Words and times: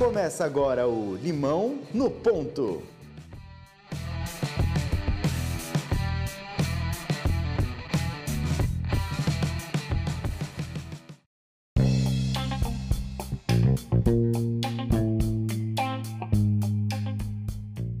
Começa 0.00 0.46
agora 0.46 0.88
o 0.88 1.14
Limão 1.14 1.80
no 1.92 2.10
Ponto. 2.10 2.80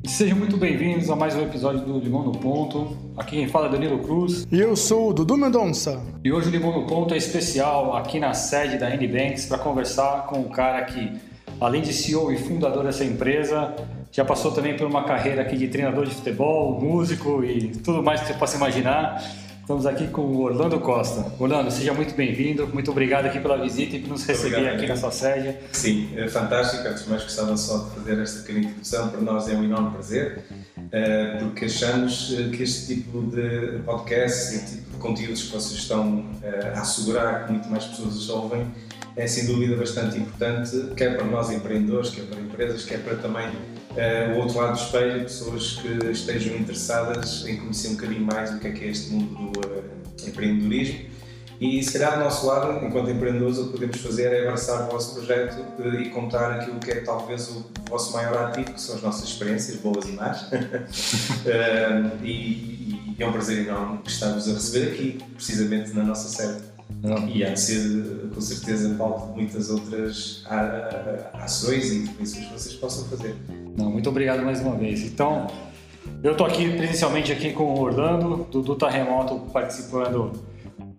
Sejam 0.06 0.38
muito 0.38 0.56
bem-vindos 0.56 1.10
a 1.10 1.14
mais 1.14 1.34
um 1.34 1.42
episódio 1.42 1.80
do 1.84 1.98
Limão 1.98 2.22
no 2.22 2.32
Ponto. 2.32 2.96
Aqui 3.14 3.36
quem 3.36 3.48
fala 3.48 3.66
é 3.66 3.70
Danilo 3.72 3.98
Cruz. 3.98 4.48
E 4.50 4.58
eu 4.58 4.74
sou 4.74 5.10
o 5.10 5.12
Dudu 5.12 5.36
Mendonça. 5.36 6.02
E 6.24 6.32
hoje 6.32 6.48
o 6.48 6.50
Limão 6.50 6.80
no 6.80 6.86
Ponto 6.86 7.12
é 7.12 7.18
especial 7.18 7.94
aqui 7.94 8.18
na 8.18 8.32
sede 8.32 8.78
da 8.78 8.88
N-Banks 8.88 9.44
para 9.44 9.58
conversar 9.58 10.24
com 10.28 10.38
um 10.38 10.48
cara 10.48 10.82
que, 10.86 11.20
além 11.60 11.82
de 11.82 11.92
CEO 11.92 12.32
e 12.32 12.38
fundador 12.38 12.84
dessa 12.84 13.04
empresa, 13.04 13.74
já 14.10 14.24
passou 14.24 14.50
também 14.52 14.76
por 14.76 14.86
uma 14.86 15.04
carreira 15.04 15.42
aqui 15.42 15.56
de 15.56 15.68
treinador 15.68 16.06
de 16.06 16.14
futebol, 16.14 16.80
músico 16.80 17.44
e 17.44 17.68
tudo 17.68 18.02
mais 18.02 18.20
que 18.20 18.28
você 18.28 18.34
possa 18.34 18.56
imaginar. 18.56 19.22
Estamos 19.60 19.86
aqui 19.86 20.08
com 20.08 20.22
o 20.22 20.40
Orlando 20.40 20.80
Costa. 20.80 21.32
Orlando, 21.38 21.70
seja 21.70 21.94
muito 21.94 22.12
bem-vindo. 22.16 22.66
Muito 22.66 22.90
obrigado 22.90 23.26
aqui 23.26 23.38
pela 23.38 23.56
visita 23.56 23.94
e 23.94 24.00
por 24.00 24.08
nos 24.08 24.24
receber 24.26 24.56
Obrigado, 24.56 24.74
aqui 24.74 24.84
amigo. 24.86 24.94
na 24.94 25.00
sua 25.00 25.12
sede. 25.12 25.56
Sim, 25.70 26.08
é 26.16 26.26
fantástico. 26.26 26.88
Antes 26.88 27.04
de 27.04 27.10
mais, 27.10 27.22
gostava 27.22 27.56
só 27.56 27.78
de 27.78 27.90
fazer 27.90 28.20
esta 28.20 28.40
pequena 28.40 28.66
introdução. 28.66 29.08
Para 29.10 29.20
nós 29.20 29.48
é 29.48 29.54
um 29.54 29.62
enorme 29.62 29.90
prazer, 29.90 30.42
eh, 30.90 31.36
porque 31.38 31.66
achamos 31.66 32.34
eh, 32.36 32.48
que 32.48 32.64
este 32.64 32.96
tipo 32.96 33.22
de 33.22 33.78
podcast 33.84 34.56
e 34.56 34.58
tipo 34.58 34.90
de 34.90 34.96
conteúdos 34.98 35.42
que 35.44 35.52
vocês 35.52 35.78
estão 35.78 36.24
eh, 36.42 36.72
a 36.74 36.80
assegurar 36.80 37.46
que 37.46 37.52
muito 37.52 37.68
mais 37.68 37.84
pessoas 37.84 38.16
os 38.16 38.28
ouvem 38.28 38.66
é 39.16 39.26
sem 39.26 39.46
dúvida 39.46 39.76
bastante 39.76 40.18
importante, 40.18 40.94
quer 40.96 41.16
para 41.16 41.24
nós 41.26 41.50
empreendedores, 41.50 42.10
quer 42.10 42.26
para 42.26 42.40
empresas, 42.40 42.84
quer 42.84 43.02
para 43.02 43.16
também 43.16 43.48
eh, 43.96 44.32
o 44.34 44.38
outro 44.38 44.58
lado 44.58 44.76
do 44.76 44.82
espelho, 44.82 45.22
pessoas 45.22 45.72
que 45.74 46.10
estejam 46.10 46.56
interessadas 46.56 47.44
em 47.46 47.56
conhecer 47.56 47.88
um 47.88 47.94
bocadinho 47.94 48.24
mais 48.24 48.52
o 48.52 48.58
que 48.58 48.68
é 48.68 48.70
que 48.70 48.84
é 48.84 48.88
este 48.88 49.10
mundo 49.10 49.52
do 49.52 49.60
eh, 49.68 50.28
empreendedorismo. 50.28 51.10
E 51.60 51.82
se 51.84 51.92
calhar 51.92 52.16
do 52.16 52.24
nosso 52.24 52.46
lado, 52.46 52.86
enquanto 52.86 53.10
empreendedores, 53.10 53.58
o 53.58 53.66
que 53.66 53.72
podemos 53.72 53.98
fazer 53.98 54.32
é 54.32 54.46
abraçar 54.46 54.88
o 54.88 54.92
vosso 54.92 55.14
projeto 55.14 55.62
eh, 55.80 56.02
e 56.02 56.08
contar 56.08 56.52
aquilo 56.52 56.80
que 56.80 56.90
é 56.90 57.00
talvez 57.00 57.50
o 57.50 57.66
vosso 57.86 58.14
maior 58.14 58.44
ativo, 58.44 58.72
que 58.72 58.80
são 58.80 58.94
as 58.96 59.02
nossas 59.02 59.28
experiências, 59.28 59.76
boas 59.76 60.06
e 60.06 60.12
más. 60.12 60.46
Eh, 61.46 62.10
e, 62.22 63.14
e 63.18 63.22
é 63.22 63.26
um 63.26 63.32
prazer 63.32 63.66
enorme 63.66 64.00
estar-vos 64.06 64.48
a 64.48 64.52
receber 64.52 64.92
aqui, 64.92 65.18
precisamente 65.34 65.92
na 65.92 66.04
nossa 66.04 66.28
sede. 66.28 66.69
E 67.32 67.44
há 67.44 67.50
de 67.50 67.60
ser, 67.60 68.30
com 68.34 68.40
certeza, 68.40 68.94
palco 68.94 69.28
de 69.28 69.36
muitas 69.36 69.70
outras 69.70 70.44
ações 71.34 71.90
e 71.92 71.98
intervenções 71.98 72.46
que 72.46 72.52
vocês 72.52 72.74
possam 72.74 73.04
fazer. 73.06 73.34
Não, 73.76 73.90
muito 73.90 74.08
obrigado 74.10 74.42
mais 74.42 74.60
uma 74.60 74.76
vez. 74.76 75.02
Então, 75.02 75.46
eu 76.22 76.32
estou 76.32 76.46
aqui 76.46 76.68
presencialmente 76.76 77.32
aqui 77.32 77.52
com 77.52 77.64
o 77.64 77.80
Orlando, 77.80 78.46
Dudu 78.50 78.74
está 78.74 78.90
remoto 78.90 79.36
participando 79.52 80.32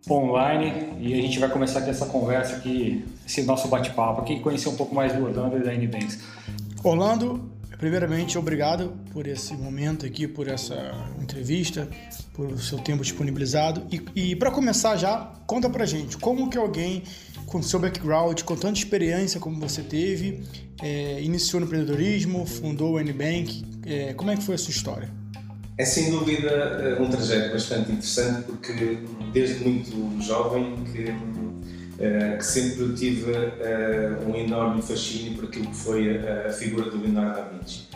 online 0.10 0.94
e 1.00 1.14
a 1.14 1.22
gente 1.22 1.38
vai 1.38 1.50
começar 1.50 1.80
aqui 1.80 1.92
essa 1.92 2.08
conversa 2.08 2.56
aqui, 2.56 3.06
esse 3.26 3.44
nosso 3.44 3.68
bate-papo 3.68 4.22
aqui, 4.22 4.40
conhecer 4.40 4.70
um 4.70 4.76
pouco 4.76 4.96
mais 4.96 5.14
do 5.14 5.24
Orlando 5.24 5.58
e 5.58 5.64
da 5.64 5.74
N-Banks. 5.74 6.20
Orlando, 6.84 7.52
primeiramente, 7.82 8.38
obrigado 8.38 8.94
por 9.12 9.26
esse 9.26 9.56
momento 9.56 10.06
aqui, 10.06 10.28
por 10.28 10.48
essa 10.48 10.94
entrevista, 11.20 11.90
por 12.32 12.46
o 12.46 12.60
seu 12.60 12.78
tempo 12.78 13.02
disponibilizado. 13.02 13.88
E, 13.92 14.30
e 14.32 14.36
para 14.36 14.52
começar 14.52 14.96
já, 14.98 15.34
conta 15.48 15.68
pra 15.68 15.84
gente 15.84 16.16
como 16.16 16.48
que 16.48 16.60
alguém 16.60 17.02
com 17.48 17.62
seu 17.62 17.80
background, 17.80 18.44
com 18.44 18.56
tanta 18.56 18.78
experiência 18.78 19.40
como 19.40 19.60
você 19.60 19.82
teve, 19.82 20.44
é, 20.80 21.22
iniciou 21.22 21.60
no 21.60 21.66
empreendedorismo, 21.66 22.46
fundou 22.46 22.94
o 22.94 23.00
N-Bank, 23.00 23.66
é, 23.86 24.14
como 24.14 24.30
é 24.30 24.38
que 24.38 24.44
foi 24.44 24.56
a 24.56 24.58
sua 24.60 24.72
história? 24.72 25.10
É 25.78 25.84
sem 25.84 26.12
dúvida 26.12 26.50
eh, 26.50 27.02
um 27.02 27.10
trajeto 27.10 27.54
bastante 27.54 27.92
interessante 27.92 28.44
porque 28.44 29.00
desde 29.34 29.64
muito 29.64 30.22
jovem 30.22 30.76
que, 30.84 31.06
eh, 32.02 32.36
que 32.38 32.46
sempre 32.46 32.94
tive 32.94 33.32
eh, 33.32 34.18
um 34.28 34.36
enorme 34.36 34.82
fascínio 34.82 35.36
por 35.36 35.46
aquilo 35.46 35.68
que 35.68 35.76
foi 35.78 36.18
a, 36.18 36.48
a 36.50 36.54
figura 36.54 36.90
do 36.90 36.98
Leonardo 37.02 37.36
da 37.36 37.44
Vinci. 37.50 37.88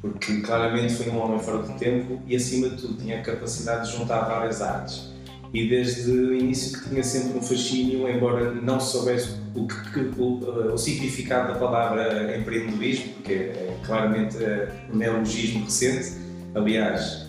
Porque 0.00 0.40
claramente 0.42 0.92
foi 0.94 1.08
um 1.10 1.18
homem 1.18 1.40
fora 1.40 1.58
do 1.58 1.72
tempo 1.78 2.20
e 2.26 2.36
acima 2.36 2.68
de 2.68 2.76
tudo 2.76 2.94
tinha 3.00 3.18
a 3.20 3.22
capacidade 3.22 3.90
de 3.90 3.96
juntar 3.96 4.20
várias 4.22 4.60
artes. 4.60 5.12
E 5.52 5.68
desde 5.68 6.10
o 6.10 6.34
início 6.34 6.78
que 6.82 6.88
tinha 6.90 7.02
sempre 7.04 7.38
um 7.38 7.42
fascínio, 7.42 8.08
embora 8.08 8.52
não 8.52 8.78
soubesse 8.80 9.36
o, 9.54 9.66
que, 9.66 9.92
que- 9.92 10.20
o, 10.20 10.40
eh, 10.68 10.72
o 10.72 10.76
significado 10.76 11.52
da 11.52 11.58
palavra 11.58 12.36
empreendedorismo, 12.36 13.12
porque 13.14 13.32
é 13.32 13.76
claramente 13.86 14.36
eh, 14.42 14.68
um 14.92 14.96
neologismo 14.96 15.64
recente, 15.64 16.24
Aliás, 16.56 17.23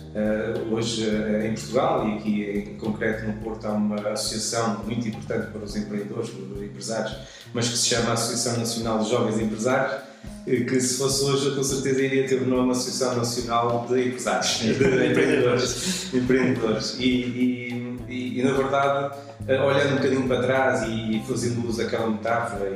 hoje 0.70 1.08
eh, 1.08 1.46
em 1.48 1.54
Portugal 1.54 2.08
e 2.08 2.14
aqui 2.16 2.42
em 2.70 2.78
concreto 2.78 3.26
no 3.26 3.34
Porto 3.34 3.66
há 3.66 3.72
uma 3.72 3.96
associação 4.10 4.82
muito 4.84 5.06
importante 5.08 5.50
para 5.50 5.62
os 5.62 5.76
empreendedores, 5.76 6.30
para 6.30 6.42
os 6.56 6.62
empresários, 6.62 7.16
mas 7.52 7.68
que 7.68 7.76
se 7.76 7.86
chama 7.88 8.12
Associação 8.12 8.58
Nacional 8.58 8.98
de 9.00 9.10
Jovens 9.10 9.38
Empresários, 9.40 10.02
eh, 10.46 10.60
que 10.60 10.80
se 10.80 10.96
fosse 10.98 11.24
hoje 11.24 11.46
eu 11.46 11.56
com 11.56 11.62
certeza 11.62 12.00
iria 12.02 12.26
ter 12.26 12.36
o 12.42 12.46
nome 12.46 12.70
Associação 12.72 13.16
Nacional 13.16 13.86
de 13.88 14.08
Empresários, 14.08 14.58
de 14.60 14.70
empreendedores. 15.10 16.14
empreendedores. 16.14 16.96
E, 16.98 17.04
e- 17.04 17.96
e- 18.08 18.40
e, 18.40 18.42
na 18.42 18.52
verdade, 18.52 19.16
eh, 19.48 19.60
olhando 19.60 19.92
um 19.92 19.96
bocadinho 19.96 20.28
para 20.28 20.42
trás 20.42 20.82
e 20.88 21.22
fazendo 21.26 21.66
uso 21.68 21.78
daquela 21.78 22.08
metáfora 22.08 22.70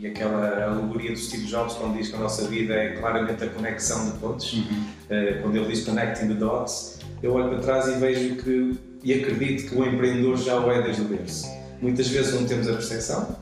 e, 0.00 0.06
aquela 0.06 0.64
alegoria 0.64 1.12
do 1.12 1.18
Steve 1.18 1.44
Jobs 1.44 1.74
quando 1.74 1.98
diz 1.98 2.08
que 2.08 2.16
a 2.16 2.18
nossa 2.18 2.48
vida 2.48 2.72
é 2.72 2.96
claramente 2.96 3.44
a 3.44 3.48
conexão 3.48 4.06
de 4.10 4.16
pontos, 4.18 4.54
eh, 4.56 4.74
quando 5.42 5.56
ele 5.56 5.66
diz 5.66 5.84
connecting 5.84 6.28
the 6.28 6.34
dots, 6.34 6.98
eu 7.22 7.32
olho 7.32 7.48
para 7.48 7.58
trás 7.58 7.88
e 7.88 7.98
vejo 7.98 8.36
que, 8.36 8.78
e 9.02 9.14
acredito 9.14 9.68
que 9.68 9.76
o 9.76 9.84
empreendedor 9.84 10.36
já 10.36 10.58
o 10.58 10.70
é 10.70 10.82
desde 10.82 11.02
o 11.02 11.04
berço. 11.06 11.48
Muitas 11.82 12.08
vezes 12.08 12.34
não 12.34 12.46
temos 12.46 12.68
a 12.68 12.72
percepção, 12.74 13.36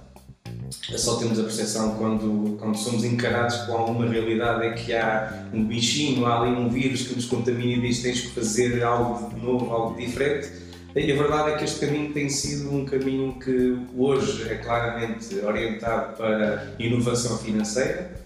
só 0.96 1.16
temos 1.16 1.38
a 1.38 1.42
percepção 1.42 1.96
quando, 1.96 2.56
quando 2.58 2.76
somos 2.76 3.04
encarados 3.04 3.56
com 3.58 3.72
alguma 3.72 4.06
realidade 4.06 4.66
é 4.66 4.72
que 4.72 4.94
há 4.94 5.46
um 5.52 5.64
bichinho, 5.64 6.24
há 6.26 6.40
ali 6.40 6.52
um 6.52 6.68
vírus 6.68 7.02
que 7.02 7.14
nos 7.14 7.26
contamina 7.26 7.84
e 7.84 7.88
diz 7.88 8.02
tens 8.02 8.20
que 8.20 8.28
fazer 8.28 8.82
algo 8.82 9.28
de 9.34 9.40
novo, 9.40 9.70
algo 9.72 9.96
diferente. 9.96 10.50
E 10.96 11.12
a 11.12 11.14
verdade 11.14 11.50
é 11.50 11.56
que 11.56 11.64
este 11.64 11.84
caminho 11.84 12.12
tem 12.12 12.28
sido 12.28 12.74
um 12.74 12.84
caminho 12.84 13.38
que 13.38 13.78
hoje 13.96 14.48
é 14.48 14.56
claramente 14.56 15.34
orientado 15.44 16.16
para 16.16 16.74
inovação 16.78 17.38
financeira, 17.38 18.17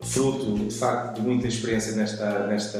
fruto 0.00 0.58
de 0.58 0.74
facto 0.74 1.16
de 1.16 1.22
muita 1.22 1.48
experiência 1.48 1.92
nesta, 1.96 2.46
nesta, 2.46 2.78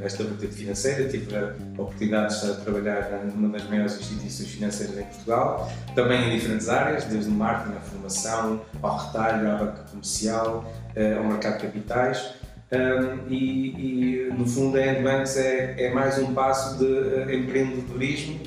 nesta 0.00 0.24
vertente 0.24 0.54
financeira. 0.54 1.08
Tive 1.08 1.34
a 1.36 1.54
oportunidade 1.80 2.40
de 2.40 2.50
a 2.50 2.54
trabalhar 2.54 3.10
numa 3.34 3.48
das 3.48 3.68
maiores 3.68 3.98
instituições 3.98 4.48
financeiras 4.48 4.98
em 4.98 5.04
Portugal, 5.04 5.70
também 5.94 6.28
em 6.28 6.38
diferentes 6.38 6.68
áreas, 6.68 7.04
desde 7.04 7.30
o 7.30 7.32
marketing, 7.32 7.76
à 7.76 7.80
formação, 7.80 8.62
ao 8.82 8.96
retalho, 8.98 9.50
à 9.50 9.56
banca 9.56 9.82
comercial, 9.90 10.70
eh, 10.94 11.16
ao 11.16 11.24
mercado 11.24 11.58
de 11.58 11.66
capitais. 11.66 12.34
Um, 12.70 13.32
e, 13.32 14.26
e, 14.26 14.30
no 14.30 14.46
fundo 14.46 14.76
a 14.76 14.86
Endbanks 14.86 15.38
é, 15.38 15.86
é 15.86 15.94
mais 15.94 16.18
um 16.18 16.34
passo 16.34 16.76
de 16.76 16.84
eh, 16.86 17.34
empreendedorismo, 17.34 18.40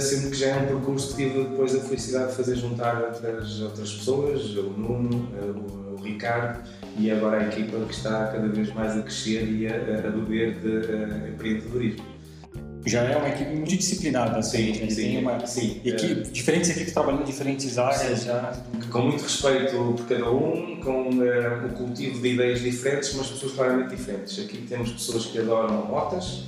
sendo 0.00 0.30
que 0.30 0.36
já 0.36 0.48
é 0.48 0.56
um 0.56 0.66
percurso 0.66 1.16
que 1.16 1.24
tive 1.24 1.44
depois 1.44 1.74
a 1.74 1.80
felicidade 1.80 2.30
de 2.30 2.36
fazer 2.36 2.56
juntar 2.56 3.02
outras, 3.02 3.60
outras 3.60 3.92
pessoas, 3.92 4.56
o 4.56 4.62
Nuno, 4.70 5.28
eh, 5.36 5.44
o, 5.44 5.94
o 5.94 6.02
Ricardo 6.02 6.62
e 6.98 7.10
agora 7.10 7.40
a 7.40 7.48
equipa 7.48 7.78
que 7.84 7.94
está 7.94 8.28
cada 8.28 8.46
vez 8.48 8.72
mais 8.72 8.96
a 8.96 9.02
crescer 9.02 9.48
e 9.48 9.66
a, 9.66 9.74
a 9.74 10.10
beber 10.10 10.54
de 10.60 10.92
eh, 10.92 11.30
empreendedorismo. 11.32 12.14
Já 12.86 13.02
é 13.02 13.16
uma 13.16 13.28
equipe 13.30 13.50
multidisciplinada, 13.56 14.36
assim, 14.38 14.74
Sim, 14.74 14.82
ele 14.82 14.90
sim, 14.90 15.02
tem 15.02 15.18
uma 15.18 15.46
sim. 15.46 15.80
equipe, 15.82 16.30
diferentes 16.30 16.68
equipes 16.68 16.92
trabalhando 16.92 17.22
em 17.22 17.24
diferentes 17.24 17.78
áreas 17.78 18.24
já. 18.24 18.52
com 18.90 19.00
muito 19.00 19.22
respeito 19.22 19.94
por 19.96 20.06
cada 20.06 20.30
um, 20.30 20.78
com 20.82 21.08
eh, 21.24 21.66
o 21.66 21.70
cultivo 21.70 22.20
de 22.20 22.28
ideias 22.34 22.60
diferentes, 22.60 23.14
mas 23.14 23.28
pessoas 23.28 23.52
claramente 23.52 23.96
diferentes. 23.96 24.38
Aqui 24.38 24.58
temos 24.68 24.92
pessoas 24.92 25.24
que 25.24 25.38
adoram 25.38 25.86
motas, 25.86 26.44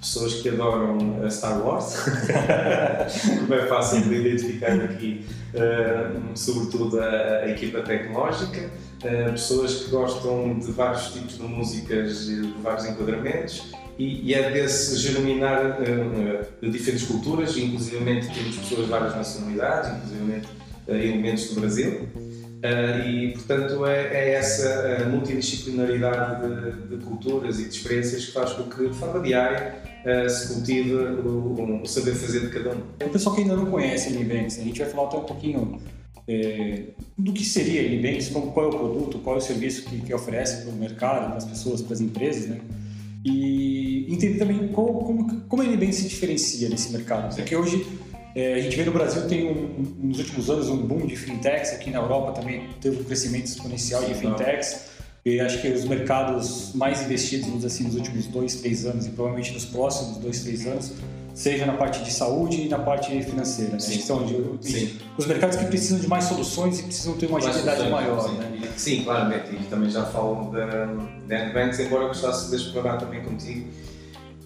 pessoas 0.00 0.34
que 0.34 0.48
adoram 0.48 1.22
a 1.24 1.30
Star 1.30 1.64
Wars, 1.64 1.96
como 3.40 3.54
é 3.54 3.66
fácil 3.66 4.02
de 4.02 4.14
identificar 4.14 4.72
aqui, 4.72 5.24
eh, 5.54 6.10
sobretudo 6.34 7.00
a, 7.00 7.04
a 7.04 7.50
equipa 7.50 7.80
tecnológica, 7.80 8.70
eh, 9.02 9.30
pessoas 9.30 9.74
que 9.74 9.90
gostam 9.90 10.58
de 10.58 10.70
vários 10.72 11.12
tipos 11.12 11.38
de 11.38 11.42
músicas 11.42 12.28
e 12.28 12.42
de 12.42 12.62
vários 12.62 12.86
enquadramentos. 12.86 13.72
E, 13.98 14.30
e 14.30 14.34
é 14.34 14.50
desse 14.50 14.96
germinar 14.98 15.78
eh, 15.80 16.44
de 16.60 16.70
diferentes 16.70 17.06
culturas, 17.06 17.56
inclusive 17.56 17.98
temos 17.98 18.56
pessoas 18.56 18.84
de 18.84 18.90
várias 18.90 19.16
nacionalidades, 19.16 19.90
inclusive 19.90 20.42
eh, 20.88 21.06
elementos 21.06 21.48
do 21.48 21.60
Brasil. 21.60 22.08
Uh, 22.56 23.08
e, 23.08 23.32
portanto, 23.32 23.84
é, 23.86 24.02
é 24.12 24.30
essa 24.34 25.06
multidisciplinaridade 25.10 26.42
de, 26.42 26.96
de, 26.96 27.04
culturas 27.04 27.60
e 27.60 27.64
de 27.64 27.68
experiências 27.68 28.26
que 28.26 28.32
faz 28.32 28.52
com 28.54 28.64
que, 28.64 28.88
de 28.88 28.94
forma 28.94 29.20
diária, 29.20 29.74
uh, 30.04 30.28
se 30.28 30.54
cultive 30.54 30.94
o, 30.94 31.82
o, 31.82 31.86
saber 31.86 32.14
fazer 32.14 32.40
de 32.40 32.48
cada 32.48 32.70
um. 32.70 32.80
O 33.04 33.10
pessoal 33.10 33.34
que 33.34 33.42
ainda 33.42 33.56
não 33.56 33.66
conhece 33.66 34.08
a 34.08 34.12
Nivex, 34.12 34.58
a 34.58 34.62
gente 34.62 34.80
vai 34.80 34.88
falar 34.88 35.08
até 35.08 35.16
um 35.18 35.24
pouquinho 35.24 35.80
é, 36.28 36.82
do 37.16 37.32
que 37.32 37.44
seria 37.44 37.82
a 37.82 37.84
Enibanks, 37.84 38.28
qual 38.28 38.66
é 38.66 38.68
o 38.68 38.70
produto, 38.70 39.18
qual 39.20 39.36
é 39.36 39.38
o 39.38 39.42
serviço 39.42 39.84
que, 39.84 40.00
que 40.00 40.12
oferece 40.12 40.62
para 40.62 40.72
o 40.72 40.76
mercado, 40.76 41.28
para 41.28 41.36
as 41.36 41.44
pessoas, 41.44 41.80
para 41.82 41.94
as 41.94 42.00
empresas, 42.00 42.48
né? 42.48 42.60
E 43.24 44.06
entender 44.12 44.38
também 44.38 44.68
qual, 44.68 44.86
como, 44.86 45.40
como 45.42 45.62
a 45.62 45.64
Enibanks 45.64 45.96
se 45.96 46.08
diferencia 46.08 46.68
nesse 46.68 46.92
mercado. 46.92 47.34
Porque 47.34 47.54
hoje 47.54 47.86
é, 48.36 48.52
a 48.52 48.60
gente 48.60 48.76
vê 48.76 48.84
no 48.84 48.92
Brasil 48.92 49.26
tem 49.26 49.48
um, 49.48 50.08
nos 50.08 50.18
últimos 50.18 50.50
anos 50.50 50.68
um 50.68 50.76
boom 50.76 51.06
de 51.06 51.16
fintechs, 51.16 51.72
aqui 51.72 51.90
na 51.90 52.00
Europa 52.00 52.32
também 52.32 52.68
teve 52.82 53.00
um 53.00 53.04
crescimento 53.04 53.46
exponencial 53.46 54.04
de 54.04 54.12
fintechs. 54.12 54.94
E 55.24 55.40
acho 55.40 55.60
que 55.60 55.68
os 55.68 55.84
mercados 55.86 56.72
mais 56.74 57.02
investidos, 57.02 57.64
assim, 57.64 57.84
nos 57.84 57.94
últimos 57.96 58.26
dois, 58.26 58.56
três 58.56 58.84
anos 58.84 59.06
e 59.06 59.10
provavelmente 59.10 59.52
nos 59.52 59.64
próximos 59.64 60.18
dois, 60.18 60.40
três 60.40 60.66
anos, 60.66 60.92
seja 61.34 61.64
na 61.64 61.72
parte 61.72 62.04
de 62.04 62.12
saúde 62.12 62.60
e 62.60 62.68
na 62.68 62.78
parte 62.78 63.08
financeira. 63.22 63.72
Né? 63.72 63.80
Sim. 63.80 64.00
São 64.02 64.24
de, 64.24 64.34
Sim. 64.60 64.98
os 65.16 65.26
mercados 65.26 65.56
que 65.56 65.64
precisam 65.64 65.98
de 65.98 66.06
mais 66.06 66.24
soluções 66.24 66.78
e 66.78 66.82
precisam 66.82 67.14
ter 67.16 67.26
uma 67.26 67.38
agilidade 67.38 67.88
maior. 67.88 68.28
Sim. 68.28 68.36
Né? 68.36 68.68
Sim, 68.76 69.02
claramente. 69.02 69.56
E 69.56 69.64
também 69.64 69.90
já 69.90 70.04
falo 70.04 70.52
da, 70.52 70.84
da 71.26 71.52
Banks, 71.54 71.80
embora 71.80 72.04
eu 72.04 72.08
gostasse 72.08 72.50
de 72.50 72.56
explorar 72.56 72.98
também 72.98 73.24
contigo 73.24 73.66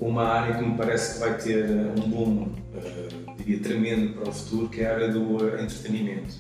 uma 0.01 0.25
área 0.25 0.57
que 0.57 0.65
me 0.65 0.77
parece 0.77 1.15
que 1.15 1.21
vai 1.21 1.37
ter 1.37 1.71
um 1.71 2.09
boom, 2.09 2.47
uh, 2.47 3.30
diria, 3.43 3.61
tremendo 3.61 4.15
para 4.15 4.29
o 4.29 4.33
futuro, 4.33 4.69
que 4.69 4.81
é 4.81 4.91
a 4.91 4.95
área 4.95 5.09
do 5.09 5.37
entretenimento. 5.59 6.35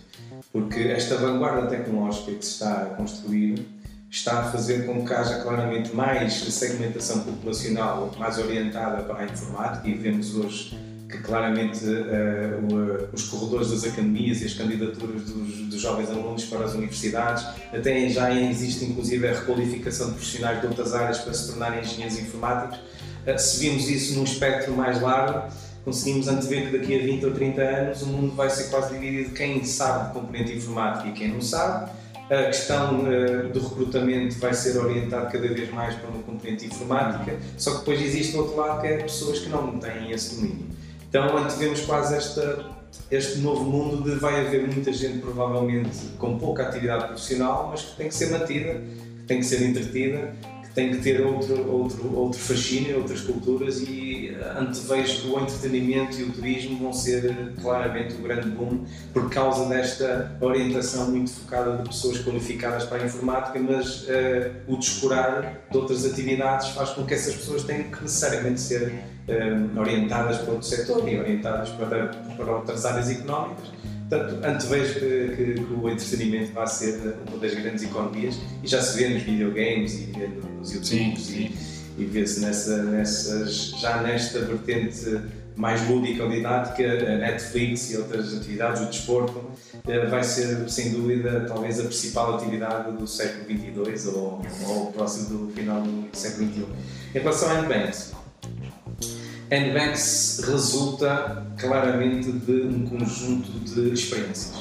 Porque 0.52 0.80
esta 0.80 1.16
vanguarda 1.16 1.66
tecnológica 1.66 2.32
que 2.32 2.44
se 2.44 2.52
está 2.52 2.82
a 2.82 2.86
construir 2.86 3.66
está 4.10 4.40
a 4.40 4.42
fazer 4.44 4.86
com 4.86 5.04
que 5.04 5.14
haja 5.14 5.40
claramente 5.40 5.94
mais 5.94 6.34
segmentação 6.34 7.20
populacional 7.20 8.12
mais 8.18 8.38
orientada 8.38 9.04
para 9.04 9.20
a 9.20 9.24
informática 9.24 9.86
e 9.86 9.94
vemos 9.94 10.34
hoje 10.34 10.76
que 11.08 11.18
claramente 11.18 11.84
uh, 11.84 13.08
os 13.12 13.28
corredores 13.28 13.70
das 13.70 13.84
academias 13.84 14.42
e 14.42 14.46
as 14.46 14.54
candidaturas 14.54 15.22
dos, 15.22 15.56
dos, 15.68 15.80
jovens 15.80 16.08
alunos 16.10 16.44
para 16.44 16.64
as 16.64 16.74
universidades 16.74 17.44
até 17.72 18.08
já 18.08 18.32
existe 18.32 18.84
inclusive 18.84 19.28
a 19.28 19.34
requalificação 19.34 20.08
de 20.08 20.14
profissionais 20.14 20.60
de 20.60 20.66
outras 20.66 20.94
áreas 20.94 21.18
para 21.18 21.32
se 21.32 21.48
tornarem 21.48 21.80
engenheiros 21.80 22.18
informáticos. 22.18 22.78
Uh, 23.26 23.38
se 23.38 23.60
vimos 23.60 23.88
isso 23.88 24.14
num 24.16 24.24
espectro 24.24 24.72
mais 24.72 25.00
largo, 25.00 25.52
conseguimos 25.84 26.28
antever 26.28 26.70
que 26.70 26.78
daqui 26.78 26.94
a 27.00 27.02
20 27.02 27.26
ou 27.26 27.32
30 27.32 27.62
anos 27.62 28.02
o 28.02 28.06
mundo 28.06 28.34
vai 28.34 28.50
ser 28.50 28.70
quase 28.70 28.92
dividido. 28.92 29.34
Quem 29.34 29.64
sabe 29.64 30.08
de 30.08 30.14
componente 30.14 30.52
informática 30.52 31.08
e 31.08 31.12
quem 31.12 31.28
não 31.28 31.40
sabe 31.40 31.90
a 32.30 32.44
questão 32.44 33.00
uh, 33.00 33.48
do 33.48 33.60
recrutamento 33.60 34.38
vai 34.38 34.54
ser 34.54 34.78
orientada 34.78 35.26
cada 35.26 35.48
vez 35.48 35.68
mais 35.72 35.96
para 35.96 36.08
uma 36.08 36.22
componente 36.22 36.64
informática, 36.64 37.36
só 37.58 37.72
que 37.72 37.78
depois 37.78 38.00
existe 38.00 38.36
o 38.36 38.40
outro 38.40 38.56
lado 38.56 38.80
que 38.80 38.86
é 38.86 38.98
pessoas 38.98 39.40
que 39.40 39.48
não 39.48 39.78
têm 39.78 40.12
esse 40.12 40.36
domínio. 40.36 40.66
Então 41.08 41.36
antevemos 41.36 41.80
quase 41.80 42.14
esta, 42.14 42.66
este 43.10 43.40
novo 43.40 43.64
mundo 43.64 44.08
de 44.08 44.16
vai 44.16 44.46
haver 44.46 44.68
muita 44.68 44.92
gente 44.92 45.18
provavelmente 45.18 45.98
com 46.18 46.38
pouca 46.38 46.62
atividade 46.62 47.06
profissional, 47.06 47.68
mas 47.68 47.82
que 47.82 47.96
tem 47.96 48.06
que 48.06 48.14
ser 48.14 48.30
mantida, 48.30 48.74
que 48.74 49.24
tem 49.26 49.38
que 49.38 49.46
ser 49.46 49.62
entretida 49.68 50.32
tem 50.74 50.90
que 50.90 50.98
ter 50.98 51.20
outro, 51.20 51.68
outro, 51.70 52.16
outro 52.16 52.38
fascínio, 52.38 52.98
outras 52.98 53.20
culturas 53.22 53.80
e 53.80 54.28
eh, 54.28 54.58
antevejo 54.58 55.22
que 55.22 55.28
o 55.28 55.40
entretenimento 55.40 56.20
e 56.20 56.24
o 56.24 56.32
turismo 56.32 56.78
vão 56.78 56.92
ser 56.92 57.24
eh, 57.24 57.60
claramente 57.60 58.14
o 58.14 58.22
grande 58.22 58.48
boom 58.50 58.84
por 59.12 59.28
causa 59.30 59.68
desta 59.68 60.36
orientação 60.40 61.10
muito 61.10 61.32
focada 61.32 61.76
de 61.78 61.88
pessoas 61.88 62.18
qualificadas 62.18 62.84
para 62.84 63.02
a 63.02 63.06
informática, 63.06 63.58
mas 63.58 64.02
uh, 64.02 64.52
o 64.68 64.76
descurar 64.76 65.60
de 65.70 65.76
outras 65.76 66.04
atividades 66.04 66.68
faz 66.68 66.90
com 66.90 67.04
que 67.04 67.14
essas 67.14 67.34
pessoas 67.34 67.64
tenham 67.64 67.84
que 67.84 68.02
necessariamente 68.02 68.60
ser 68.60 68.92
uh, 69.28 69.80
orientadas 69.80 70.38
para 70.38 70.52
outro 70.52 70.66
setor 70.68 71.08
e 71.08 71.18
orientadas 71.18 71.70
para, 71.70 72.08
para 72.36 72.56
outras 72.56 72.84
áreas 72.84 73.10
económicas 73.10 73.80
Portanto, 74.10 74.44
antevejo 74.44 74.94
que, 74.94 75.36
que, 75.36 75.54
que, 75.54 75.72
o 75.72 75.88
entretenimento 75.88 76.52
vai 76.52 76.66
ser 76.66 77.14
uma 77.28 77.38
das 77.38 77.54
grandes 77.54 77.84
economias 77.84 78.40
e 78.60 78.66
já 78.66 78.82
se 78.82 78.98
vê 78.98 79.08
nos 79.08 79.22
videogames 79.22 79.94
e 79.94 80.04
vê 80.06 80.28
nos 80.58 80.72
YouTubes 80.72 81.30
e, 81.30 81.54
e 81.96 82.04
vê-se 82.06 82.40
nessa, 82.40 82.82
nessas, 82.82 83.70
já 83.80 84.02
nesta 84.02 84.40
vertente 84.40 85.20
mais 85.54 85.86
lúdica 85.88 86.24
ou 86.24 86.30
didática, 86.30 86.82
a 86.82 87.18
Netflix 87.18 87.90
e 87.90 87.98
outras 87.98 88.34
atividades, 88.34 88.82
o 88.82 88.86
desporto, 88.86 89.44
eh, 89.86 90.06
vai 90.06 90.24
ser 90.24 90.68
sem 90.68 90.90
dúvida 90.90 91.44
talvez 91.46 91.78
a 91.78 91.84
principal 91.84 92.36
atividade 92.36 92.96
do 92.96 93.06
século 93.06 93.44
XXII 93.44 94.12
ou, 94.14 94.42
ou 94.66 94.92
próximo 94.92 95.28
do 95.28 95.52
final 95.52 95.82
do 95.82 96.08
século 96.16 96.48
XXI. 96.48 96.66
Em 97.14 97.18
relação 97.18 97.50
a 97.50 97.52
Handbanks, 97.52 98.12
Handbanks 99.50 100.42
resulta 100.46 101.44
claramente 101.58 102.30
de 102.30 102.52
um 102.52 102.86
conjunto 102.86 103.50
de 103.50 103.92
experiências. 103.92 104.54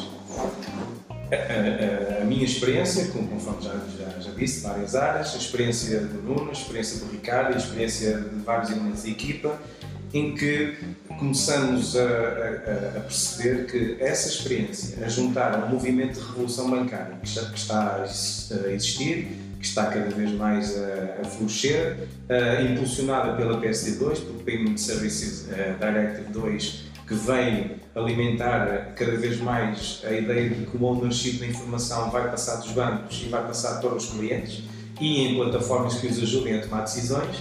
A, 1.31 2.19
a, 2.19 2.21
a 2.24 2.25
minha 2.25 2.44
experiência, 2.44 3.06
conforme 3.09 3.62
já, 3.62 3.74
já, 4.00 4.19
já, 4.19 4.31
disse, 4.31 4.62
várias 4.62 4.95
áreas, 4.95 5.36
a 5.36 5.38
experiência 5.38 6.00
do 6.00 6.24
Nuno, 6.24 6.50
a 6.50 6.53
experiência 6.53 7.06
do 7.06 7.12
Ricardo, 7.12 7.53
a 7.53 7.57
experiência 7.57 8.18
de 8.18 8.41
vários 8.44 8.71
elementos 8.71 9.03
da 9.03 9.09
equipa, 9.09 9.59
em 10.12 10.33
que 10.33 10.75
começamos 11.19 11.95
a, 11.95 12.01
a, 12.01 12.97
a, 12.97 13.00
perceber 13.01 13.68
que 13.68 14.03
essa 14.03 14.27
experiência, 14.27 15.06
a 15.06 15.07
juntar 15.07 15.53
ao 15.53 15.69
movimento 15.69 16.19
de 16.19 16.25
revolução 16.25 16.68
bancária 16.71 17.15
que 17.21 17.27
está, 17.27 17.42
que 17.45 17.59
está 17.59 17.95
a 17.97 18.71
existir, 18.71 19.48
que 19.59 19.65
está 19.65 19.88
cada 19.88 20.09
vez 20.09 20.31
mais 20.31 20.75
a, 20.77 21.21
a 21.21 21.25
florescer, 21.25 22.07
uh, 22.29 22.71
impulsionada 22.71 23.33
pela 23.33 23.59
PSD2, 23.59 24.21
pelo 24.21 24.39
Payment 24.45 24.77
Services 24.77 25.47
uh, 25.47 25.77
Directive 25.77 26.31
2, 26.31 26.83
que 27.06 27.13
vem 27.13 27.71
alimentar 27.94 28.94
cada 28.95 29.17
vez 29.17 29.39
mais 29.41 30.01
a 30.06 30.13
ideia 30.13 30.50
de 30.50 30.65
que 30.65 30.77
o 30.77 30.83
ownership 30.85 31.39
da 31.39 31.47
informação 31.47 32.09
vai 32.09 32.29
passar 32.31 32.57
dos 32.57 32.71
bancos 32.71 33.21
e 33.25 33.29
vai 33.29 33.45
passar 33.45 33.81
para 33.81 33.94
os 33.94 34.11
clientes 34.11 34.63
e 35.01 35.21
em 35.25 35.35
plataformas 35.35 35.95
que 35.95 36.07
os 36.07 36.21
ajudem 36.21 36.59
a 36.59 36.61
tomar 36.61 36.81
decisões. 36.81 37.38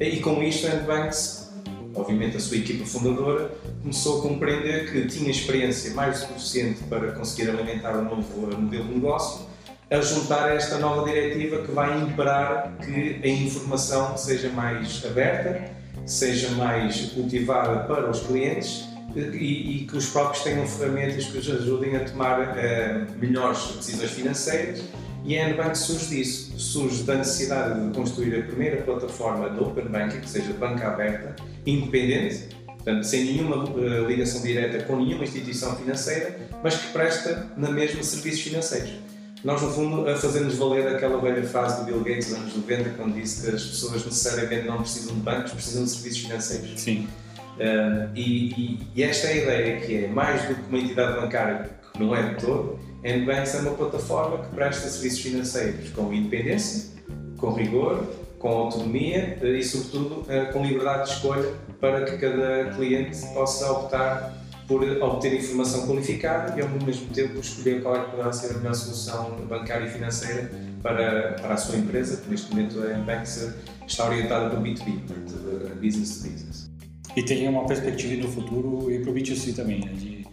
E 0.00 0.16
com 0.20 0.42
isto, 0.42 0.66
a 0.66 0.76
Banks, 0.80 1.52
obviamente 1.94 2.36
a 2.36 2.40
sua 2.40 2.56
equipa 2.56 2.84
fundadora, 2.84 3.50
começou 3.80 4.18
a 4.18 4.22
compreender 4.22 4.90
que 4.90 5.06
tinha 5.06 5.30
experiência 5.30 5.94
mais 5.94 6.20
do 6.20 6.26
que 6.26 6.40
suficiente 6.40 6.82
para 6.84 7.12
conseguir 7.12 7.50
alimentar 7.50 7.96
um 7.96 8.04
novo 8.04 8.40
modelo 8.40 8.84
de 8.84 8.94
negócio 8.94 9.51
a 9.92 10.00
juntar 10.00 10.48
a 10.48 10.54
esta 10.54 10.78
nova 10.78 11.04
diretiva 11.04 11.58
que 11.58 11.70
vai 11.70 12.00
imperar 12.00 12.78
que 12.78 13.20
a 13.22 13.28
informação 13.28 14.16
seja 14.16 14.48
mais 14.48 15.04
aberta, 15.04 15.70
seja 16.06 16.48
mais 16.52 17.10
cultivada 17.10 17.84
para 17.84 18.08
os 18.10 18.20
clientes 18.20 18.88
e, 19.14 19.82
e 19.82 19.86
que 19.86 19.94
os 19.94 20.06
próprios 20.06 20.42
tenham 20.42 20.66
ferramentas 20.66 21.26
que 21.26 21.36
os 21.36 21.50
ajudem 21.50 21.94
a 21.96 22.04
tomar 22.04 22.40
uh, 22.40 23.18
melhores 23.20 23.76
decisões 23.76 24.10
financeiras. 24.12 24.82
E 25.24 25.38
a 25.38 25.50
N-Bank 25.50 25.76
surge 25.76 26.16
disso, 26.16 26.58
surge 26.58 27.02
da 27.02 27.16
necessidade 27.16 27.78
de 27.78 27.94
construir 27.94 28.40
a 28.40 28.42
primeira 28.42 28.82
plataforma 28.82 29.50
de 29.50 29.60
Open 29.60 29.84
Banking, 29.84 30.20
que 30.20 30.28
seja 30.28 30.54
banca 30.54 30.88
aberta, 30.88 31.36
independente, 31.66 32.48
portanto, 32.66 33.04
sem 33.04 33.26
nenhuma 33.26 33.62
uh, 33.64 34.06
ligação 34.08 34.40
direta 34.40 34.82
com 34.84 34.96
nenhuma 34.96 35.24
instituição 35.24 35.76
financeira, 35.76 36.40
mas 36.64 36.76
que 36.76 36.92
presta 36.92 37.46
na 37.58 37.70
mesma 37.70 38.02
serviços 38.02 38.40
financeiros 38.40 39.11
nós, 39.44 39.60
no 39.60 39.70
fundo, 39.72 40.04
fazemos 40.18 40.54
valer 40.54 40.86
aquela 40.86 41.20
velha 41.20 41.42
frase 41.42 41.80
do 41.80 41.86
Bill 41.86 42.04
Gates 42.04 42.28
dos 42.28 42.38
anos 42.38 42.56
90, 42.56 42.90
quando 42.90 43.14
disse 43.14 43.42
que 43.42 43.56
as 43.56 43.64
pessoas 43.64 44.04
necessariamente 44.04 44.66
não 44.66 44.78
precisam 44.78 45.14
de 45.14 45.20
bancos, 45.20 45.52
precisam 45.52 45.84
de 45.84 45.90
serviços 45.90 46.22
financeiros. 46.22 46.80
Sim. 46.80 47.08
Uh, 47.56 48.08
e, 48.14 48.50
e, 48.50 48.88
e, 48.94 49.02
esta 49.02 49.26
é 49.26 49.32
a 49.32 49.36
ideia, 49.36 49.80
que 49.80 50.04
é 50.04 50.08
mais 50.08 50.42
do 50.48 50.54
que 50.54 50.68
uma 50.68 50.78
entidade 50.78 51.20
bancária, 51.20 51.70
que 51.92 52.00
não 52.00 52.14
é 52.14 52.34
de 52.34 52.44
todo, 52.44 52.78
NBanks 53.02 53.54
é 53.56 53.60
uma 53.60 53.72
plataforma 53.72 54.38
que 54.38 54.54
presta 54.54 54.88
serviços 54.88 55.20
financeiros 55.20 55.90
com 55.90 56.12
independência, 56.12 56.92
com 57.36 57.52
rigor, 57.52 58.06
com 58.38 58.48
autonomia 58.48 59.38
uh, 59.42 59.46
e, 59.46 59.62
sobretudo, 59.64 60.20
uh, 60.20 60.52
com 60.52 60.64
liberdade 60.64 61.08
de 61.08 61.16
escolha 61.16 61.52
para 61.80 62.04
que 62.04 62.16
cada 62.16 62.72
cliente 62.76 63.18
possa 63.34 63.72
optar 63.72 64.41
por 64.66 64.82
obter 64.82 65.34
informação 65.34 65.86
qualificada 65.86 66.58
e 66.58 66.62
ao 66.62 66.68
mesmo 66.68 67.06
tempo 67.08 67.40
escolher 67.40 67.82
qual 67.82 67.96
é 67.96 68.04
que 68.04 68.10
poderá 68.10 68.32
ser 68.32 68.54
a 68.54 68.58
melhor 68.58 68.74
solução 68.74 69.30
bancária 69.48 69.86
e 69.86 69.90
financeira 69.90 70.50
para, 70.82 71.32
para 71.40 71.54
a 71.54 71.56
sua 71.56 71.76
empresa, 71.76 72.22
que 72.22 72.30
neste 72.30 72.50
momento 72.50 72.80
a 72.82 72.94
Banks 72.98 73.54
está 73.86 74.06
orientada 74.06 74.50
para 74.50 74.58
o 74.58 74.62
B2B, 74.62 75.00
portanto, 75.06 75.76
business 75.80 76.18
to 76.18 76.28
business. 76.28 76.70
E 77.16 77.22
tem 77.22 77.48
uma 77.48 77.66
perspectiva 77.66 78.22
no 78.22 78.32
futuro 78.32 78.90
e 78.90 79.00
para 79.00 79.10
o 79.10 79.14
B2C 79.14 79.54
também, 79.54 79.80
né? 79.80 79.92
De 79.92 80.26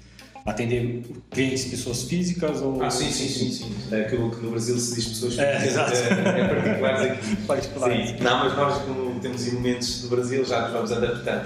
atender 0.46 1.04
clientes, 1.30 1.66
pessoas 1.66 2.04
físicas 2.04 2.62
ou... 2.62 2.82
Ah, 2.82 2.90
sim, 2.90 3.12
sim, 3.12 3.28
sim. 3.28 3.52
sim. 3.52 3.76
É 3.92 4.02
aquilo 4.02 4.32
que 4.32 4.44
no 4.44 4.52
Brasil 4.52 4.78
se 4.78 4.96
diz 4.96 5.08
pessoas 5.08 5.38
é, 5.38 5.60
físicas, 5.60 5.92
é, 5.92 5.94
exato. 5.94 6.30
é, 6.30 6.42
é 6.42 6.48
particulares 6.48 7.02
aqui. 7.02 7.36
particulares. 7.48 8.10
Sim. 8.10 8.16
Não, 8.22 8.40
mas 8.40 8.58
nós, 8.58 8.82
como 8.84 9.20
temos 9.20 9.48
elementos 9.48 10.02
do 10.02 10.10
Brasil, 10.10 10.46
já 10.46 10.62
nos 10.62 10.72
vamos 10.72 10.92
adaptando. 10.92 11.44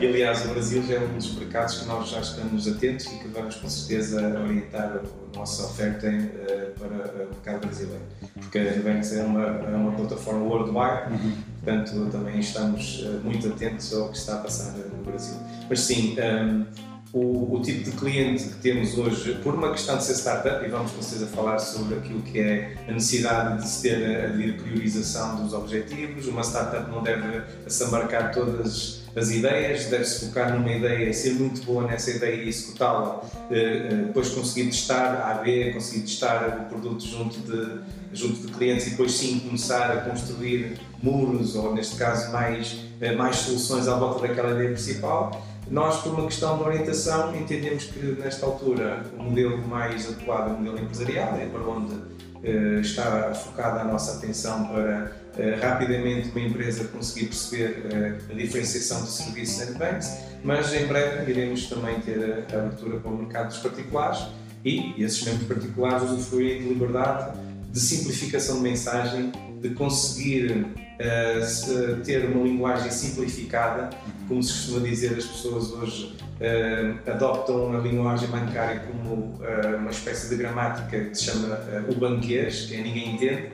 e, 0.00 0.06
aliás, 0.06 0.44
o 0.44 0.48
Brasil 0.48 0.82
já 0.86 0.94
é 0.94 1.00
um 1.00 1.16
dos 1.16 1.34
mercados 1.34 1.78
que 1.80 1.86
nós 1.86 2.08
já 2.08 2.20
estamos 2.20 2.68
atentos 2.68 3.06
e 3.06 3.10
que 3.10 3.28
vamos, 3.28 3.56
com 3.56 3.68
certeza, 3.68 4.38
orientar 4.38 5.00
a 5.34 5.38
nossa 5.38 5.64
oferta 5.64 6.08
uh, 6.08 6.78
para 6.78 7.24
o 7.24 7.28
mercado 7.28 7.60
brasileiro. 7.60 8.02
Porque 8.34 8.58
a 8.58 8.76
Nubanks 8.76 9.12
é 9.12 9.22
uma, 9.22 9.44
é 9.44 9.76
uma 9.76 9.92
plataforma 9.92 10.42
worldwide, 10.44 11.12
uhum. 11.12 11.32
portanto, 11.62 12.08
também 12.10 12.40
estamos 12.40 13.00
uh, 13.02 13.20
muito 13.22 13.48
atentos 13.48 13.92
ao 13.94 14.08
que 14.08 14.16
está 14.16 14.36
a 14.36 14.38
passar 14.38 14.72
no 14.72 15.04
Brasil. 15.04 15.36
Mas 15.68 15.80
sim, 15.80 16.16
um, 16.18 16.89
o, 17.12 17.56
o, 17.56 17.62
tipo 17.62 17.90
de 17.90 17.96
cliente 17.96 18.44
que 18.44 18.54
temos 18.56 18.96
hoje, 18.96 19.34
por 19.42 19.54
uma 19.54 19.72
questão 19.72 19.96
de 19.98 20.04
ser 20.04 20.14
startup, 20.14 20.64
e 20.64 20.68
vamos 20.68 20.92
com 20.92 21.02
certeza 21.02 21.26
falar 21.30 21.58
sobre 21.58 21.96
aquilo 21.96 22.22
que 22.22 22.38
é 22.38 22.76
a 22.88 22.92
necessidade 22.92 23.62
de 23.62 23.68
se 23.68 23.82
ter 23.82 24.04
a, 24.04 24.28
a 24.28 24.62
priorização 24.62 25.42
dos 25.42 25.52
objetivos. 25.52 26.28
Uma 26.28 26.42
startup 26.42 26.88
não 26.90 27.02
deve 27.02 27.42
assambarcar 27.66 28.32
todas 28.32 29.00
as 29.16 29.30
ideias, 29.30 29.86
deve-se 29.86 30.26
focar 30.26 30.56
numa 30.56 30.70
ideia, 30.70 31.12
ser 31.12 31.34
muito 31.34 31.62
boa 31.64 31.84
nessa 31.84 32.12
ideia 32.12 32.44
e 32.44 32.48
executá-la, 32.48 33.22
eh, 33.50 33.88
eh, 33.90 33.94
depois 34.06 34.28
conseguir 34.28 34.70
testar 34.70 35.28
A, 35.28 35.34
B, 35.42 35.72
conseguir 35.72 36.02
testar 36.02 36.60
o 36.60 36.68
produto 36.68 37.04
junto 37.04 37.40
de, 37.40 37.80
junto 38.12 38.46
de 38.46 38.52
clientes 38.52 38.86
e 38.86 38.90
depois 38.90 39.12
sim 39.12 39.40
começar 39.40 39.90
a 39.90 39.96
construir 40.02 40.78
muros 41.02 41.56
ou, 41.56 41.74
neste 41.74 41.96
caso, 41.96 42.30
mais, 42.30 42.84
eh, 43.00 43.12
mais 43.16 43.34
soluções 43.36 43.88
à 43.88 43.96
volta 43.96 44.28
daquela 44.28 44.52
ideia 44.52 44.70
principal 44.70 45.49
nós, 45.70 46.02
por 46.02 46.12
uma 46.14 46.26
questão 46.26 46.58
de 46.58 46.64
orientação, 46.64 47.34
entendemos 47.36 47.84
que 47.84 48.00
nesta 48.18 48.44
altura 48.44 49.04
o 49.16 49.22
modelo 49.22 49.56
mais 49.68 50.08
adequado 50.08 50.50
é 50.50 50.52
o 50.52 50.58
modelo 50.58 50.80
empresarial, 50.80 51.36
é 51.36 51.46
para 51.46 51.62
onde 51.62 51.94
uh, 51.94 52.80
está 52.80 53.32
focada 53.32 53.80
a 53.80 53.84
nossa 53.84 54.18
atenção 54.18 54.66
para 54.66 55.12
uh, 55.36 55.60
rapidamente 55.62 56.30
uma 56.30 56.40
empresa 56.40 56.88
conseguir 56.88 57.26
perceber 57.26 57.86
uh, 57.86 58.32
a 58.32 58.34
diferenciação 58.34 59.04
de 59.04 59.10
serviços 59.10 59.68
and 59.68 59.78
banks, 59.78 60.10
mas 60.42 60.74
em 60.74 60.86
breve 60.88 61.30
iremos 61.30 61.66
também 61.66 62.00
ter 62.00 62.46
a 62.52 62.58
abertura 62.58 62.98
para 62.98 63.10
o 63.10 63.16
mercado 63.16 63.48
dos 63.48 63.58
particulares 63.58 64.26
e 64.64 65.00
esses 65.00 65.22
membros 65.22 65.46
particulares 65.46 66.10
usufruem 66.10 66.62
de 66.62 66.68
liberdade 66.68 67.38
de 67.70 67.78
simplificação 67.78 68.56
de 68.56 68.62
mensagem, 68.62 69.30
de 69.60 69.70
conseguir 69.70 70.66
uh, 71.00 72.00
ter 72.02 72.26
uma 72.26 72.44
linguagem 72.44 72.90
simplificada, 72.90 73.90
como 74.28 74.42
se 74.42 74.52
costuma 74.52 74.80
dizer, 74.86 75.16
as 75.16 75.24
pessoas 75.24 75.72
hoje 75.72 76.16
uh, 76.40 77.10
adoptam 77.10 77.74
a 77.74 77.78
linguagem 77.78 78.28
bancária 78.28 78.80
como 78.80 79.14
uh, 79.14 79.76
uma 79.78 79.90
espécie 79.90 80.28
de 80.28 80.36
gramática 80.36 81.04
que 81.04 81.14
se 81.14 81.24
chama 81.24 81.58
o 81.88 81.94
banquês, 81.94 82.66
que 82.66 82.76
ninguém 82.76 83.14
entende. 83.14 83.50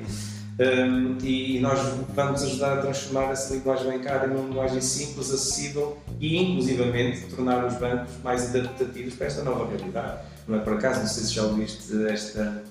Um, 0.58 1.18
e 1.22 1.60
nós 1.60 1.78
vamos 2.14 2.42
ajudar 2.42 2.78
a 2.78 2.80
transformar 2.80 3.30
essa 3.30 3.52
linguagem 3.52 3.92
bancária 3.92 4.26
numa 4.26 4.48
linguagem 4.48 4.80
simples, 4.80 5.30
acessível 5.30 5.98
e, 6.18 6.38
inclusivamente, 6.38 7.26
tornar 7.26 7.66
os 7.66 7.74
bancos 7.74 8.14
mais 8.24 8.54
adaptativos 8.54 9.14
para 9.16 9.26
esta 9.26 9.42
nova 9.42 9.68
realidade. 9.68 10.20
Não 10.48 10.56
é 10.56 10.60
por 10.60 10.72
acaso, 10.72 11.00
não 11.00 11.06
sei 11.06 11.24
se 11.24 11.34
já 11.34 11.42
ouviste 11.42 12.06
esta 12.06 12.64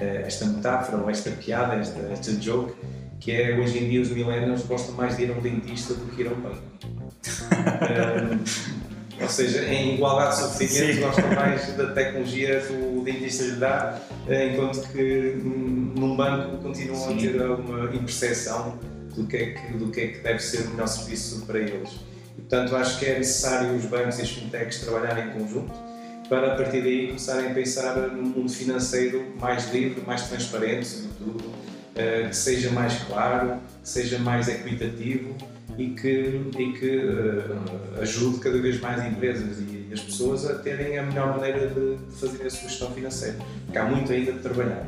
eh, 0.00 0.22
esta 0.26 0.46
metáfora 0.46 1.02
ou 1.02 1.10
esta 1.10 1.30
piada, 1.30 1.74
esta, 1.74 2.00
esta 2.10 2.32
joke, 2.40 2.72
que 3.20 3.30
é 3.30 3.56
hoje 3.56 3.78
em 3.78 3.88
dia 3.88 4.00
os 4.00 4.10
millennials 4.10 4.62
gostam 4.62 4.94
mais 4.94 5.16
de 5.16 5.24
ir 5.24 5.30
a 5.30 5.34
um 5.34 5.40
dentista 5.40 5.92
do 5.94 6.06
que 6.06 6.22
ir 6.22 6.28
a 6.28 6.30
um 6.30 6.40
banco. 6.40 6.62
um, 9.20 9.22
ou 9.22 9.28
seja, 9.28 9.64
em 9.66 9.94
igualdade 9.96 10.36
de 10.36 10.42
sofrimento 10.42 11.00
gostam 11.00 11.34
mais 11.34 11.72
da 11.74 11.92
tecnologia 11.92 12.60
que 12.60 12.72
o 12.72 13.02
dentista 13.04 13.44
lhe 13.44 13.56
dá, 13.56 14.00
eh, 14.26 14.46
enquanto 14.46 14.88
que 14.88 15.34
num 15.44 16.16
banco 16.16 16.56
continuam 16.62 17.08
Sim. 17.08 17.28
a 17.28 17.32
ter 17.32 17.42
alguma 17.42 17.94
impercepção 17.94 18.78
do 19.14 19.26
que, 19.26 19.36
é 19.36 19.46
que, 19.52 19.76
do 19.76 19.90
que 19.90 20.00
é 20.00 20.06
que 20.06 20.18
deve 20.20 20.38
ser 20.38 20.62
o 20.62 20.70
melhor 20.70 20.86
serviço 20.86 21.44
para 21.44 21.58
eles. 21.58 21.90
E, 22.38 22.40
portanto, 22.40 22.74
acho 22.74 22.98
que 22.98 23.04
é 23.04 23.18
necessário 23.18 23.74
os 23.74 23.84
bancos 23.84 24.18
e 24.18 24.22
as 24.22 24.30
fintechs 24.30 24.80
trabalharem 24.80 25.28
em 25.28 25.38
conjunto 25.38 25.74
para 26.30 26.54
a 26.54 26.56
partir 26.56 26.80
daí 26.80 27.08
começarem 27.08 27.50
a 27.50 27.54
pensar 27.54 27.96
num 27.96 28.22
mundo 28.22 28.50
financeiro 28.50 29.34
mais 29.38 29.70
livre, 29.74 30.00
mais 30.06 30.22
transparente, 30.28 30.86
sobretudo, 30.86 31.52
que 32.28 32.36
seja 32.36 32.70
mais 32.70 32.98
claro, 33.04 33.58
que 33.82 33.88
seja 33.88 34.18
mais 34.18 34.48
equitativo 34.48 35.34
e 35.78 35.90
que, 35.90 36.40
e 36.58 36.72
que 36.72 36.98
uh, 36.98 38.00
ajude 38.02 38.38
cada 38.38 38.58
vez 38.60 38.80
mais 38.80 39.04
empresas 39.04 39.58
e, 39.60 39.80
as 39.92 40.00
pessoas 40.00 40.48
a 40.48 40.54
terem 40.54 40.96
a 40.98 41.02
melhor 41.02 41.36
maneira 41.36 41.66
de 41.66 41.98
fazer 42.14 42.46
a 42.46 42.50
sua 42.50 42.68
gestão 42.68 42.92
financeira. 42.92 43.38
Porque 43.64 43.76
há 43.76 43.84
muito 43.86 44.12
ainda 44.12 44.32
de 44.32 44.38
trabalhar. 44.38 44.86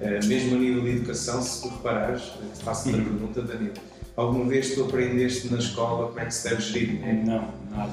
Uh, 0.00 0.26
mesmo 0.26 0.54
a 0.54 0.58
nível 0.58 0.82
de 0.82 0.90
educação, 0.90 1.42
se 1.42 1.62
tu 1.62 1.68
reparares, 1.68 2.22
faço-te 2.62 2.94
a 2.94 2.98
pergunta, 2.98 3.42
Danilo, 3.42 3.74
alguma 4.16 4.44
vez 4.44 4.74
tu 4.74 4.84
aprendeste 4.84 5.48
na 5.48 5.58
escola 5.58 6.08
como 6.08 6.20
é 6.20 6.26
que 6.26 6.34
se 6.34 6.48
deve 6.48 6.62
gerir 6.62 6.88
dinheiro? 6.90 7.26
Não, 7.26 7.48
nada. 7.70 7.92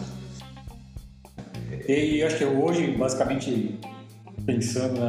E 1.88 2.22
acho 2.22 2.38
que 2.38 2.46
hoje, 2.46 2.92
basicamente, 2.92 3.80
pensando 4.46 5.00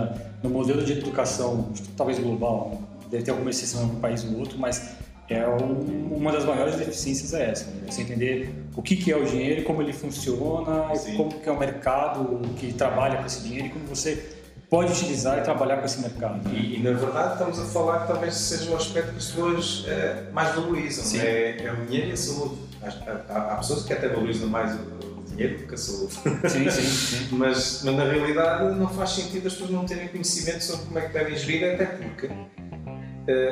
no 0.43 0.51
modelo 0.51 0.83
de 0.85 0.93
educação, 0.93 1.73
talvez 1.97 2.19
global, 2.19 2.81
deve 3.13 3.25
ter 3.25 3.31
alguma 3.31 3.51
exceção 3.51 3.83
em 3.83 3.87
um 3.87 4.01
país 4.01 4.25
ou 4.25 4.39
outro, 4.39 4.59
mas 4.59 4.97
é 5.29 5.47
um, 5.47 6.17
uma 6.17 6.33
das 6.33 6.45
maiores 6.45 6.77
deficiências 6.77 7.33
é 7.35 7.51
essa, 7.51 7.67
né? 7.67 7.83
você 7.87 8.03
entender 8.03 8.53
o 8.75 8.83
que, 8.83 8.97
que 8.97 9.13
é 9.13 9.17
o 9.17 9.25
dinheiro, 9.25 9.63
como 9.65 9.83
ele 9.83 9.93
funciona, 9.93 10.95
Sim. 10.97 11.17
como 11.17 11.31
que 11.31 11.49
é 11.49 11.53
o 11.53 11.59
mercado 11.59 12.41
que 12.57 12.73
trabalha 12.73 13.19
com 13.19 13.27
esse 13.27 13.43
dinheiro 13.43 13.67
e 13.67 13.71
como 13.71 13.85
você 13.87 14.37
pode 14.69 14.91
utilizar 14.91 15.39
e 15.39 15.43
trabalhar 15.43 15.77
com 15.77 15.85
esse 15.85 16.01
mercado. 16.01 16.49
E, 16.51 16.77
e, 16.77 16.83
na 16.83 16.93
verdade 16.93 17.35
estamos 17.35 17.61
a 17.61 17.65
falar 17.67 18.01
que 18.01 18.07
talvez 18.09 18.35
seja 18.35 18.71
o 18.71 18.77
aspecto 18.77 19.11
que 19.11 19.19
as 19.19 19.27
pessoas 19.27 19.85
é, 19.87 20.31
mais 20.33 20.55
valorizam, 20.55 21.21
é, 21.21 21.65
é, 21.65 21.73
o 21.73 21.85
dinheiro 21.85 22.09
e 22.09 22.13
a 22.13 22.17
saúde. 22.17 22.57
Há, 22.83 23.33
há, 23.33 23.53
há 23.53 23.57
pessoas 23.57 23.85
que 23.85 23.93
até 23.93 24.09
valorizam 24.09 24.49
mais 24.49 24.75
o, 24.75 25.13
dinheiro 25.33 25.59
do 25.59 25.67
que 25.67 25.75
a 25.75 25.79
saúde. 25.79 26.15
Sim, 26.49 26.71
sim, 26.71 26.83
sim. 26.83 27.29
mas, 27.33 27.83
mas 27.85 27.97
na 27.97 28.05
realidade 28.05 28.75
não 28.75 28.89
faz 28.89 29.11
sentido 29.11 29.47
as 29.47 29.53
pessoas 29.53 29.71
não 29.71 29.85
terem 29.85 30.09
conhecimento 30.09 30.63
sobre 30.63 30.87
como 30.87 30.99
é 30.99 31.03
que 31.03 31.13
devem 31.13 31.37
gerir, 31.37 31.75
até 31.75 31.87
porque 31.87 32.31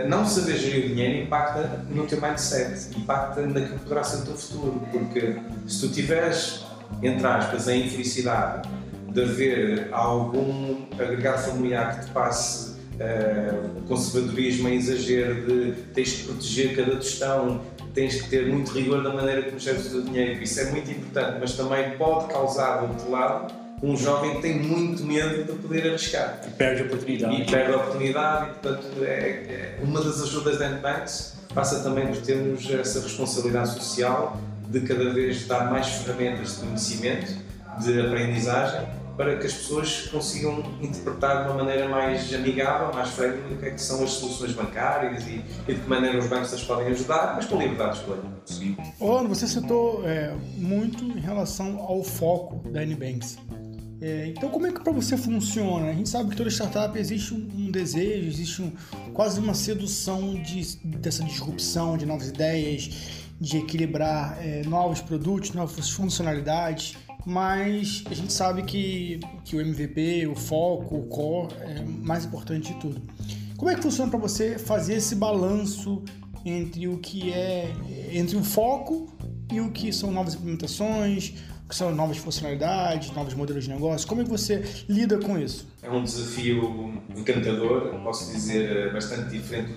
não 0.09 0.27
saber 0.27 0.57
gerir 0.57 0.87
o 0.87 0.89
dinheiro 0.89 1.25
impacta 1.25 1.85
no 1.89 2.07
teu 2.07 2.21
mindset, 2.21 2.99
impacta 2.99 3.43
naquilo 3.43 3.79
que 3.79 3.85
poderá 3.85 4.03
ser 4.03 4.23
o 4.23 4.25
teu 4.27 4.35
futuro, 4.35 4.83
porque 4.91 5.37
se 5.67 5.81
tu 5.81 5.93
tiveres, 5.93 6.65
entre 7.03 7.27
aspas, 7.27 7.69
a 7.69 7.77
infelicidade 7.77 8.69
de 9.13 9.23
haver 9.23 9.89
algum 9.93 10.87
agregado 10.99 11.43
familiar 11.43 11.99
que 11.99 12.07
te 12.07 12.13
passe 12.13 12.71
uh, 12.71 13.83
conservadorismo 13.87 14.69
em 14.69 14.77
exagero 14.77 15.47
de 15.47 15.73
tens 15.95 16.09
de 16.09 16.25
proteger 16.25 16.77
cada 16.77 16.97
tostão, 16.97 17.61
tens 17.95 18.23
que 18.23 18.31
ter 18.31 18.47
muito 18.47 18.73
rigor 18.73 19.03
da 19.03 19.13
maneira 19.13 19.43
como 19.43 19.59
geres 19.59 19.87
o 19.87 19.91
teu 19.91 20.03
dinheiro, 20.03 20.43
isso 20.43 20.61
é 20.61 20.71
muito 20.71 20.91
importante, 20.91 21.39
mas 21.41 21.55
também 21.55 21.91
pode 21.97 22.33
causar, 22.33 22.79
do 22.79 22.93
outro 22.93 23.11
lado, 23.11 23.53
um 23.83 23.97
jovem 23.97 24.37
que 24.37 24.43
tem 24.43 24.59
muito 24.59 25.05
medo 25.05 25.45
de 25.45 25.59
poder 25.59 25.89
arriscar. 25.89 26.41
E 26.47 26.51
perde 26.51 26.83
a 26.83 26.85
oportunidade. 26.87 27.43
E 27.43 27.47
perde 27.47 27.73
a 27.73 27.77
oportunidade, 27.77 28.45
e 28.45 28.55
portanto, 28.55 28.87
é, 29.03 29.09
é 29.09 29.79
uma 29.83 30.03
das 30.03 30.23
ajudas 30.23 30.59
da 30.59 30.69
Banks 30.69 31.41
passa 31.55 31.83
também 31.83 32.07
por 32.07 32.19
termos 32.19 32.69
essa 32.71 33.01
responsabilidade 33.01 33.75
social 33.75 34.39
de 34.69 34.81
cada 34.83 35.13
vez 35.13 35.47
dar 35.47 35.71
mais 35.71 35.89
ferramentas 35.89 36.57
de 36.57 36.67
conhecimento, 36.67 37.35
de 37.81 38.01
aprendizagem 38.01 38.87
para 39.17 39.37
que 39.37 39.47
as 39.47 39.53
pessoas 39.53 40.09
consigam 40.11 40.63
interpretar 40.81 41.45
de 41.45 41.51
uma 41.51 41.63
maneira 41.63 41.87
mais 41.89 42.33
amigável, 42.33 42.95
mais 42.95 43.11
friendly, 43.11 43.55
o 43.55 43.59
que, 43.59 43.67
é 43.67 43.71
que 43.71 43.83
são 43.83 44.03
as 44.03 44.13
soluções 44.13 44.53
bancárias 44.53 45.27
e, 45.27 45.45
e, 45.69 45.75
de 45.75 45.81
que 45.81 45.89
maneira 45.89 46.19
os 46.19 46.27
bancos 46.27 46.55
as 46.55 46.63
podem 46.63 46.87
ajudar, 46.87 47.35
mas 47.37 47.45
com 47.45 47.59
liberdade 47.59 47.97
de 47.97 47.99
escolha. 47.99 48.23
Sim. 48.47 48.77
Orlando, 48.99 49.29
você 49.29 49.47
citou 49.47 50.09
é, 50.09 50.35
muito 50.57 51.05
em 51.05 51.21
relação 51.21 51.81
ao 51.81 52.03
foco 52.03 52.67
da 52.71 52.83
NBanks. 52.83 53.37
É, 54.01 54.29
então, 54.29 54.49
como 54.49 54.67
é 54.67 54.73
que 54.73 54.83
para 54.83 54.93
você 54.93 55.17
funciona? 55.17 55.91
A 55.91 55.93
gente 55.93 56.09
sabe 56.09 56.31
que 56.31 56.37
toda 56.37 56.49
startup 56.49 56.99
existe 56.99 57.35
um, 57.35 57.71
desejo, 57.71 58.29
existe 58.29 58.63
um, 58.63 58.73
quase 59.13 59.39
uma 59.39 59.53
sedução 59.53 60.41
de, 60.43 60.77
dessa 60.85 61.23
disrupção, 61.23 61.99
de 61.99 62.07
novas 62.07 62.29
ideias, 62.29 62.91
de 63.39 63.59
equilibrar 63.59 64.39
é, 64.41 64.63
novos 64.65 65.01
produtos, 65.01 65.53
novas 65.53 65.91
funcionalidades 65.91 66.97
mas 67.27 68.03
a 68.11 68.15
gente 68.15 68.33
sabe 68.33 68.63
que, 68.63 69.21
que 69.45 69.57
o 69.57 69.61
MVP, 69.61 70.27
o 70.27 70.35
foco, 70.35 70.97
o 70.97 71.03
core 71.05 71.55
é 71.61 71.85
mais 71.85 72.25
importante 72.25 72.73
de 72.73 72.81
tudo. 72.81 73.03
Como 73.57 73.71
é 73.71 73.75
que 73.75 73.83
funciona 73.83 74.11
para 74.11 74.19
você 74.19 74.59
fazer 74.59 74.95
esse 74.95 75.15
balanço 75.15 76.03
entre 76.45 76.89
o 76.89 76.99
que 76.99 77.31
é 77.33 77.71
entre 78.13 78.37
o 78.37 78.43
foco 78.43 79.09
e 79.53 79.61
o 79.61 79.71
que 79.71 79.93
são 79.93 80.11
novas 80.11 80.35
implementações, 80.35 81.35
que 81.71 81.77
são 81.77 81.95
novas 81.95 82.19
funcionalidades, 82.19 83.13
novos 83.13 83.33
modelos 83.33 83.65
de 83.65 83.71
negócio? 83.71 84.07
Como 84.07 84.21
é 84.21 84.25
que 84.25 84.31
você 84.31 84.63
lida 84.89 85.19
com 85.19 85.39
isso? 85.39 85.69
É 85.83 85.89
um 85.89 86.03
desafio 86.03 87.01
encantador, 87.17 87.95
posso 88.03 88.33
dizer 88.33 88.93
bastante 88.93 89.31
diferente 89.31 89.73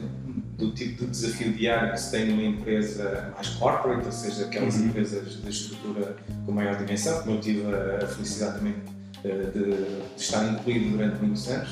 do 0.58 0.72
tipo 0.72 1.06
de 1.06 1.12
desafio 1.12 1.54
diário 1.54 1.92
que 1.94 2.00
se 2.00 2.12
tem 2.12 2.26
numa 2.26 2.44
empresa 2.44 3.32
mais 3.36 3.50
corporate, 3.50 4.06
ou 4.06 4.12
seja, 4.12 4.46
aquelas 4.46 4.76
uhum. 4.76 4.88
empresas 4.88 5.42
de 5.42 5.50
estrutura 5.50 6.16
com 6.46 6.52
maior 6.52 6.76
dimensão, 6.78 7.22
como 7.22 7.38
eu 7.38 7.42
tive 7.42 7.64
a 8.02 8.08
felicidade 8.08 8.58
também 8.58 8.76
eh, 9.24 9.52
de, 9.54 10.22
estar 10.22 10.44
incluído 10.46 10.98
durante 10.98 11.22
muitos 11.22 11.48
anos, 11.48 11.70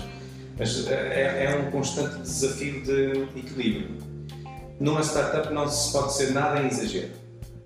mas 0.57 0.87
eh, 0.87 0.93
é, 0.93 1.45
é 1.45 1.55
um 1.57 1.71
constante 1.71 2.21
desafio 2.21 2.81
de 2.83 3.39
equilíbrio. 3.39 3.97
Numa 4.79 5.01
startup 5.01 5.53
não 5.53 5.67
se 5.67 5.91
pode 5.91 6.13
ser 6.13 6.31
nada 6.31 6.61
em 6.61 6.67
exagero, 6.67 7.20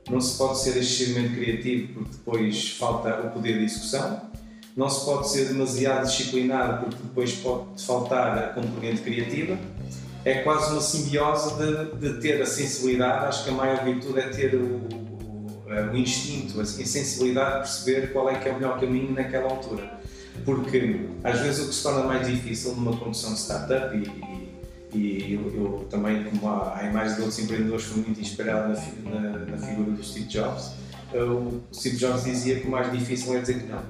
não 0.09 0.21
se 0.21 0.37
pode 0.37 0.59
ser 0.59 0.77
excessivamente 0.77 1.35
criativo 1.35 1.93
porque 1.93 2.11
depois 2.11 2.69
falta 2.71 3.21
o 3.21 3.31
poder 3.31 3.57
de 3.57 3.65
execução, 3.65 4.21
não 4.75 4.89
se 4.89 5.05
pode 5.05 5.29
ser 5.29 5.47
demasiado 5.47 6.05
disciplinado 6.05 6.85
porque 6.85 7.03
depois 7.03 7.33
pode 7.33 7.83
faltar 7.83 8.37
a 8.37 8.47
componente 8.49 9.01
criativa 9.01 9.57
é 10.25 10.41
quase 10.41 10.71
uma 10.71 10.81
simbiose 10.81 11.53
de, 11.55 11.99
de, 11.99 12.19
ter 12.19 12.41
a 12.41 12.45
sensibilidade. 12.47 13.27
Acho 13.27 13.43
que 13.43 13.51
a 13.51 13.53
maior 13.53 13.83
virtude 13.83 14.19
é 14.19 14.27
ter 14.27 14.55
o, 14.55 14.81
o 15.93 15.95
instinto, 15.95 16.59
a 16.59 16.65
sensibilidade 16.65 17.51
de 17.51 17.59
perceber 17.59 18.11
qual 18.11 18.29
é 18.29 18.35
que 18.35 18.49
é 18.49 18.51
o 18.51 18.55
melhor 18.55 18.79
caminho 18.79 19.11
naquela 19.11 19.51
altura. 19.51 19.99
Porque 20.43 21.05
às 21.23 21.39
vezes 21.39 21.63
o 21.63 21.69
que 21.69 21.75
se 21.75 21.83
torna 21.83 22.03
mais 22.03 22.27
difícil 22.27 22.73
numa 22.75 22.97
condução 22.97 23.33
de 23.33 23.39
startup 23.39 23.95
e, 23.95 24.01
e 24.95 25.33
eu, 25.33 25.41
eu, 25.55 25.87
também, 25.89 26.23
como 26.23 26.47
a, 26.47 26.77
a 26.77 26.83
imagem 26.83 27.15
de 27.15 27.21
outros 27.21 27.39
empreendedores, 27.39 27.85
fui 27.85 28.01
muito 28.03 28.19
inspirado 28.19 28.73
na, 29.03 29.19
na, 29.19 29.39
na, 29.45 29.57
figura 29.57 29.91
do 29.91 30.03
Steve 30.03 30.25
Jobs. 30.27 30.71
O 31.13 31.61
Steve 31.73 31.97
Jobs 31.97 32.23
dizia 32.23 32.59
que 32.59 32.67
o 32.67 32.71
mais 32.71 32.91
difícil 32.91 33.35
é 33.35 33.41
dizer 33.41 33.61
que 33.61 33.67
não. 33.67 33.83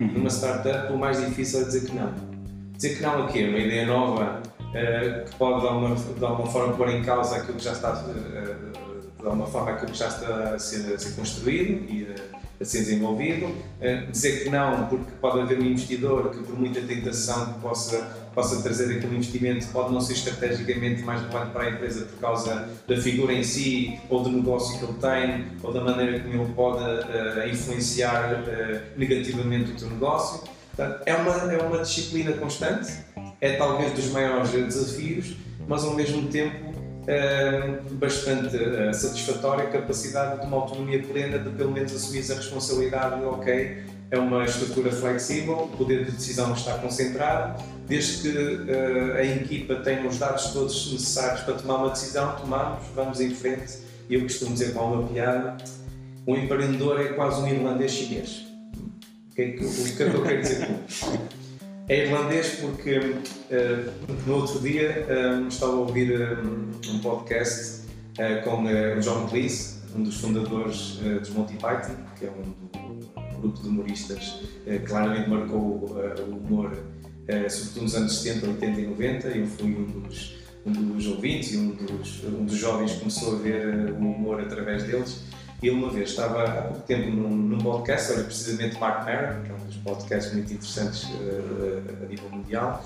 Uhum. 0.00 0.12
Numa 0.14 0.30
startup, 0.30 0.92
o 0.92 0.98
mais 0.98 1.24
difícil 1.24 1.60
é 1.60 1.64
dizer 1.64 1.86
que 1.86 1.94
não. 1.94 2.12
Dizer 2.74 2.96
que 2.96 3.02
não 3.02 3.24
a 3.24 3.26
quê? 3.28 3.46
Uma 3.48 3.58
ideia 3.58 3.86
nova 3.86 4.40
uh, 4.40 5.24
que 5.24 5.36
pode 5.36 5.60
de 5.60 5.66
alguma, 5.66 5.94
de 5.94 6.24
alguma 6.24 6.50
forma 6.50 6.74
pôr 6.74 6.88
em 6.90 7.02
causa 7.02 7.36
aquilo 7.36 7.58
que 7.58 7.64
já 7.64 7.72
está, 7.72 7.92
uh, 7.92 9.20
de 9.20 9.26
alguma 9.26 9.46
forma, 9.46 9.72
aquilo 9.72 9.92
que 9.92 9.98
já 9.98 10.08
está 10.08 10.54
a 10.54 10.58
ser, 10.58 10.94
a 10.94 10.98
ser 10.98 11.14
construído 11.14 11.90
e 11.90 12.04
uh, 12.04 12.39
a 12.60 12.64
ser 12.64 12.78
desenvolvido. 12.80 13.54
dizer 14.10 14.44
que 14.44 14.50
não, 14.50 14.86
porque 14.86 15.10
pode 15.20 15.40
haver 15.40 15.58
um 15.58 15.64
investidor 15.64 16.30
que, 16.30 16.42
por 16.42 16.58
muita 16.58 16.80
tentação 16.80 17.54
que 17.54 17.60
possa 17.60 18.20
possa 18.34 18.62
trazer 18.62 18.96
aquele 18.96 19.16
investimento 19.16 19.66
pode 19.68 19.92
não 19.92 20.00
ser 20.00 20.14
estrategicamente 20.14 21.02
mais 21.02 21.20
relevante 21.22 21.52
para 21.52 21.62
a 21.64 21.70
empresa 21.70 22.04
por 22.04 22.18
causa 22.20 22.68
da 22.86 22.96
figura 22.96 23.32
em 23.32 23.42
si, 23.42 23.98
ou 24.08 24.22
do 24.22 24.30
negócio 24.30 24.78
que 24.78 24.84
ele 24.84 24.94
tem, 24.94 25.46
ou 25.62 25.72
da 25.72 25.80
maneira 25.80 26.20
como 26.20 26.42
ele 26.42 26.52
pode 26.54 26.82
uh, 26.82 27.48
influenciar 27.48 28.34
uh, 28.34 28.98
negativamente 28.98 29.72
o 29.72 29.74
teu 29.74 29.90
negócio. 29.90 30.48
Portanto, 30.74 31.02
é 31.04 31.14
uma, 31.14 31.52
é 31.52 31.58
uma 31.58 31.78
disciplina 31.78 32.32
constante, 32.32 32.92
é 33.40 33.56
talvez 33.56 33.92
dos 33.92 34.10
maiores 34.10 34.50
desafios, 34.50 35.36
mas 35.66 35.84
ao 35.84 35.94
mesmo 35.94 36.28
tempo 36.28 36.79
bastante 37.92 38.56
satisfatória 38.94 39.64
a 39.64 39.70
capacidade 39.70 40.40
de 40.40 40.46
uma 40.46 40.58
autonomia 40.58 41.02
plena 41.02 41.38
de 41.38 41.50
pelo 41.50 41.72
menos 41.72 41.94
assumir 41.94 42.30
a 42.30 42.34
responsabilidade 42.34 43.20
de 43.20 43.26
ok, 43.26 43.82
é 44.10 44.18
uma 44.18 44.44
estrutura 44.44 44.90
flexível, 44.90 45.64
o 45.64 45.68
poder 45.68 46.04
de 46.04 46.12
decisão 46.12 46.52
está 46.52 46.78
concentrado, 46.78 47.62
desde 47.86 48.22
que 48.22 48.28
uh, 48.28 49.14
a 49.16 49.24
equipa 49.24 49.76
tenha 49.76 50.06
os 50.06 50.18
dados 50.18 50.46
todos 50.52 50.92
necessários 50.92 51.42
para 51.42 51.54
tomar 51.54 51.76
uma 51.76 51.90
decisão, 51.90 52.36
tomamos, 52.36 52.84
vamos 52.94 53.20
em 53.20 53.30
frente. 53.30 53.78
E 54.08 54.14
eu 54.14 54.22
costumo 54.22 54.52
dizer 54.52 54.72
com 54.72 54.80
uma 54.80 55.06
piada: 55.06 55.56
um 56.26 56.36
empreendedor 56.36 57.00
é 57.00 57.12
quase 57.12 57.40
um 57.40 57.48
irlandês 57.48 57.92
chinês. 57.92 58.46
O 59.30 59.34
que 59.34 59.42
é 59.42 59.50
que, 59.52 59.64
o 59.64 59.86
é 59.86 59.90
que 59.90 60.02
eu 60.02 60.22
quero 60.22 60.42
dizer 60.42 60.66
com? 60.66 61.39
É 61.90 62.06
irlandês 62.06 62.60
porque 62.60 62.98
uh, 62.98 64.24
no 64.24 64.36
outro 64.36 64.60
dia 64.60 65.04
um, 65.10 65.48
estava 65.48 65.72
a 65.72 65.80
ouvir 65.80 66.38
um, 66.38 66.70
um 66.88 66.98
podcast 67.00 67.82
uh, 68.14 68.44
com 68.44 68.62
o 68.62 69.00
John 69.00 69.26
Cleese, 69.26 69.80
um 69.96 70.04
dos 70.04 70.20
fundadores 70.20 71.00
dos 71.18 71.30
Monty 71.30 71.54
Python, 71.54 71.96
que 72.16 72.26
é 72.26 72.30
um 72.30 72.70
do 73.40 73.40
grupo 73.40 73.62
de 73.62 73.68
humoristas 73.68 74.40
eh, 74.66 74.78
claramente 74.78 75.28
marcou 75.28 75.96
eh, 75.98 76.20
o 76.22 76.36
humor, 76.36 76.76
eh, 77.26 77.48
sobretudo 77.48 77.82
nos 77.82 77.94
anos 77.94 78.20
70, 78.20 78.46
80 78.46 78.80
e 78.80 78.86
90. 78.86 79.28
Eu 79.28 79.46
fui 79.46 79.74
um 79.74 80.00
dos, 80.00 80.36
um 80.66 80.72
dos 80.72 81.06
ouvintes 81.06 81.54
e 81.54 81.56
um 81.56 81.70
dos, 81.70 82.24
um 82.24 82.44
dos 82.44 82.56
jovens 82.56 82.92
que 82.92 82.98
começou 83.00 83.36
a 83.36 83.38
ver 83.38 83.90
o 83.92 83.96
humor 83.96 84.40
através 84.40 84.84
deles. 84.84 85.24
Ele 85.62 85.76
uma 85.76 85.90
vez 85.90 86.10
estava 86.10 86.44
há 86.44 86.62
pouco 86.62 86.80
tempo 86.86 87.10
num, 87.10 87.28
num 87.28 87.58
podcast, 87.58 88.12
era 88.12 88.24
precisamente 88.24 88.78
Mark 88.78 89.04
Maron, 89.04 89.42
que 89.42 89.50
é 89.50 89.54
um 89.54 89.66
dos 89.66 89.76
podcasts 89.76 90.32
muito 90.32 90.52
interessantes 90.52 91.04
uh, 91.04 92.02
a 92.02 92.06
nível 92.06 92.30
mundial, 92.30 92.82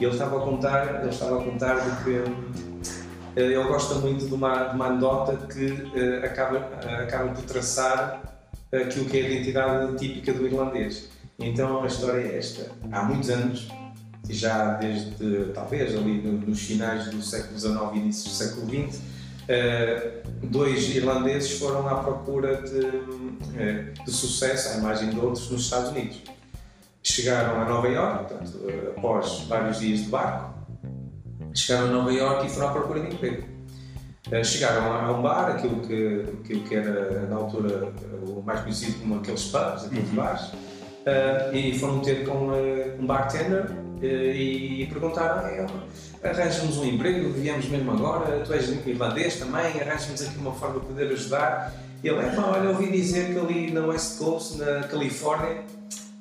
e 0.00 0.04
ele 0.04 0.12
estava 0.12 0.38
a 0.38 0.40
contar, 0.40 1.02
ele 1.02 1.10
estava 1.10 1.40
a 1.40 1.44
contar 1.44 1.74
de 1.76 2.04
que 2.04 2.10
uh, 2.10 3.40
ele 3.40 3.62
gosta 3.62 3.94
muito 3.96 4.26
de 4.26 4.34
uma, 4.34 4.64
de 4.64 4.74
uma 4.74 4.86
anedota 4.86 5.36
que 5.46 5.66
uh, 5.66 6.24
acaba, 6.24 6.58
acaba 7.00 7.32
por 7.32 7.44
traçar 7.44 8.22
aquilo 8.72 9.04
que 9.04 9.18
é 9.18 9.22
a 9.22 9.30
identidade 9.30 9.96
típica 9.96 10.32
do 10.32 10.46
irlandês. 10.46 11.08
Então 11.38 11.84
a 11.84 11.86
história 11.86 12.20
é 12.22 12.38
esta. 12.38 12.72
Há 12.90 13.04
muitos 13.04 13.30
anos, 13.30 13.68
já 14.28 14.74
desde 14.74 15.52
talvez 15.54 15.94
ali 15.94 16.22
nos 16.22 16.60
finais 16.60 17.06
do 17.06 17.22
século 17.22 17.58
XIX 17.58 17.74
e 17.94 17.98
início 17.98 18.30
do 18.30 18.34
século 18.34 18.66
XX, 18.66 19.00
eh, 19.48 20.22
dois 20.42 20.94
irlandeses 20.94 21.58
foram 21.58 21.88
à 21.88 21.96
procura 21.96 22.62
de, 22.62 22.86
eh, 23.58 23.92
de 24.04 24.10
sucesso, 24.10 24.74
à 24.74 24.78
imagem 24.78 25.10
de 25.10 25.18
outros, 25.18 25.50
nos 25.50 25.62
Estados 25.62 25.90
Unidos. 25.90 26.22
Chegaram 27.02 27.60
a 27.60 27.64
Nova 27.64 27.88
Iorque, 27.88 28.34
portanto, 28.34 28.60
após 28.96 29.44
vários 29.48 29.78
dias 29.78 30.00
de 30.00 30.08
barco, 30.08 30.54
chegaram 31.54 31.86
a 31.86 31.90
Nova 31.90 32.12
Iorque 32.12 32.46
e 32.46 32.50
foram 32.50 32.68
à 32.68 32.72
procura 32.72 33.00
de 33.00 33.14
emprego 33.14 33.56
eh, 34.30 34.42
chegaram 34.42 34.92
a 34.92 35.12
um 35.12 35.22
bar, 35.22 35.52
aquilo 35.52 35.80
que, 35.82 36.24
aquilo 36.40 36.62
que 36.64 36.74
era 36.74 37.26
na 37.26 37.36
altura 37.36 37.92
o 38.26 38.42
mais 38.42 38.60
conhecido 38.60 38.98
como 38.98 39.16
aqueles 39.16 39.44
pubs, 39.44 39.84
aqueles 39.84 40.08
uhum. 40.08 40.16
bares, 40.16 40.42
uh, 40.48 41.54
e 41.54 41.78
foram 41.78 42.00
ter 42.00 42.26
com 42.26 42.48
uh, 42.48 43.00
um 43.00 43.06
bartender 43.06 43.66
e, 44.02 44.82
e 44.82 44.86
perguntaram: 44.88 45.46
ah, 45.46 45.64
arranja-nos 46.22 46.78
um 46.78 46.84
emprego, 46.84 47.30
viemos 47.32 47.68
mesmo 47.68 47.92
agora, 47.92 48.40
tu 48.44 48.52
és 48.52 48.68
irlandês 48.86 49.36
também, 49.36 49.80
arranja-nos 49.80 50.22
aqui 50.22 50.38
uma 50.38 50.52
forma 50.52 50.80
de 50.80 50.86
poder 50.86 51.12
ajudar. 51.12 51.72
E 52.02 52.08
ele, 52.08 52.20
é, 52.20 52.38
olha, 52.38 52.68
ouvi 52.70 52.90
dizer 52.90 53.32
que 53.32 53.38
ali 53.38 53.70
na 53.70 53.86
West 53.86 54.18
Coast, 54.18 54.58
na 54.58 54.84
Califórnia, 54.84 55.64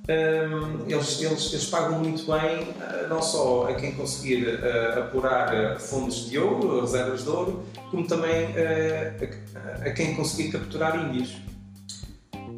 um, 0.08 0.88
eles, 0.88 1.19
eles, 1.21 1.51
eles, 1.51 1.65
pagam 1.65 1.99
muito 1.99 2.25
bem, 2.31 2.62
uh, 2.62 3.10
não 3.10 3.21
só 3.21 3.67
a 3.67 3.73
quem 3.73 3.93
conseguir 3.93 4.47
uh, 4.47 4.99
apurar 4.99 5.79
fundos 5.79 6.29
de 6.29 6.38
ouro, 6.38 6.81
reservas 6.81 7.23
de 7.23 7.29
ouro, 7.29 7.65
como 7.89 8.05
também 8.05 8.45
uh, 8.51 9.84
a, 9.84 9.89
a, 9.89 9.91
quem 9.91 10.13
conseguir 10.15 10.51
capturar 10.51 10.95
índios. 11.08 11.36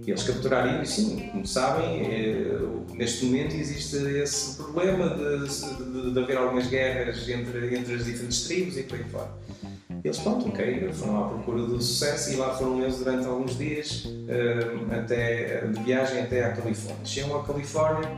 Eles 0.08 0.24
capturar 0.24 0.74
índios, 0.74 0.90
sim, 0.90 1.30
como 1.34 1.46
sabem, 1.46 2.02
neste 2.94 3.26
momento 3.26 3.56
existe 3.56 3.98
esse 3.98 4.56
problema 4.56 5.10
de, 5.10 5.48
de, 5.48 6.14
de, 6.14 6.20
haver 6.20 6.38
algumas 6.38 6.68
guerras 6.68 7.28
entre, 7.28 7.76
entre 7.76 7.94
as 7.94 8.06
diferentes 8.06 8.48
tribos 8.48 8.78
e 8.78 8.84
por 8.84 8.98
aí 8.98 9.04
fora. 9.04 9.30
Eles, 10.02 10.18
pronto, 10.20 10.48
ok, 10.48 10.90
foram 10.94 11.26
à 11.26 11.28
procura 11.28 11.64
do 11.64 11.82
sucesso 11.82 12.32
e 12.32 12.36
lá 12.38 12.56
foram 12.56 12.82
eles 12.82 13.00
durante 13.00 13.28
alguns 13.28 13.58
dias 13.58 14.06
uh, 14.06 14.94
até, 14.94 15.68
de 15.68 15.84
viagem 15.84 16.22
até 16.22 16.46
à 16.46 16.54
Califórnia. 16.54 17.06
Chegam 17.06 17.42
à 17.42 17.44
Califórnia 17.44 18.10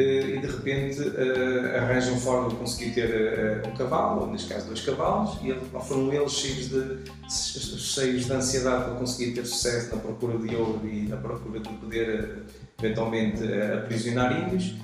e 0.00 0.38
de 0.38 0.46
repente 0.46 1.00
uh, 1.00 1.76
arranjam 1.76 2.16
forma 2.18 2.48
de 2.48 2.56
conseguir 2.56 2.94
ter 2.94 3.62
um 3.66 3.76
cavalo, 3.76 4.22
ou 4.22 4.26
neste 4.30 4.52
caso 4.52 4.66
dois 4.66 4.80
cavalos, 4.80 5.38
e 5.42 5.52
lá 5.52 5.80
foram 5.80 6.12
eles 6.12 6.32
cheios 6.32 6.68
de, 6.68 6.98
cheios 7.28 8.26
de 8.26 8.32
ansiedade 8.32 8.84
para 8.84 8.94
conseguir 8.94 9.32
ter 9.32 9.46
sucesso 9.46 9.94
na 9.94 10.00
procura 10.00 10.38
de 10.38 10.54
ouro 10.56 10.80
e 10.84 11.08
na 11.08 11.16
procura 11.16 11.60
de 11.60 11.68
poder 11.68 12.42
eventualmente 12.78 13.42
aprisionar 13.78 14.46
índios, 14.46 14.74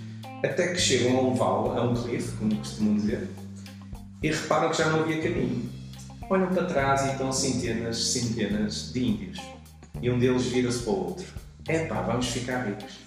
até 0.45 0.69
que 0.69 0.81
chegam 0.81 1.17
a 1.19 1.23
um 1.23 1.35
vale, 1.35 1.79
a 1.79 1.83
um 1.83 1.95
cliff, 1.95 2.37
como 2.39 2.55
costumam 2.57 2.97
dizer, 2.97 3.29
e 4.23 4.31
reparam 4.31 4.71
que 4.71 4.79
já 4.79 4.89
não 4.91 5.01
havia 5.01 5.23
caminho 5.23 5.77
olham 6.29 6.49
para 6.49 6.65
trás 6.65 7.07
e 7.07 7.11
estão 7.13 7.33
centenas, 7.33 8.13
centenas 8.13 8.93
de 8.93 9.05
índios. 9.05 9.41
E 10.01 10.11
um 10.11 10.19
deles 10.19 10.47
vira-se 10.47 10.83
para 10.83 10.93
o 10.93 11.07
outro. 11.07 11.27
Epá, 11.69 12.03
vamos 12.03 12.29
ficar 12.29 12.67
ricos. 12.67 13.06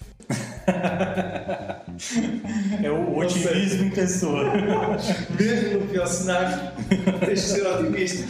é 2.84 2.92
o 2.92 3.18
otimismo 3.18 3.86
em 3.86 3.90
pessoa. 3.90 4.44
Mesmo 5.38 5.80
no 5.80 5.88
pior 5.88 6.08
cenário, 6.08 6.72
tens 7.20 7.42
de 7.42 7.48
ser 7.48 7.68
otimista. 7.68 8.26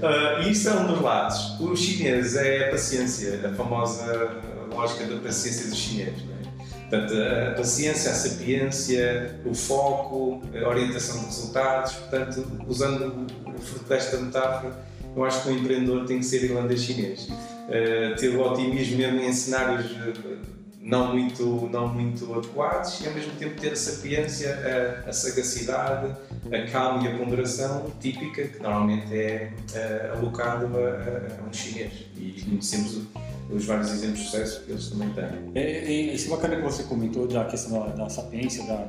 Uh, 0.00 0.42
e 0.42 0.52
isso 0.52 0.68
é 0.68 0.72
um 0.72 0.86
dos 0.86 1.02
lados. 1.02 1.60
Os 1.60 1.78
chineses 1.78 2.36
é 2.36 2.68
a 2.68 2.70
paciência, 2.70 3.40
a 3.46 3.54
famosa 3.54 4.40
lógica 4.72 5.04
da 5.04 5.20
paciência 5.20 5.68
dos 5.68 5.76
chineses. 5.76 6.24
Não 6.24 6.34
é? 6.34 6.40
Portanto, 6.88 7.14
a 7.50 7.54
paciência, 7.54 8.10
a 8.10 8.14
sapiência, 8.14 9.38
o 9.44 9.54
foco, 9.54 10.42
a 10.54 10.68
orientação 10.68 11.20
de 11.20 11.26
resultados. 11.26 11.92
Portanto, 11.92 12.44
usando 12.66 13.26
fruto 13.60 13.88
desta 13.88 14.16
metáfora, 14.16 14.72
eu 15.14 15.24
acho 15.24 15.42
que 15.42 15.50
o 15.50 15.52
empreendedor 15.52 16.06
tem 16.06 16.18
que 16.18 16.24
ser 16.24 16.44
irlandês 16.44 16.82
chinês. 16.82 17.28
Uh, 17.28 18.16
ter 18.16 18.28
o 18.28 18.40
otimismo 18.40 18.96
mesmo 18.96 19.20
em 19.20 19.32
cenários 19.32 19.90
não 20.80 21.12
muito, 21.12 21.68
não 21.70 21.88
muito 21.88 22.32
adequados 22.32 23.00
e 23.02 23.06
ao 23.06 23.12
mesmo 23.12 23.32
tempo 23.34 23.60
ter 23.60 23.72
a 23.72 23.76
sapiência, 23.76 25.02
a, 25.04 25.10
a 25.10 25.12
sagacidade, 25.12 26.10
a 26.50 26.70
calma 26.70 27.06
e 27.06 27.12
a 27.12 27.18
ponderação 27.18 27.92
típica 28.00 28.48
que 28.48 28.62
normalmente 28.62 29.14
é 29.14 29.52
uh, 29.74 30.16
alocado 30.16 30.66
a, 30.78 31.42
a, 31.42 31.48
um 31.48 31.52
chinês. 31.52 31.92
E 32.16 32.42
conhecemos 32.48 33.02
os 33.50 33.64
vários 33.66 33.90
exemplos 33.90 34.20
de 34.20 34.24
sucesso 34.24 34.64
que 34.64 34.72
eles 34.72 34.88
também 34.88 35.10
têm. 35.10 35.52
É, 35.54 35.60
é, 35.60 35.92
isso 36.14 36.28
é 36.28 36.36
bacana 36.36 36.56
que 36.56 36.62
você 36.62 36.82
comentou 36.84 37.26
da 37.28 37.44
questão 37.44 37.80
da, 37.80 37.86
da 37.88 38.08
sapiência, 38.08 38.64
da 38.64 38.88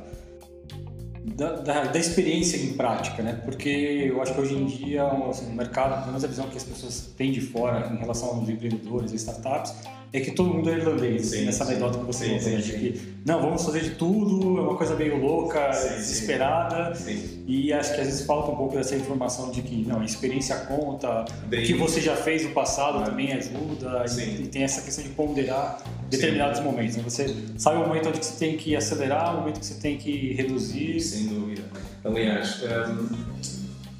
da, 1.24 1.52
da, 1.52 1.84
da, 1.84 1.98
experiência 2.00 2.56
em 2.56 2.72
prática, 2.72 3.22
né? 3.22 3.40
Porque 3.44 3.68
eu 3.68 4.20
acho 4.20 4.34
que 4.34 4.40
hoje 4.40 4.56
em 4.56 4.66
dia 4.66 5.06
assim, 5.30 5.46
o 5.46 5.54
mercado, 5.54 5.94
pelo 6.00 6.06
menos 6.06 6.24
a 6.24 6.26
visão 6.26 6.48
que 6.48 6.56
as 6.56 6.64
pessoas 6.64 7.12
têm 7.16 7.30
de 7.30 7.40
fora 7.40 7.86
em 7.92 7.96
relação 7.96 8.30
aos 8.30 8.48
empreendedores 8.48 9.12
e 9.12 9.16
startups, 9.16 9.72
é 10.14 10.20
que 10.20 10.32
todo 10.32 10.52
mundo 10.52 10.68
é 10.68 10.74
irlandês, 10.74 11.26
Sim, 11.26 11.46
nessa 11.46 11.64
anedota 11.64 11.98
que 11.98 12.04
você 12.04 12.26
Sim, 12.26 12.34
contou, 12.34 12.50
né? 12.50 12.56
de 12.58 12.72
que 12.72 13.02
não, 13.24 13.40
vamos 13.40 13.64
fazer 13.64 13.80
de 13.80 13.90
tudo, 13.90 14.58
é 14.58 14.60
uma 14.60 14.76
coisa 14.76 14.94
meio 14.94 15.16
louca, 15.18 15.72
Sim, 15.72 15.88
desesperada. 15.94 16.94
Sim. 16.94 17.44
E 17.46 17.72
acho 17.72 17.94
que 17.94 18.00
às 18.00 18.06
vezes 18.08 18.26
falta 18.26 18.50
um 18.50 18.56
pouco 18.56 18.74
dessa 18.76 18.94
informação 18.94 19.50
de 19.50 19.62
que 19.62 19.84
não, 19.86 20.00
a 20.00 20.04
experiência 20.04 20.56
conta, 20.56 21.24
Daí- 21.48 21.62
o 21.64 21.66
que 21.66 21.74
você 21.74 22.00
já 22.00 22.14
fez 22.14 22.42
no 22.44 22.50
passado 22.50 22.94
Claro. 22.98 23.10
também 23.10 23.32
ajuda, 23.32 24.04
e, 24.18 24.42
e 24.42 24.48
tem 24.48 24.62
essa 24.64 24.82
questão 24.82 25.02
de 25.02 25.10
ponderar 25.10 25.78
determinados 26.10 26.60
momentos. 26.60 26.96
né? 26.96 27.02
Você 27.04 27.34
sabe 27.56 27.76
o 27.82 27.86
momento 27.88 28.08
onde 28.10 28.18
você 28.22 28.38
tem 28.38 28.56
que 28.58 28.76
acelerar, 28.76 29.34
o 29.34 29.40
momento 29.40 29.60
que 29.60 29.66
você 29.66 29.80
tem 29.80 29.96
que 29.96 30.34
reduzir. 30.34 31.00
Sem 31.00 31.26
dúvida. 31.28 31.62
Aliás, 32.04 32.60
hum, 32.62 33.08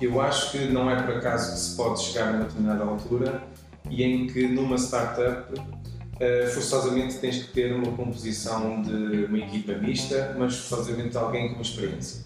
eu 0.00 0.20
acho 0.20 0.50
que 0.52 0.58
não 0.66 0.90
é 0.90 1.00
por 1.02 1.16
acaso 1.16 1.52
que 1.54 1.58
se 1.58 1.76
pode 1.76 2.02
chegar 2.02 2.28
a 2.28 2.30
uma 2.32 2.44
determinada 2.44 2.84
altura 2.84 3.42
e 3.90 4.02
em 4.02 4.26
que 4.26 4.46
numa 4.48 4.76
startup 4.76 5.52
eh, 6.20 6.46
forçosamente 6.46 7.18
tens 7.18 7.42
que 7.42 7.52
ter 7.52 7.72
uma 7.72 7.92
composição 7.92 8.82
de 8.82 9.24
uma 9.24 9.38
equipa 9.38 9.74
mista, 9.74 10.34
mas 10.38 10.56
forçosamente 10.56 11.16
alguém 11.16 11.54
com 11.54 11.60
experiência. 11.60 12.24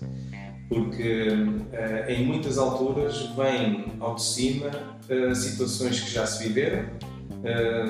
Porque 0.68 1.28
eh, 1.72 2.14
em 2.14 2.26
muitas 2.26 2.58
alturas 2.58 3.30
vêm 3.36 3.86
ao 4.00 4.16
de 4.16 4.22
cima 4.22 4.70
eh, 5.08 5.34
situações 5.34 6.00
que 6.00 6.10
já 6.10 6.26
se 6.26 6.46
viveram, 6.46 6.84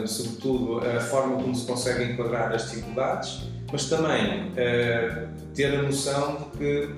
sobretudo 0.06 0.80
a 0.80 1.00
forma 1.00 1.42
como 1.42 1.54
se 1.54 1.66
consegue 1.66 2.12
enquadrar 2.12 2.52
as 2.52 2.70
dificuldades, 2.70 3.48
mas 3.72 3.88
também 3.88 4.52
ter 5.54 5.78
a 5.78 5.82
noção 5.82 6.50
de 6.52 6.58
que 6.58 6.88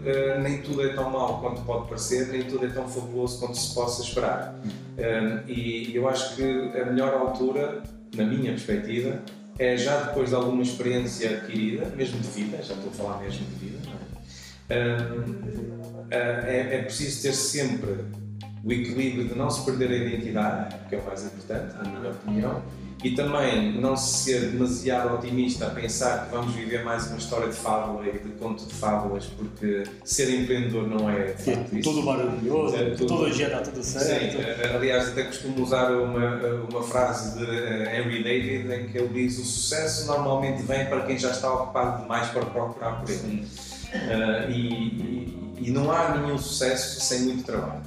nem 0.42 0.60
tudo 0.60 0.82
é 0.84 0.88
tão 0.88 1.08
mau 1.08 1.40
quanto 1.40 1.60
pode 1.60 1.86
parecer, 1.86 2.26
nem 2.28 2.42
tudo 2.42 2.66
é 2.66 2.68
tão 2.68 2.88
fabuloso 2.88 3.38
quanto 3.38 3.56
se 3.56 3.72
possa 3.72 4.02
esperar. 4.02 4.58
Eh, 4.98 5.42
e 5.46 5.94
eu 5.94 6.08
acho 6.08 6.34
que 6.34 6.42
a 6.42 6.86
melhor 6.86 7.14
altura, 7.14 7.82
na 8.16 8.24
minha 8.24 8.52
perspectiva, 8.52 9.22
é 9.58 9.76
já 9.76 10.02
depois 10.02 10.30
de 10.30 10.34
alguma 10.36 10.62
experiência 10.62 11.30
adquirida, 11.30 11.86
mesmo 11.96 12.20
de 12.20 12.28
vida, 12.28 12.62
já 12.62 12.74
estou 12.74 12.90
a 12.90 12.92
falar 12.92 13.22
mesmo 13.22 13.44
de 13.46 13.66
vida, 13.66 13.78
é? 14.68 14.96
Hum, 14.96 16.06
é, 16.10 16.76
é 16.76 16.82
preciso 16.82 17.22
ter 17.22 17.32
sempre 17.32 18.04
o 18.62 18.72
equilíbrio 18.72 19.28
de 19.28 19.34
não 19.34 19.50
se 19.50 19.64
perder 19.64 19.90
a 19.90 19.96
identidade, 19.96 20.76
que 20.88 20.94
é 20.94 20.98
o 20.98 21.04
mais 21.04 21.24
importante, 21.24 21.74
na 21.76 21.84
minha 21.84 22.10
opinião, 22.10 22.62
e 23.04 23.12
também 23.12 23.80
não 23.80 23.96
se 23.96 24.24
ser 24.24 24.40
demasiado 24.50 25.14
otimista 25.14 25.66
a 25.66 25.70
pensar 25.70 26.24
que 26.26 26.32
vamos 26.34 26.52
viver 26.54 26.84
mais 26.84 27.06
uma 27.06 27.16
história 27.18 27.48
de 27.48 27.54
fábula 27.54 28.06
e 28.08 28.12
de 28.18 28.28
conto 28.40 28.66
de 28.66 28.74
fábulas, 28.74 29.26
porque 29.36 29.84
ser 30.04 30.34
empreendedor 30.40 30.88
não 30.88 31.08
é 31.08 31.32
de 31.32 31.42
facto 31.44 31.74
é 31.74 31.78
isso. 31.78 31.90
tudo 31.90 32.02
maravilhoso, 32.04 32.76
É 32.76 32.90
tudo- 32.90 33.06
todo 33.06 33.30
dia 33.30 33.48
dá 33.50 33.60
tudo 33.60 33.82
Sim, 33.84 33.98
certo. 34.00 34.38
eh, 34.40 34.72
aliás, 34.74 35.08
até 35.10 35.22
costumo 35.24 35.62
usar 35.62 35.92
uma, 35.92 36.36
uma 36.70 36.82
frase 36.82 37.38
de 37.38 37.44
eh, 37.48 38.00
Henry 38.00 38.22
David 38.24 38.72
em 38.72 38.88
que 38.88 38.98
ele 38.98 39.08
diz: 39.08 39.38
O 39.38 39.44
sucesso 39.44 40.06
normalmente 40.06 40.62
vem 40.62 40.86
para 40.86 41.02
quem 41.02 41.16
já 41.18 41.30
está 41.30 41.52
ocupado 41.52 42.02
demais 42.02 42.28
para 42.28 42.44
procurar 42.46 43.00
por 43.00 43.10
ele. 43.10 43.46
Eh, 43.92 44.50
e, 44.50 44.54
e- 44.54 45.38
e 45.60 45.70
não 45.70 45.90
há 45.90 46.16
nenhum 46.16 46.38
sucesso 46.38 47.00
sem 47.00 47.22
muito 47.22 47.42
trabalho. 47.44 47.82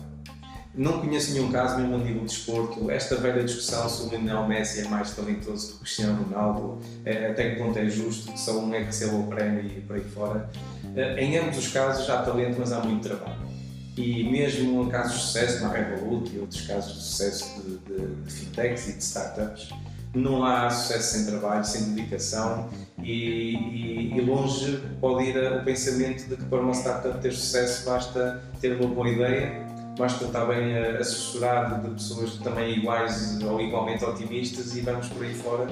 Não 0.73 1.01
conheço 1.01 1.34
nenhum 1.34 1.51
caso, 1.51 1.77
mesmo 1.79 1.95
a 1.95 1.97
nível 1.97 2.21
de 2.21 2.27
desporto, 2.27 2.89
esta 2.89 3.15
velha 3.17 3.43
discussão 3.43 3.89
se 3.89 4.03
o 4.03 4.10
Lionel 4.10 4.47
Messi 4.47 4.79
é 4.81 4.88
mais 4.88 5.12
talentoso 5.12 5.67
que 5.67 5.73
o 5.75 5.79
Cristiano 5.79 6.23
Ronaldo, 6.23 6.79
eh, 7.05 7.27
até 7.29 7.49
que 7.51 7.55
ponto 7.62 7.77
é 7.77 7.89
justo 7.89 8.31
que 8.31 8.39
só 8.39 8.57
um 8.57 8.73
é 8.73 8.79
que 8.79 8.86
receba 8.86 9.15
o 9.17 9.27
prémio 9.27 9.65
e 9.65 9.81
por 9.81 9.97
aí 9.97 10.01
fora. 10.03 10.49
Eh, 10.95 11.23
Em 11.25 11.38
ambos 11.38 11.57
os 11.57 11.67
casos 11.67 12.10
há 12.10 12.21
talento, 12.21 12.55
mas 12.57 12.71
há 12.71 12.79
muito 12.79 13.01
trabalho. 13.07 13.51
E 13.97 14.23
mesmo 14.31 14.84
em 14.84 14.89
casos 14.89 15.13
de 15.13 15.19
sucesso, 15.19 15.60
como 15.60 15.71
a 15.71 15.75
Revolut 15.75 16.34
e 16.34 16.39
outros 16.39 16.62
casos 16.62 16.93
de 16.93 17.01
sucesso 17.03 17.62
de, 17.62 17.77
de, 17.79 18.15
de 18.23 18.31
fintechs 18.31 18.88
e 18.88 18.93
de 18.93 19.03
startups, 19.03 19.69
não 20.13 20.43
há 20.45 20.69
sucesso 20.69 21.17
sem 21.17 21.25
trabalho, 21.25 21.65
sem 21.65 21.93
dedicação 21.93 22.69
e, 23.03 23.55
e- 23.55 24.13
e 24.17 24.21
longe 24.21 24.81
pode 25.01 25.25
ir 25.29 25.38
o 25.53 25.63
pensamento 25.65 26.27
de 26.29 26.38
que 26.38 26.45
para 26.45 26.60
uma 26.62 26.73
startup 26.73 27.19
ter 27.21 27.34
sucesso 27.34 27.86
basta 27.86 28.41
ter 28.62 28.75
uma 28.79 28.88
boa 28.93 29.10
ideia, 29.10 29.65
basta 30.02 30.26
estar 30.26 30.46
bem 30.46 30.76
assessorado 31.00 31.88
de 31.88 31.94
pessoas 31.94 32.34
também 32.38 32.80
iguais 32.80 33.40
ou 33.44 33.62
igualmente 33.62 34.04
otimistas 34.04 34.76
e 34.76 34.82
vamos 34.82 35.08
por 35.10 35.24
aí 35.24 35.34
fora, 35.36 35.68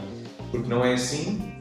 porque 0.52 0.70
não 0.70 0.86
é 0.86 0.94
assim. 0.94 1.52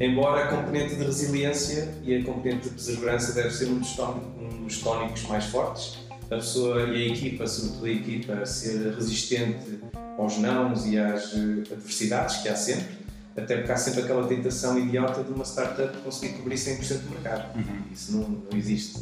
Embora 0.00 0.44
a 0.44 0.48
componente 0.48 0.96
de 0.96 1.04
resiliência 1.04 1.94
e 2.02 2.16
a 2.16 2.24
componente 2.24 2.64
de 2.64 2.70
perseverança 2.70 3.32
deve 3.32 3.50
ser 3.50 3.66
um 3.66 3.78
dos 3.78 4.80
tónicos, 4.80 5.22
mais 5.28 5.44
fortes, 5.44 5.98
a 6.24 6.34
pessoa 6.34 6.82
e 6.82 7.04
a 7.04 7.12
equipa, 7.12 7.46
sobretudo 7.46 7.86
a 7.86 7.90
equipa, 7.90 8.44
ser 8.44 8.94
resistente 8.94 9.78
aos 10.18 10.36
nãos 10.38 10.84
e 10.84 10.98
às 10.98 11.32
adversidades 11.32 12.38
que 12.38 12.48
há 12.48 12.56
sempre, 12.56 13.05
até 13.36 13.56
porque 13.56 13.72
há 13.72 13.76
sempre 13.76 14.02
aquela 14.02 14.26
tentação 14.26 14.78
idiota 14.78 15.22
de 15.22 15.30
uma 15.32 15.44
startup 15.44 15.96
conseguir 15.98 16.34
cobrir 16.34 16.54
100% 16.56 16.98
do 17.02 17.10
mercado. 17.10 17.58
Isso 17.92 18.16
não, 18.16 18.28
não 18.50 18.58
existe. 18.58 18.98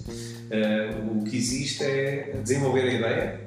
Eh, 0.51 0.91
o 1.15 1.23
que 1.25 1.37
existe 1.37 1.85
é 1.85 2.41
desenvolver 2.43 2.83
a 2.83 2.93
ideia, 2.93 3.41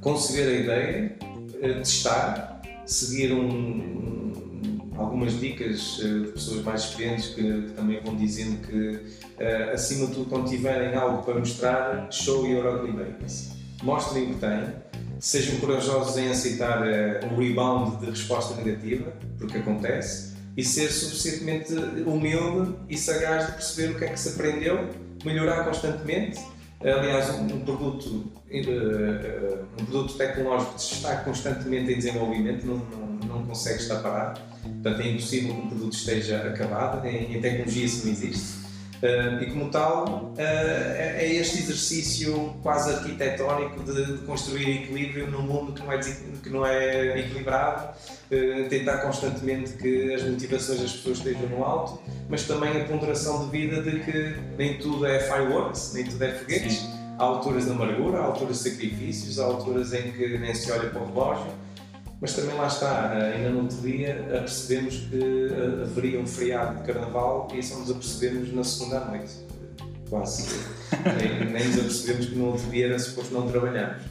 conceber 0.00 0.48
a 0.48 0.52
ideia, 0.52 1.16
eh, 1.60 1.72
testar, 1.74 2.62
seguir 2.86 3.32
um- 3.32 3.48
um- 3.50 4.90
algumas 4.96 5.38
dicas 5.38 6.00
eh, 6.02 6.18
de 6.26 6.32
pessoas 6.32 6.64
mais 6.64 6.82
experientes 6.84 7.26
que, 7.34 7.42
que 7.42 7.72
também 7.76 8.00
vão 8.02 8.16
dizendo 8.16 8.66
que, 8.66 9.00
eh, 9.38 9.70
acima 9.74 10.06
de 10.06 10.14
tudo, 10.14 10.30
quando 10.30 10.48
tiverem 10.48 10.94
algo 10.94 11.22
para 11.22 11.38
mostrar, 11.38 12.08
show 12.10 12.46
your 12.46 12.64
ugly 12.66 12.92
babies. 12.92 13.50
Mostrem 13.82 14.24
o 14.24 14.34
que 14.34 14.40
têm, 14.40 14.64
sejam 15.20 15.60
corajosos 15.60 16.16
em 16.16 16.30
aceitar 16.30 16.86
eh, 16.88 17.20
um 17.30 17.36
rebound 17.36 17.98
de 17.98 18.10
resposta 18.10 18.54
negativa, 18.54 19.12
porque 19.38 19.58
acontece, 19.58 20.34
e 20.56 20.64
ser 20.64 20.88
suficientemente 20.88 21.74
humilde 22.06 22.74
e 22.88 22.96
sagaz 22.96 23.46
de 23.46 23.52
perceber 23.52 23.92
o 23.92 23.98
que 23.98 24.04
é 24.06 24.08
que 24.08 24.18
se 24.18 24.30
aprendeu, 24.30 24.88
melhorar 25.24 25.64
constantemente. 25.64 26.40
Aliás, 26.82 27.28
um, 27.38 27.60
produto, 27.60 28.32
eh, 28.50 28.62
eh, 28.66 29.58
um 29.78 29.84
produto 29.84 30.14
tecnológico 30.14 30.76
está 30.76 31.16
constantemente 31.16 31.92
em 31.92 31.96
desenvolvimento 31.96 32.64
não, 32.64 32.76
não, 32.76 33.28
não 33.28 33.46
consegue 33.46 33.82
estar 33.82 33.96
parado. 33.96 34.40
Portanto, 34.62 35.00
é 35.02 35.10
impossível 35.10 35.54
que 35.54 35.60
o 35.60 35.68
produto 35.68 35.92
esteja 35.92 36.38
acabado. 36.38 37.06
Em, 37.06 37.36
em 37.36 37.40
tecnologia 37.40 37.84
isso 37.84 38.06
não 38.06 38.12
existe. 38.12 38.59
Uh, 39.02 39.42
e 39.42 39.46
como 39.46 39.70
tal, 39.70 40.34
uh, 40.34 40.34
é, 40.36 41.24
é 41.24 41.34
este 41.36 41.60
exercício 41.60 42.54
quase 42.62 42.92
arquitetónico 42.92 43.82
de, 43.82 44.04
de 44.04 44.18
construir 44.26 44.82
equilíbrio 44.82 45.26
num 45.30 45.40
mundo 45.40 45.72
que 45.72 45.80
não 45.80 45.90
é, 45.90 45.98
que 45.98 46.50
não 46.50 46.66
é 46.66 47.18
equilibrado, 47.18 47.88
uh, 47.94 48.68
tentar 48.68 48.98
constantemente 48.98 49.72
que 49.72 50.12
as 50.12 50.22
motivações 50.24 50.80
das 50.80 50.92
pessoas 50.92 51.16
estejam 51.16 51.48
no 51.48 51.64
alto, 51.64 51.98
mas 52.28 52.44
também 52.44 52.78
a 52.78 52.84
ponderação 52.84 53.46
de 53.46 53.50
vida 53.50 53.80
de 53.82 54.00
que 54.00 54.36
nem 54.58 54.76
tudo 54.76 55.06
é 55.06 55.18
fireworks, 55.18 55.92
nem 55.94 56.04
tudo 56.04 56.22
é 56.22 56.32
foguetes. 56.32 56.86
Há 57.18 57.24
alturas 57.24 57.64
de 57.66 57.70
amargura, 57.70 58.18
há 58.18 58.24
alturas 58.24 58.62
de 58.62 58.70
sacrifícios, 58.70 59.38
há 59.38 59.44
alturas 59.44 59.94
em 59.94 60.12
que 60.12 60.38
nem 60.38 60.54
se 60.54 60.70
olha 60.72 60.90
para 60.90 61.00
o 61.00 61.06
relógio, 61.06 61.52
mas 62.20 62.34
também 62.34 62.54
lá 62.54 62.66
está, 62.66 63.12
ainda 63.12 63.50
no 63.50 63.62
outro 63.62 63.78
dia 63.78 64.26
apercebemos 64.36 64.94
que 65.10 65.18
eh, 65.18 65.82
haveria 65.84 66.20
um 66.20 66.26
feriado 66.26 66.78
de 66.78 66.92
carnaval 66.92 67.48
e 67.54 67.62
só 67.62 67.78
nos 67.78 67.90
apercebemos 67.90 68.52
na 68.52 68.62
segunda 68.62 68.98
à 68.98 69.04
noite. 69.06 69.32
Quase. 70.08 70.60
nem, 71.18 71.50
nem 71.50 71.66
nos 71.68 71.78
apercebemos 71.78 72.26
que 72.26 72.34
no 72.34 72.46
outro 72.48 72.68
dia 72.70 72.86
era 72.86 72.98
suposto 72.98 73.32
não 73.32 73.48
trabalharmos. 73.48 74.02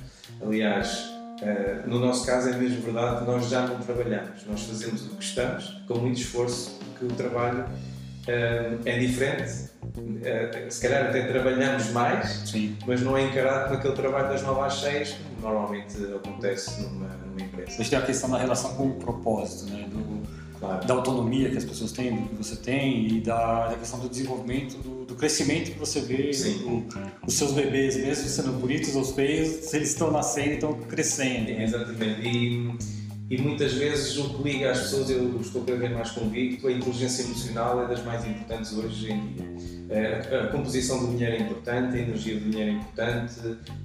Aliás, 0.41 1.09
eh, 1.41 1.83
no 1.85 1.99
nosso 1.99 2.25
caso 2.25 2.49
é 2.49 2.57
mesmo 2.57 2.81
verdade, 2.81 3.25
nós 3.25 3.47
já 3.47 3.67
não 3.67 3.77
trabalhamos. 3.79 4.45
Nós 4.47 4.63
fazemos 4.63 5.05
o 5.05 5.15
que 5.15 5.23
estamos, 5.23 5.81
com 5.87 5.99
muito 5.99 6.19
esforço, 6.19 6.79
porque 6.79 7.05
o 7.05 7.15
trabalho 7.15 7.65
eh, 8.27 8.77
é 8.85 8.97
diferente. 8.97 9.69
Eh, 10.23 10.65
se 10.69 10.81
calhar 10.81 11.09
até 11.09 11.21
trabalhamos 11.27 11.89
mais, 11.91 12.49
Sim. 12.49 12.77
mas 12.85 13.01
não 13.01 13.17
é 13.17 13.23
encarado 13.23 13.73
aquele 13.73 13.93
trabalho 13.93 14.29
das 14.29 14.41
9 14.43 14.61
às 14.61 14.81
6, 14.81 15.13
como 15.13 15.41
normalmente 15.41 15.95
acontece 16.15 16.81
numa, 16.81 17.09
numa 17.39 17.47
empresa. 17.47 17.83
Tem 17.89 17.97
a 17.99 18.01
questão 18.01 18.29
da 18.29 18.37
relação 18.37 18.73
com 18.75 18.87
o 18.87 18.93
propósito, 18.93 19.71
né? 19.71 19.87
Do, 19.91 20.39
Claro. 20.59 20.85
da 20.85 20.93
autonomia 20.93 21.49
que 21.49 21.57
as 21.57 21.63
pessoas 21.63 21.93
têm, 21.93 22.13
do 22.17 22.27
que 22.27 22.35
você 22.35 22.57
tem 22.57 23.07
e 23.07 23.21
da, 23.21 23.69
da 23.69 23.75
questão 23.77 23.97
do 23.97 24.09
desenvolvimento, 24.09 24.77
do, 24.79 25.05
do 25.05 25.15
crescimento 25.15 25.71
que 25.71 25.79
você 25.79 26.01
vê 26.01 26.33
Sim. 26.33 26.65
o- 26.65 26.85
os 27.25 27.33
seus 27.35 27.53
bebês, 27.53 27.95
mesmo 27.95 28.27
sendo 28.27 28.51
bonitos 28.59 28.93
ou 28.93 29.05
feios, 29.05 29.73
eles 29.73 29.91
estão 29.91 30.11
nascendo 30.11 30.49
e 30.49 30.53
estão 30.55 30.73
crescendo. 30.73 31.45
né? 31.45 31.63
Exatamente. 31.63 32.27
E, 32.27 32.73
e 33.29 33.37
muitas 33.39 33.73
vezes 33.73 34.17
o 34.17 34.29
que 34.29 34.43
liga 34.43 34.71
às 34.71 34.79
pessoas, 34.79 35.09
eu 35.09 35.39
estou 35.39 35.63
cada 35.63 35.77
vez 35.77 35.91
mais 35.91 36.09
convicto, 36.11 36.67
a 36.67 36.71
inteligência 36.71 37.23
emocional 37.23 37.83
é 37.83 37.87
das 37.87 38.03
mais 38.03 38.25
importantes 38.25 38.73
hoje 38.73 39.11
em 39.11 39.33
dia. 39.33 39.49
Eh, 39.91 40.45
A 40.45 40.47
composição 40.47 41.05
do 41.05 41.11
dinheiro 41.15 41.35
é 41.35 41.39
importante, 41.39 41.95
a 41.95 41.99
energia 41.99 42.39
do 42.39 42.49
dinheiro 42.49 42.71
é 42.71 42.73
importante, 42.75 43.35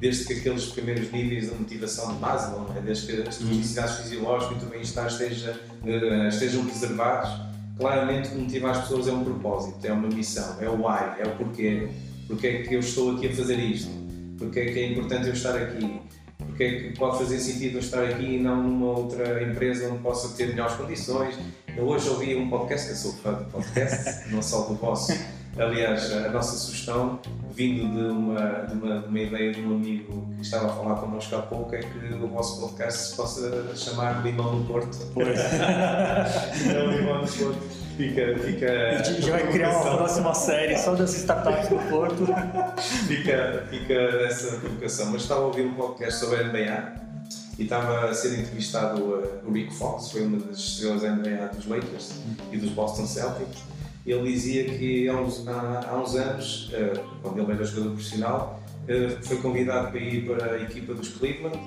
desde 0.00 0.24
que 0.24 0.32
aqueles 0.32 0.64
primeiros 0.66 1.12
níveis 1.12 1.50
da 1.50 1.56
motivação 1.56 2.14
de 2.14 2.20
Maslow, 2.20 2.68
não 2.68 2.76
é? 2.76 2.80
desde 2.80 3.06
que 3.06 3.28
as 3.28 3.40
necessidades 3.40 3.96
fisiológicas 3.96 4.62
e 4.62 4.66
o 4.66 4.68
bem-estar 4.70 5.06
esteja, 5.08 5.60
eh, 5.84 6.28
estejam 6.28 6.64
preservados, 6.64 7.30
claramente 7.78 8.28
o 8.28 8.30
que 8.32 8.38
motiva 8.38 8.70
as 8.70 8.80
pessoas 8.80 9.08
é 9.08 9.12
um 9.12 9.24
propósito, 9.24 9.86
é 9.86 9.92
uma 9.92 10.08
missão, 10.08 10.56
é 10.60 10.68
o 10.70 10.76
why, 10.76 11.20
é 11.20 11.26
o 11.26 11.36
porquê. 11.36 11.88
Porque 12.26 12.46
é 12.46 12.62
que 12.62 12.74
eu 12.74 12.80
estou 12.80 13.16
aqui 13.16 13.26
a 13.26 13.32
fazer 13.34 13.58
isto? 13.58 13.90
Porque 14.38 14.60
é 14.60 14.72
que 14.72 14.78
é 14.78 14.92
importante 14.92 15.26
eu 15.26 15.34
estar 15.34 15.54
aqui? 15.54 16.00
Porque 16.54 16.64
é 16.64 16.70
que 16.78 16.96
pode 16.96 17.18
fazer 17.18 17.40
sentido 17.40 17.74
eu 17.74 17.80
estar 17.80 18.04
aqui 18.04 18.36
e 18.36 18.38
não 18.38 18.62
numa 18.62 18.86
outra 18.86 19.42
empresa 19.42 19.90
onde 19.90 19.98
possa 19.98 20.36
ter 20.36 20.48
melhores 20.48 20.76
condições. 20.76 21.36
Eu 21.76 21.84
hoje 21.84 22.08
ouvi 22.08 22.36
um 22.36 22.48
podcast, 22.48 22.90
eu 22.90 22.94
sou 22.94 23.12
fã 23.14 23.34
de 23.34 23.44
podcast, 23.50 24.28
não 24.30 24.40
só 24.40 24.62
do 24.62 24.74
vosso. 24.76 25.12
Aliás, 25.58 26.12
a 26.12 26.30
nossa 26.30 26.56
sugestão, 26.56 27.18
vindo 27.52 27.92
de 27.92 28.02
uma, 28.12 28.66
de 28.66 28.74
uma, 28.74 29.00
de 29.00 29.08
uma 29.08 29.20
ideia 29.20 29.52
de 29.52 29.60
um 29.62 29.74
amigo 29.74 30.28
que 30.36 30.42
estava 30.42 30.66
a 30.66 30.76
falar 30.76 30.94
connosco 30.96 31.34
há 31.34 31.42
pouco, 31.42 31.74
é 31.74 31.80
que 31.80 32.14
o 32.14 32.28
vosso 32.28 32.60
podcast 32.60 33.10
se 33.10 33.16
possa 33.16 33.76
chamar 33.76 34.24
Limão 34.24 34.56
no 34.56 34.64
Porto. 34.64 34.96
Não, 35.16 36.90
Limão 36.90 37.22
no 37.22 37.28
Porto. 37.28 37.83
Fica, 37.96 38.36
fica. 38.38 38.98
A 38.98 39.02
gente 39.02 39.22
já 39.22 39.32
vai 39.32 39.52
criar 39.52 39.70
uma 39.70 39.96
próxima 39.96 40.34
série 40.34 40.76
só 40.76 40.94
das 40.94 41.16
startups 41.16 41.68
do 41.68 41.76
Porto. 41.88 42.26
fica, 43.06 43.66
fica 43.70 43.94
essa 43.94 44.56
provocação. 44.58 45.12
Mas 45.12 45.22
estava 45.22 45.42
a 45.42 45.46
ouvir 45.46 45.62
um 45.62 45.74
podcast 45.74 46.18
sobre 46.18 46.40
a 46.40 46.44
NBA 46.44 47.04
e 47.58 47.62
estava 47.62 48.10
a 48.10 48.14
ser 48.14 48.38
entrevistado 48.40 49.00
uh, 49.00 49.48
o 49.48 49.52
Rick 49.52 49.72
Fox, 49.74 50.10
foi 50.10 50.22
uma 50.22 50.38
das 50.38 50.58
estrelas 50.58 51.02
da 51.02 51.12
NBA 51.12 51.52
dos 51.54 51.66
Lakers 51.66 52.20
e 52.50 52.56
dos 52.56 52.70
Boston 52.70 53.06
Celtics. 53.06 53.62
Ele 54.04 54.32
dizia 54.32 54.64
que 54.64 55.08
há 55.08 55.14
uns, 55.14 55.46
há, 55.46 55.86
há 55.88 55.96
uns 55.96 56.16
anos, 56.16 56.70
uh, 56.72 57.00
quando 57.22 57.40
ele 57.40 57.52
era 57.52 57.64
jogador 57.64 57.92
profissional, 57.92 58.60
uh, 58.88 59.24
foi 59.24 59.36
convidado 59.36 59.92
para 59.92 60.00
ir 60.00 60.26
para 60.26 60.54
a 60.54 60.62
equipa 60.62 60.94
dos 60.94 61.08
Cleveland 61.08 61.58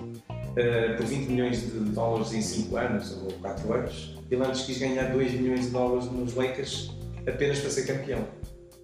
por 0.97 1.05
20 1.05 1.27
milhões 1.29 1.61
de 1.61 1.79
dólares 1.91 2.33
em 2.33 2.41
5 2.41 2.75
anos 2.77 3.15
ou 3.21 3.31
4 3.33 3.73
anos 3.75 4.16
ele 4.29 4.43
antes 4.43 4.63
quis 4.63 4.77
ganhar 4.77 5.11
2 5.11 5.33
milhões 5.33 5.65
de 5.65 5.69
dólares 5.69 6.11
nos 6.11 6.33
Lakers 6.33 6.91
apenas 7.27 7.59
para 7.59 7.69
ser 7.69 7.85
campeão. 7.85 8.25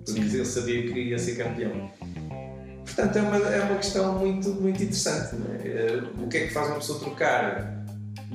Porque 0.06 0.20
ele 0.20 0.46
sabia 0.46 0.84
que 0.84 1.00
ia 1.00 1.20
ser 1.20 1.38
campeão. 1.38 1.92
Portanto, 2.86 3.18
é 3.18 3.22
uma, 3.22 3.38
é 3.38 3.64
uma 3.64 3.76
questão 3.78 4.20
muito, 4.20 4.50
muito 4.50 4.84
interessante. 4.84 5.36
É? 5.66 6.04
O 6.22 6.28
que 6.28 6.38
é 6.38 6.48
que 6.48 6.54
faz 6.54 6.68
uma 6.68 6.76
pessoa 6.76 7.00
trocar 7.00 7.86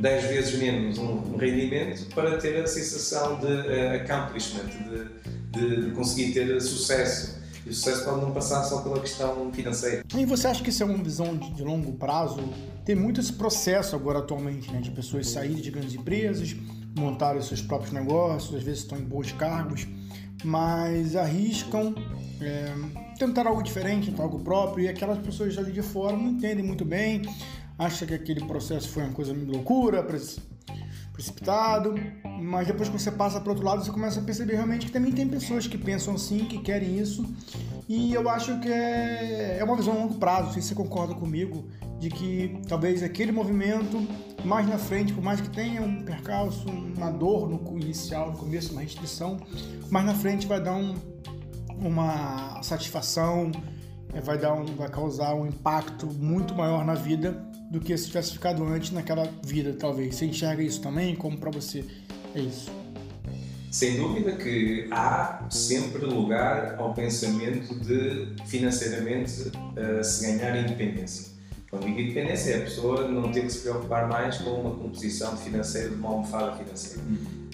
10 0.01 0.25
vezes 0.25 0.59
menos 0.59 0.99
um 0.99 1.37
rendimento 1.37 2.07
para 2.14 2.38
ter 2.38 2.62
a 2.62 2.66
sensação 2.66 3.38
de 3.38 3.47
uh, 3.47 4.03
accomplishment, 4.03 4.66
de, 5.53 5.61
de, 5.61 5.85
de 5.85 5.90
conseguir 5.92 6.33
ter 6.33 6.61
sucesso? 6.61 7.38
E 7.66 7.71
o 7.71 7.75
sucesso 7.75 8.05
pode 8.05 8.21
não 8.23 8.33
passar 8.33 8.64
só 8.64 8.81
pela 8.81 8.99
questão 8.99 9.53
financeira. 9.53 10.03
E 10.16 10.25
você 10.25 10.47
acha 10.47 10.62
que 10.62 10.71
isso 10.71 10.83
é 10.83 10.87
uma 10.87 11.03
visão 11.03 11.37
de, 11.37 11.53
de 11.53 11.62
longo 11.62 11.92
prazo? 11.92 12.40
Tem 12.85 12.97
muito 12.97 13.21
esse 13.21 13.33
processo 13.33 13.94
agora 13.94 14.21
atualmente, 14.21 14.73
né, 14.73 14.81
de 14.81 14.90
pessoas 14.90 15.29
saírem 15.29 15.61
de 15.61 15.71
grandes 15.71 15.94
empresas, 15.94 16.57
montarem 16.98 17.40
seus 17.42 17.62
próprios 17.62 17.92
negócios, 17.92 18.54
às 18.54 18.62
vezes 18.62 18.80
estão 18.80 18.98
em 18.98 19.04
bons 19.04 19.32
cargos, 19.32 19.87
mas 20.44 21.16
arriscam 21.16 21.94
é, 22.40 22.74
tentar 23.18 23.46
algo 23.46 23.62
diferente, 23.62 24.11
tentar 24.11 24.24
algo 24.24 24.40
próprio, 24.40 24.84
e 24.84 24.88
aquelas 24.88 25.18
pessoas 25.18 25.56
ali 25.58 25.72
de 25.72 25.82
fora 25.82 26.16
não 26.16 26.28
entendem 26.28 26.64
muito 26.64 26.84
bem, 26.84 27.22
acham 27.78 28.06
que 28.06 28.14
aquele 28.14 28.44
processo 28.44 28.88
foi 28.88 29.04
uma 29.04 29.12
coisa 29.12 29.32
loucura, 29.32 30.02
precipitado, 31.18 31.96
mas 32.40 32.68
depois 32.68 32.88
que 32.88 32.96
você 32.96 33.11
passa 33.11 33.40
para 33.40 33.50
outro 33.50 33.66
lado, 33.66 33.85
você 33.85 33.90
começa 33.90 34.20
a 34.20 34.22
perceber 34.22 34.54
realmente 34.54 34.87
que 34.87 34.92
também 34.92 35.11
tem 35.11 35.26
pessoas 35.26 35.66
que 35.66 35.76
pensam 35.76 36.14
assim, 36.14 36.44
que 36.44 36.59
querem 36.59 36.96
isso, 36.96 37.26
e 37.88 38.14
eu 38.14 38.28
acho 38.31 38.61
que 38.61 38.68
é, 38.68 39.59
é 39.59 39.64
uma 39.64 39.74
visão 39.74 39.94
a 39.94 39.96
longo 39.96 40.14
prazo, 40.14 40.52
se 40.52 40.62
você 40.62 40.76
concorda 40.76 41.16
comigo, 41.16 41.68
de 41.98 42.09
que 42.09 42.61
talvez 42.68 43.02
aquele 43.02 43.33
movimento 43.33 44.00
mais 44.44 44.68
na 44.68 44.78
frente, 44.78 45.12
por 45.12 45.24
mais 45.24 45.40
que 45.40 45.50
tenha 45.50 45.83
um 45.83 46.04
percalço, 46.04 46.68
uma 46.68 47.11
dor 47.11 47.50
no 47.50 47.76
inicial, 47.76 48.31
no 48.31 48.38
começo, 48.38 48.70
uma 48.70 48.83
restrição, 48.83 49.38
mais 49.90 50.07
na 50.07 50.14
frente 50.14 50.46
vai 50.46 50.62
dar 50.62 50.76
um, 50.76 50.94
uma 51.81 52.62
satisfação, 52.62 53.50
é, 54.14 54.20
vai, 54.20 54.38
dar 54.38 54.54
um, 54.54 54.64
vai 54.66 54.88
causar 54.88 55.35
um 55.35 55.48
impacto 55.48 56.07
muito 56.07 56.54
maior 56.54 56.85
na 56.85 56.94
vida 56.94 57.47
do 57.70 57.81
que 57.81 57.96
se 57.96 58.07
tivesse 58.07 58.33
ficado 58.33 58.64
antes 58.64 58.90
naquela 58.90 59.24
vida, 59.44 59.74
talvez. 59.78 60.14
Você 60.14 60.26
enxerga 60.26 60.62
isso 60.62 60.81
também? 60.81 61.14
Como 61.14 61.38
para 61.38 61.50
você 61.50 61.85
é 62.35 62.40
isso? 62.40 62.70
Sem 63.70 63.98
dúvida 63.98 64.33
que 64.33 64.88
há 64.90 65.46
sempre 65.50 66.07
lugar 66.07 66.76
ao 66.78 66.94
pensamento 66.94 67.74
de 67.74 68.35
financeiramente 68.46 69.52
uh, 69.52 70.02
se 70.02 70.26
ganhar 70.26 70.59
independência. 70.59 71.37
Quando 71.70 71.85
digo 71.85 72.00
independência, 72.00 72.52
é 72.52 72.57
a 72.57 72.61
pessoa 72.62 73.07
não 73.07 73.31
ter 73.31 73.42
que 73.42 73.50
se 73.50 73.61
preocupar 73.61 74.09
mais 74.09 74.38
com 74.38 74.50
uma 74.52 74.70
composição 74.70 75.37
financeira, 75.37 75.90
de 75.90 75.96
uma 75.96 76.09
almofada 76.09 76.57
financeira. 76.57 77.02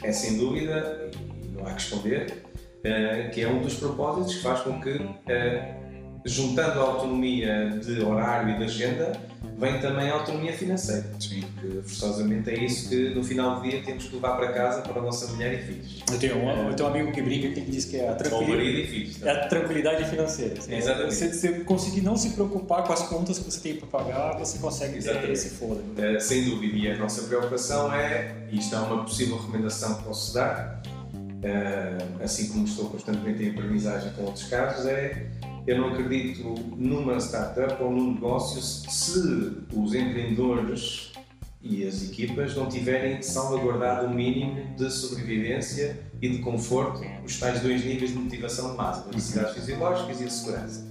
É 0.05 0.13
sem 0.13 0.39
dúvida, 0.39 1.11
e 1.43 1.49
não 1.49 1.67
há 1.67 1.75
que 1.75 1.83
esconder, 1.83 2.45
uh, 2.79 3.31
que 3.33 3.41
é 3.41 3.49
um 3.49 3.61
dos 3.61 3.75
propósitos 3.75 4.37
que 4.37 4.43
faz 4.43 4.61
com 4.61 4.81
que, 4.81 4.91
uh, 4.91 5.84
juntando 6.25 6.81
a 6.81 6.83
autonomia 6.83 7.79
de 7.83 8.01
horário 8.01 8.55
e 8.55 8.59
de 8.59 8.65
agenda, 8.65 9.13
vem 9.59 9.79
também 9.81 10.09
a 10.09 10.15
autonomia 10.15 10.53
financeira. 10.53 11.05
Sim. 11.21 11.45
Porque 11.55 11.83
forçosamente 11.83 12.51
é 12.51 12.65
isso 12.65 12.89
que 12.89 13.11
no 13.11 13.23
final 13.23 13.57
do 13.57 13.69
dia 13.69 13.83
temos 13.83 14.05
que 14.05 14.15
levar 14.15 14.37
para 14.37 14.53
casa 14.53 14.81
para 14.81 14.99
a 14.99 15.03
nossa 15.03 15.27
mulher 15.33 15.55
e 15.55 15.59
filhos. 15.59 16.03
Eu 16.11 16.19
tenho 16.19 16.39
um, 16.39 16.69
eu 16.69 16.75
tenho 16.75 16.89
um 16.89 16.93
amigo 16.93 17.13
que 17.13 17.21
brinca 17.21 17.49
que 17.51 17.61
diz 17.61 17.85
que 17.85 17.99
é 17.99 18.09
a 18.09 18.15
tranquilidade, 18.15 18.87
filhos, 18.87 19.23
é 19.23 19.31
a 19.31 19.49
tranquilidade 19.49 20.05
financeira. 20.07 20.59
Assim, 20.59 20.75
Exatamente. 20.75 21.15
Você, 21.15 21.33
você, 21.33 21.61
conseguir 21.61 22.01
não 22.01 22.17
se 22.17 22.31
preocupar 22.31 22.85
com 22.85 22.93
as 22.93 23.03
contas 23.03 23.39
que 23.39 23.45
você 23.45 23.61
tem 23.61 23.77
para 23.77 23.87
pagar, 23.87 24.39
você 24.39 24.59
consegue 24.59 25.03
ter 25.03 25.31
esse 25.31 25.51
fôlego. 25.51 25.85
Uh, 25.93 26.21
sem 26.21 26.45
dúvida. 26.45 26.77
E 26.77 26.91
a 26.91 26.97
nossa 26.97 27.23
preocupação 27.29 27.93
é, 27.93 28.35
e 28.51 28.59
isto 28.59 28.75
é 28.75 28.79
uma 28.79 29.05
possível 29.05 29.37
recomendação 29.37 29.95
que 29.97 30.05
posso 30.05 30.33
dar, 30.33 30.83
uh, 31.15 32.25
assim 32.25 32.49
como 32.49 32.65
estou 32.65 32.89
constantemente 32.89 33.43
em 33.43 33.51
aprendizagem 33.51 34.11
com 34.13 34.23
outros 34.23 34.45
casos, 34.45 34.87
é 34.87 35.27
eu 35.67 35.79
não 35.79 35.89
acredito 35.89 36.55
numa 36.77 37.17
startup 37.19 37.83
ou 37.83 37.91
num 37.91 38.15
negócio 38.15 38.61
se 38.61 39.57
os 39.73 39.95
empreendedores 39.95 41.13
e 41.63 41.87
as 41.87 42.03
equipas 42.03 42.55
não 42.55 42.69
tiverem 42.69 43.23
salvaguardado 43.23 44.07
o 44.07 44.15
mínimo 44.15 44.77
de 44.77 44.91
sobrevivência 44.91 45.99
e 46.21 46.29
de 46.29 46.39
conforto, 46.39 47.01
os 47.25 47.41
tais 47.41 47.61
dois 47.61 47.83
níveis 47.83 48.11
de 48.11 48.19
motivação 48.19 48.73
de 48.73 48.77
massa, 48.77 49.09
as 49.09 49.15
necessidades 49.15 49.55
fisiológicas 49.55 50.21
e 50.21 50.25
a 50.25 50.31
segurança. 50.31 50.87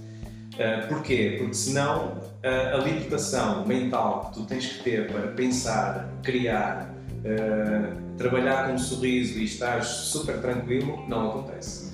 Uh, 0.54 0.88
porquê? 0.88 1.36
Porque 1.38 1.54
senão 1.54 2.18
uh, 2.18 2.74
a 2.74 2.78
libertação 2.78 3.64
mental 3.66 4.26
que 4.26 4.40
tu 4.40 4.46
tens 4.46 4.66
que 4.66 4.82
ter 4.82 5.10
para 5.10 5.28
pensar, 5.28 6.08
criar, 6.22 6.92
uh, 7.20 8.16
trabalhar 8.16 8.66
com 8.66 8.74
um 8.74 8.78
sorriso 8.78 9.38
e 9.38 9.44
estar 9.44 9.84
super 9.84 10.40
tranquilo, 10.40 11.04
não 11.08 11.30
acontece. 11.30 11.92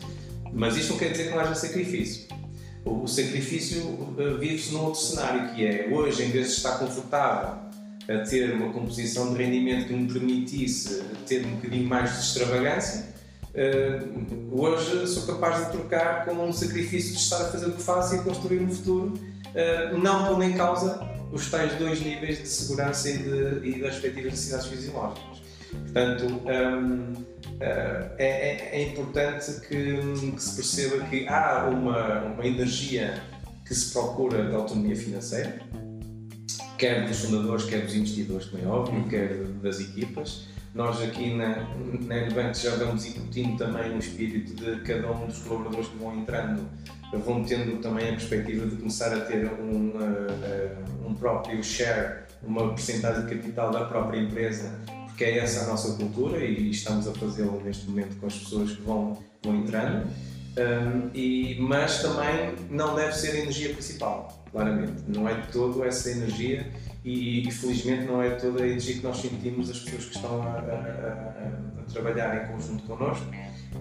Mas 0.53 0.77
isto 0.77 0.93
não 0.93 0.99
quer 0.99 1.13
dizer 1.13 1.25
que 1.25 1.31
não 1.31 1.41
haja 1.41 1.55
sacrifício. 1.55 2.30
O 2.85 3.07
sacrifício 3.07 3.83
uh, 3.83 4.39
vive-se 4.39 4.73
num 4.73 4.85
outro 4.85 5.01
cenário, 5.01 5.55
que 5.55 5.67
é 5.67 5.89
hoje, 5.91 6.23
em 6.23 6.31
vez 6.31 6.49
de 6.49 6.53
estar 6.55 6.79
confortável 6.79 7.71
a 8.09 8.19
ter 8.25 8.53
uma 8.53 8.73
composição 8.73 9.33
de 9.33 9.43
rendimento 9.43 9.87
que 9.87 9.93
me 9.93 10.11
permitisse 10.11 11.03
ter 11.27 11.45
um 11.45 11.57
bocadinho 11.57 11.89
mais 11.89 12.13
de 12.13 12.21
extravagância, 12.21 13.07
uh, 13.55 14.61
hoje 14.61 15.07
sou 15.07 15.27
capaz 15.27 15.67
de 15.67 15.73
trocar 15.73 16.25
com 16.25 16.33
um 16.33 16.53
sacrifício 16.53 17.13
de 17.13 17.19
estar 17.19 17.43
a 17.43 17.51
fazer 17.51 17.67
o 17.67 17.73
que 17.73 17.83
faço 17.83 18.15
e 18.15 18.19
a 18.19 18.23
construir 18.23 18.61
um 18.61 18.71
futuro, 18.71 19.15
uh, 19.15 19.99
não 19.99 20.27
pondo 20.27 20.43
em 20.43 20.55
causa 20.55 21.07
os 21.31 21.51
tais 21.51 21.75
dois 21.79 22.01
níveis 22.01 22.39
de 22.39 22.49
segurança 22.49 23.11
e, 23.11 23.15
e 23.65 23.81
das 23.81 23.95
respectivas 23.95 24.33
necessidades 24.33 24.67
fisiológicas. 24.67 25.40
Portanto, 25.71 26.25
um, 26.27 27.13
é, 27.61 28.07
é, 28.19 28.81
é, 28.81 28.89
importante 28.89 29.61
que, 29.61 30.33
que, 30.33 30.43
se 30.43 30.57
perceba 30.57 31.05
que 31.05 31.29
há 31.29 31.69
uma, 31.69 32.23
uma 32.23 32.47
energia 32.47 33.23
que 33.67 33.75
se 33.75 33.93
procura 33.93 34.49
de 34.49 34.55
autonomia 34.55 34.97
financeira, 34.97 35.61
quer 36.79 37.07
dos 37.07 37.21
fundadores, 37.21 37.65
quer 37.65 37.83
dos 37.85 37.95
investidores, 37.95 38.47
como 38.47 38.65
é 38.65 38.67
óbvio, 38.67 39.07
quer 39.09 39.45
das 39.63 39.79
equipas. 39.79 40.49
Nós 40.75 41.03
aqui 41.03 41.35
na, 41.35 41.69
na 42.07 42.27
Nubank 42.27 42.57
já 42.57 42.77
vamos 42.77 43.05
incutindo 43.05 43.59
também 43.59 43.95
o 43.95 43.99
espírito 43.99 44.55
de 44.55 44.81
cada 44.81 45.11
um 45.11 45.27
dos 45.27 45.41
colaboradores 45.41 45.89
que 45.89 45.99
vão 45.99 46.17
entrando, 46.17 46.67
vão 47.13 47.45
tendo 47.45 47.79
também 47.83 48.09
a 48.09 48.13
perspectiva 48.13 48.67
de 48.67 48.77
começar 48.77 49.13
a 49.13 49.21
ter 49.21 49.47
um, 49.47 49.89
uh, 49.89 51.07
um 51.09 51.15
próprio 51.15 51.63
share, 51.63 52.21
uma 52.43 52.69
porcentagem 52.69 53.27
de 53.27 53.35
capital 53.35 53.71
da 53.71 53.85
própria 53.85 54.19
empresa 54.19 54.81
que 55.21 55.25
é 55.27 55.37
essa 55.37 55.65
a 55.65 55.67
nossa 55.67 55.93
cultura 55.99 56.43
e 56.43 56.71
estamos 56.71 57.07
a 57.07 57.13
fazê-lo 57.13 57.61
neste 57.63 57.87
momento 57.91 58.19
com 58.19 58.27
as 58.27 58.39
pessoas 58.39 58.73
que 58.73 58.81
vão, 58.81 59.19
vão 59.45 59.57
entrando. 59.57 60.09
Um, 60.57 61.11
e, 61.13 61.59
mas 61.61 62.01
também 62.01 62.55
não 62.71 62.95
deve 62.95 63.13
ser 63.13 63.33
a 63.33 63.41
energia 63.41 63.75
principal, 63.75 64.43
claramente. 64.51 65.03
Não 65.07 65.29
é 65.29 65.35
de 65.35 65.49
todo 65.49 65.85
essa 65.85 66.11
energia 66.11 66.67
e, 67.05 67.47
e 67.47 67.51
felizmente 67.51 68.07
não 68.07 68.23
é 68.23 68.31
toda 68.31 68.63
a 68.63 68.67
energia 68.67 68.95
que 68.95 69.03
nós 69.03 69.19
sentimos 69.19 69.69
as 69.69 69.81
pessoas 69.81 70.07
que 70.07 70.17
estão 70.17 70.41
a, 70.41 70.47
a, 70.47 70.57
a, 70.57 71.81
a 71.81 71.93
trabalhar 71.93 72.43
em 72.43 72.53
conjunto 72.53 72.85
connosco, 72.85 73.27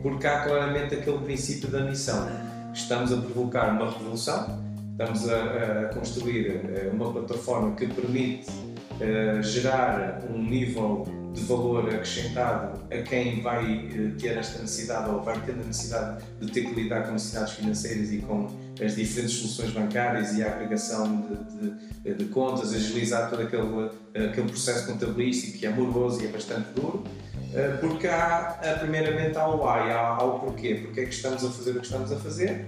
porque 0.01 0.27
há 0.27 0.43
claramente 0.43 0.95
aquele 0.95 1.19
princípio 1.19 1.69
da 1.69 1.85
missão. 1.85 2.27
Estamos 2.73 3.13
a 3.13 3.17
provocar 3.17 3.71
uma 3.71 3.89
revolução, 3.89 4.61
estamos 4.91 5.29
a, 5.29 5.85
construir 5.93 6.47
eh, 6.47 6.89
uma 6.91 7.13
plataforma 7.13 7.73
que 7.77 7.87
permite 7.87 8.49
uh, 8.49 9.41
gerar 9.41 10.21
um 10.29 10.43
nível 10.43 11.07
de 11.33 11.43
valor 11.43 11.87
acrescentado 11.89 12.79
a 12.91 12.97
quem 13.03 13.41
vai 13.41 13.89
eh, 13.93 14.11
ter 14.19 14.37
esta 14.37 14.61
necessidade 14.61 15.09
ou 15.09 15.21
vai 15.21 15.39
ter 15.41 15.51
a 15.51 15.55
necessidade 15.55 16.23
de 16.39 16.51
ter 16.51 16.61
que 16.61 16.73
lidar 16.73 17.03
com 17.03 17.13
necessidades 17.13 17.53
financeiras 17.53 18.11
e 18.11 18.17
com 18.17 18.47
as 18.83 18.95
diferentes 18.95 19.37
soluções 19.37 19.71
bancárias 19.71 20.35
e 20.37 20.43
a 20.43 20.47
agregação 20.47 21.21
de, 21.21 21.69
de, 22.03 22.13
de 22.15 22.25
contas, 22.25 22.73
agilizar 22.73 23.29
todo 23.29 23.43
aquele, 23.43 23.89
aquele 24.15 24.47
processo 24.47 24.87
contabilístico 24.87 25.59
que 25.59 25.65
é 25.65 25.69
moroso 25.69 26.23
e 26.23 26.27
é 26.27 26.29
bastante 26.29 26.71
duro. 26.73 27.03
Eh, 27.53 27.77
porque 27.79 28.07
há, 28.07 28.77
primeiramente, 28.79 29.37
há 29.37 29.47
o 29.47 29.57
why, 29.57 29.91
há, 29.91 30.17
há 30.19 30.23
o 30.23 30.39
porquê, 30.39 30.75
porque 30.75 31.01
é 31.01 31.05
que 31.05 31.13
estamos 31.13 31.43
a 31.43 31.49
fazer 31.49 31.71
o 31.71 31.75
que 31.75 31.85
estamos 31.85 32.11
a 32.11 32.17
fazer. 32.17 32.65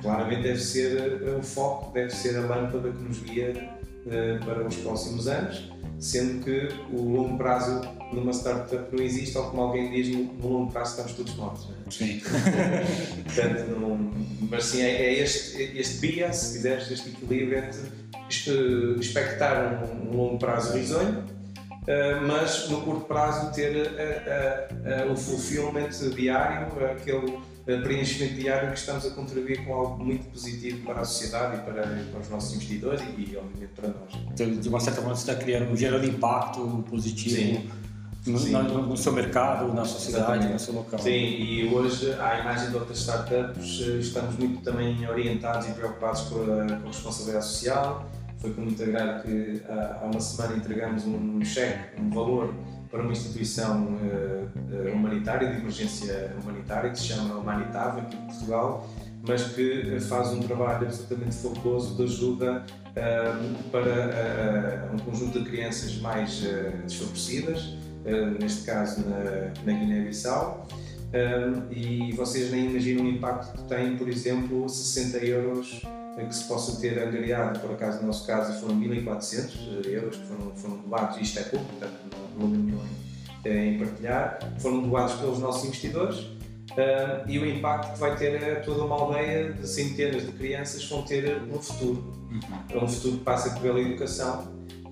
Claramente 0.00 0.42
deve 0.42 0.58
ser 0.58 1.22
o 1.38 1.42
foco, 1.42 1.92
deve 1.92 2.10
ser 2.10 2.38
a 2.38 2.40
lâmpada 2.40 2.90
que 2.90 3.02
nos 3.02 3.18
guia 3.22 3.52
para 4.44 4.66
os 4.66 4.76
próximos 4.76 5.28
anos, 5.28 5.69
sendo 6.00 6.44
que 6.44 6.68
o 6.90 7.02
longo 7.02 7.36
prazo 7.36 7.82
numa 8.12 8.32
startup 8.32 8.94
não 8.94 9.04
existe, 9.04 9.36
ou 9.38 9.50
como 9.50 9.62
alguém 9.62 9.90
diz, 9.90 10.08
no, 10.08 10.48
longo 10.48 10.72
prazo 10.72 10.92
estamos 10.92 11.12
todos 11.12 11.34
mortos. 11.36 11.68
É? 11.86 11.90
Sim. 11.90 12.20
Portanto, 13.24 13.70
não, 13.78 14.10
mas 14.50 14.64
sim, 14.64 14.82
é, 14.82 14.90
é 14.90 15.20
este, 15.20 15.62
este 15.78 15.98
bias, 15.98 16.36
se 16.36 16.52
quiseres, 16.54 16.90
este 16.90 17.10
equilíbrio 17.10 17.58
entre 17.58 17.80
expectar 19.00 19.84
um, 19.84 20.10
um 20.10 20.16
longo 20.16 20.38
prazo 20.38 20.76
risonho 20.76 21.24
Uh, 21.90 22.26
mas 22.26 22.68
no 22.68 22.82
curto 22.82 23.06
prazo 23.06 23.52
ter 23.52 23.74
uh, 23.74 25.08
uh, 25.08 25.12
o 25.12 25.16
fulfillment 25.16 25.88
diário, 26.14 26.68
aquele 26.84 27.38
preenchimento 27.64 28.34
diário 28.34 28.72
que 28.72 28.78
estamos 28.78 29.06
a 29.06 29.10
contribuir 29.10 29.64
com 29.64 29.74
algo 29.74 30.04
muito 30.04 30.26
positivo 30.30 30.84
para 30.84 31.00
a 31.00 31.04
sociedade 31.04 31.56
e 31.56 31.60
para, 31.60 31.82
para 31.82 32.20
os 32.20 32.28
nossos 32.28 32.54
investidores 32.54 33.00
e, 33.00 33.36
obviamente 33.36 33.72
para 33.76 33.88
nós. 33.88 34.14
Então, 34.32 34.50
de 34.50 34.68
uma 34.68 34.80
certa 34.80 35.00
forma 35.00 35.14
você 35.14 35.30
está 35.30 35.42
criando, 35.42 35.76
gerando 35.76 36.06
impacto 36.06 36.84
positivo 36.88 37.62
no, 38.26 38.38
no, 38.38 38.86
no, 38.88 38.96
seu 38.96 39.12
mercado, 39.12 39.72
na 39.72 39.84
sociedade, 39.84 40.24
Exatamente. 40.24 40.52
no 40.52 40.58
seu 40.58 40.74
local. 40.74 40.98
Sim, 40.98 41.10
e 41.10 41.72
hoje, 41.72 42.12
à 42.14 42.40
imagem 42.40 42.70
de 42.70 42.76
outras 42.76 42.98
startups, 42.98 43.80
estamos 43.80 44.36
muito 44.36 44.62
também 44.62 45.08
orientados 45.08 45.68
e 45.68 45.72
preocupados 45.72 46.22
com 46.22 46.42
a, 46.42 46.76
com 46.76 46.84
a 46.84 46.88
responsabilidade 46.88 47.46
social, 47.46 48.10
foi 48.38 48.52
com 48.52 48.62
muito 48.62 48.82
agrado 48.82 49.22
que 49.22 49.62
há 49.68 50.06
uma 50.10 50.20
semana 50.20 50.56
entregamos 50.56 51.04
um 51.04 51.44
cheque, 51.44 52.00
um 52.00 52.10
valor 52.10 52.54
para 52.90 53.02
uma 53.02 53.12
instituição 53.12 53.96
uh, 53.96 54.92
humanitária, 54.92 55.48
de 55.48 55.58
emergência 55.58 56.34
humanitária, 56.42 56.90
que 56.90 56.98
se 56.98 57.06
chama 57.06 57.36
Humanitava, 57.36 58.00
aqui 58.00 58.16
em 58.16 58.26
Portugal, 58.26 58.88
mas 59.26 59.44
que 59.52 60.00
faz 60.00 60.32
um 60.32 60.40
trabalho 60.40 60.86
absolutamente 60.86 61.36
focoso 61.36 61.96
de 61.96 62.02
ajuda 62.02 62.64
uh, 62.88 63.70
para 63.70 64.90
uh, 64.90 64.94
um 64.94 64.98
conjunto 64.98 65.38
de 65.38 65.48
crianças 65.48 65.96
mais 65.98 66.42
desfavorecidas, 66.84 67.76
neste 68.40 68.64
caso 68.64 69.04
na, 69.06 69.52
na 69.64 69.78
Guiné-Bissau. 69.78 70.66
e 71.70 72.12
vocês 72.12 72.50
nem 72.50 72.70
imaginam 72.70 73.04
o 73.04 73.08
impacto 73.08 73.58
que 73.58 73.64
tem, 73.64 73.94
por 73.94 74.08
exemplo, 74.08 74.66
60 74.66 75.18
euros 75.18 75.82
que 76.26 76.34
se 76.34 76.44
possa 76.44 76.80
ter 76.80 76.98
angariado, 76.98 77.60
por 77.60 77.72
acaso 77.72 78.00
no 78.00 78.08
nosso 78.08 78.26
caso 78.26 78.60
foram 78.60 78.80
1.400 78.80 79.86
euros 79.86 80.16
que 80.16 80.26
foram, 80.26 80.54
foram 80.54 80.76
doados, 80.78 81.18
isto 81.18 81.38
é 81.38 81.42
pouco, 81.42 81.64
portanto 81.66 81.94
não, 82.38 82.48
não 82.48 82.56
nenhum 82.56 82.80
em 83.44 83.78
partilhar, 83.78 84.38
foram 84.58 84.82
doados 84.82 85.14
pelos 85.14 85.38
nossos 85.38 85.64
investidores 85.64 86.18
uh, 86.18 87.26
e 87.26 87.38
o 87.38 87.46
impacto 87.46 87.94
que 87.94 87.98
vai 87.98 88.16
ter 88.16 88.36
a 88.36 88.60
toda 88.60 88.84
uma 88.84 88.96
aldeia 88.96 89.52
de 89.52 89.66
centenas 89.66 90.26
de 90.26 90.32
crianças 90.32 90.84
vão 90.88 91.02
ter 91.02 91.40
no 91.42 91.60
futuro. 91.60 92.12
Uhum. 92.30 92.84
Um 92.84 92.88
futuro 92.88 93.18
que 93.18 93.24
passa 93.24 93.58
pela 93.60 93.80
educação, 93.80 94.48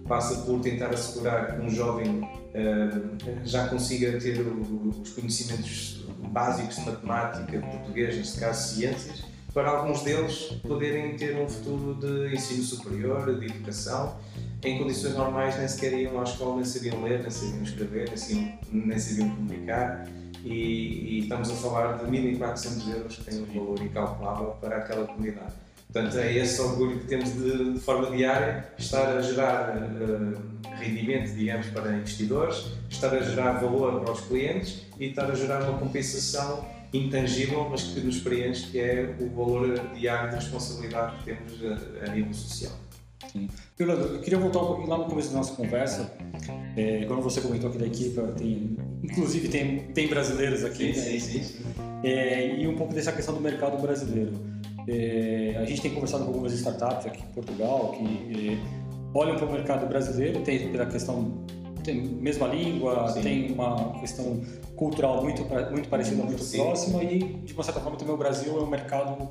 passa 0.06 0.42
por 0.42 0.60
tentar 0.60 0.88
assegurar 0.88 1.54
que 1.54 1.62
um 1.62 1.68
jovem 1.68 2.20
uh, 2.20 3.18
já 3.44 3.68
consiga 3.68 4.18
ter 4.18 4.40
os 4.40 5.10
conhecimentos 5.10 6.06
básicos 6.32 6.76
de 6.76 6.86
matemática, 6.86 7.58
de 7.58 7.66
português, 7.66 8.16
neste 8.16 8.40
caso 8.40 8.74
ciências, 8.74 9.24
para 9.52 9.70
alguns 9.70 10.02
deles 10.02 10.52
poderem 10.66 11.16
ter 11.16 11.37
um 11.37 11.48
futuro 11.48 11.94
de 11.94 12.34
ensino 12.34 12.62
superior, 12.62 13.38
de 13.38 13.46
educação. 13.46 14.16
Em 14.62 14.78
condições 14.78 15.14
normais 15.14 15.56
nem 15.56 15.68
sequer 15.68 15.92
iam 15.94 16.20
à 16.20 16.24
escola, 16.24 16.56
nem 16.56 16.64
sabiam 16.64 17.02
ler, 17.02 17.20
nem 17.20 17.30
sabiam 17.30 17.62
escrever, 17.62 18.08
nem 18.08 18.16
sabiam, 18.16 18.58
nem 18.72 18.98
sabiam 18.98 19.30
comunicar. 19.30 20.06
E, 20.44 20.50
e, 20.50 21.18
estamos 21.20 21.50
a 21.50 21.54
falar 21.54 21.98
de 21.98 22.06
1.400 22.06 22.94
euros 22.94 23.16
que 23.16 23.24
têm 23.24 23.42
um 23.42 23.46
valor 23.46 23.82
incalculável 23.82 24.46
para 24.61 24.76
aquela 24.76 25.06
comunidade. 25.06 25.52
Portanto, 25.92 26.18
é 26.18 26.37
esse 26.37 26.61
orgulho 26.61 27.00
que 27.00 27.06
temos 27.06 27.32
de, 27.32 27.72
de 27.72 27.80
forma 27.80 28.11
diária, 28.11 28.68
estar 28.76 29.16
a 29.16 29.22
gerar 29.22 29.76
uh, 29.76 30.76
rendimento, 30.76 31.34
digamos, 31.34 31.66
para 31.68 31.96
investidores, 31.96 32.66
estar 32.90 33.12
a 33.14 33.20
gerar 33.20 33.52
valor 33.52 34.00
para 34.00 34.12
os 34.12 34.20
clientes 34.20 34.82
e 35.00 35.06
estar 35.06 35.30
a 35.30 35.34
gerar 35.34 35.62
uma 35.62 35.78
compensação 35.78 36.64
intangível, 36.92 37.68
mas 37.70 37.83
que 37.83 38.01
nos 38.01 38.20
preenche, 38.20 38.70
que 38.70 38.79
é 38.79 39.14
o 39.20 39.29
valor 39.31 39.79
diário 39.94 40.31
de 40.31 40.37
responsabilidade 40.37 41.16
que 41.18 41.24
temos 41.24 41.53
a, 41.64 42.11
a 42.11 42.14
nível 42.14 42.33
social. 42.33 42.72
Sim. 43.31 43.48
Eu 43.79 44.20
queria 44.20 44.38
voltar 44.38 44.61
um 44.61 44.66
pouquinho 44.66 44.88
lá 44.88 44.98
no 44.98 45.05
começo 45.05 45.31
da 45.31 45.37
nossa 45.37 45.55
conversa, 45.55 46.12
é, 46.77 47.05
quando 47.05 47.22
você 47.22 47.40
comentou 47.40 47.68
aqui 47.68 47.79
da 47.79 47.87
equipe, 47.87 48.20
tem, 48.37 48.77
inclusive 49.03 49.48
tem, 49.48 49.79
tem 49.92 50.09
brasileiros 50.09 50.64
aqui, 50.64 50.94
sim, 50.94 51.12
né? 51.12 51.20
sim, 51.20 51.42
sim. 51.42 51.64
É, 52.03 52.57
e 52.57 52.66
um 52.66 52.77
pouco 52.77 52.94
dessa 52.94 53.12
questão 53.12 53.35
do 53.35 53.40
mercado 53.40 53.81
brasileiro. 53.81 54.33
É, 54.87 55.57
a 55.59 55.64
gente 55.66 55.83
tem 55.83 55.92
conversado 55.92 56.24
com 56.24 56.31
algumas 56.31 56.53
startups 56.55 57.07
aqui 57.07 57.22
em 57.22 57.33
Portugal 57.35 57.92
que 57.92 58.53
é, 58.53 58.59
olham 59.12 59.37
para 59.37 59.46
o 59.46 59.53
mercado 59.53 59.87
brasileiro, 59.87 60.40
tem 60.40 60.70
pela 60.70 60.87
questão 60.87 61.44
tem 61.88 62.03
mesma 62.03 62.46
língua, 62.46 63.09
Sim. 63.09 63.22
tem 63.22 63.53
uma 63.53 63.98
questão 64.01 64.40
cultural 64.77 65.22
muito, 65.22 65.42
muito 65.70 65.88
parecida, 65.88 66.22
muito 66.22 66.42
Sim. 66.42 66.59
próxima 66.59 67.03
e, 67.03 67.18
de 67.18 67.55
uma 67.55 67.62
certa 67.62 67.81
forma, 67.81 67.96
também 67.96 68.14
o 68.14 68.18
Brasil 68.18 68.59
é 68.59 68.62
um 68.62 68.66
mercado 68.66 69.29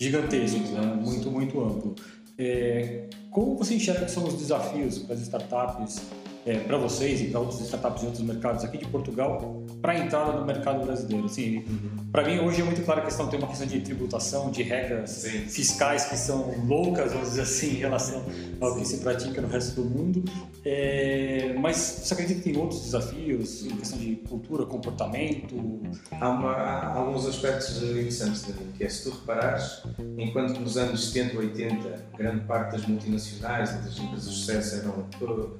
gigantesco, 0.00 0.60
né? 0.72 0.80
muito, 0.80 1.30
muito 1.30 1.60
amplo. 1.60 1.94
É, 2.38 3.08
como 3.30 3.56
você 3.56 3.74
enxerga 3.74 4.04
que 4.04 4.10
são 4.10 4.24
os 4.24 4.34
desafios 4.34 4.98
para 4.98 5.14
as 5.14 5.20
startups 5.20 6.02
é, 6.48 6.58
para 6.60 6.78
vocês 6.78 7.20
e 7.20 7.24
para 7.26 7.40
outras 7.40 7.60
startups 7.60 8.00
de 8.00 8.06
outros 8.06 8.24
mercados 8.24 8.64
aqui 8.64 8.78
de 8.78 8.86
Portugal 8.86 9.62
para 9.82 9.92
a 9.92 9.98
entrada 9.98 10.32
no 10.32 10.46
mercado 10.46 10.84
brasileiro? 10.84 11.26
Assim, 11.26 11.58
uhum. 11.58 12.08
Para 12.10 12.24
mim, 12.24 12.38
hoje 12.38 12.62
é 12.62 12.64
muito 12.64 12.82
clara 12.82 13.02
a 13.02 13.04
questão, 13.04 13.28
tem 13.28 13.38
uma 13.38 13.48
questão 13.48 13.66
de 13.66 13.80
tributação, 13.80 14.50
de 14.50 14.62
regras 14.62 15.10
Sim. 15.10 15.40
fiscais 15.40 16.06
que 16.06 16.16
são 16.16 16.54
loucas, 16.66 17.12
vamos 17.12 17.28
dizer 17.28 17.42
assim, 17.42 17.72
em 17.72 17.80
relação 17.80 18.24
ao 18.60 18.76
que 18.76 18.84
se 18.86 18.98
pratica 18.98 19.42
no 19.42 19.48
resto 19.48 19.82
do 19.82 19.90
mundo. 19.90 20.24
É, 20.64 21.54
mas 21.60 21.76
você 21.76 22.14
acredita 22.14 22.40
que 22.40 22.50
tem 22.50 22.60
outros 22.60 22.80
desafios, 22.80 23.66
em 23.66 23.76
questão 23.76 23.98
de 23.98 24.16
cultura, 24.16 24.64
comportamento? 24.64 25.82
Há, 26.12 26.28
uma, 26.30 26.52
há 26.52 26.94
alguns 26.94 27.26
aspectos 27.26 27.82
interessantes, 27.82 28.46
que 28.76 28.84
é 28.84 28.88
se 28.88 29.04
tu 29.04 29.10
reparares, 29.10 29.82
enquanto 30.16 30.58
nos 30.58 30.78
anos 30.78 31.10
70 31.10 31.34
e 31.34 31.38
80 31.38 32.08
grande 32.16 32.44
parte 32.46 32.72
das 32.72 32.86
multinacionais 32.86 33.70
das 33.84 33.98
empresas 33.98 34.30
de 34.30 34.34
sucesso 34.34 34.76
eram 34.76 35.06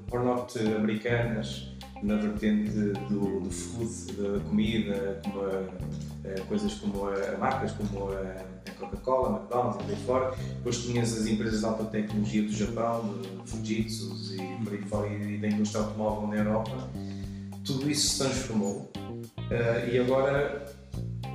por 0.09 0.22
norte 0.22 0.59
americanas 0.79 1.69
na 2.03 2.17
vertente 2.17 2.71
do, 2.71 3.41
do 3.41 3.51
food, 3.51 4.12
da 4.12 4.41
comida, 4.41 5.21
como 5.25 5.41
a, 5.43 6.31
a, 6.31 6.41
coisas 6.47 6.75
como 6.75 7.09
a, 7.09 7.38
marcas 7.38 7.73
como 7.73 8.12
a, 8.12 8.59
Coca-Cola, 8.79 9.38
McDonald's 9.38 9.77
e 9.77 9.83
por 9.83 9.91
aí 9.91 9.97
fora. 10.05 10.37
Depois 10.57 10.85
tinhas 10.85 11.12
as 11.19 11.27
empresas 11.27 11.61
de 11.61 11.67
alta 11.67 11.85
tecnologia 11.85 12.43
do 12.43 12.53
Japão, 12.53 13.14
de 13.45 13.51
Fujitsu 13.51 14.35
e 14.35 14.64
por 14.64 14.73
aí 14.73 14.83
fora, 14.83 15.09
e 15.09 15.38
da 15.38 15.49
indústria 15.49 15.83
automóvel 15.83 16.29
na 16.29 16.37
Europa. 16.37 16.88
Tudo 17.64 17.91
isso 17.91 18.09
se 18.09 18.19
transformou. 18.19 18.91
Uh, 18.97 19.91
e 19.93 19.99
agora 19.99 20.78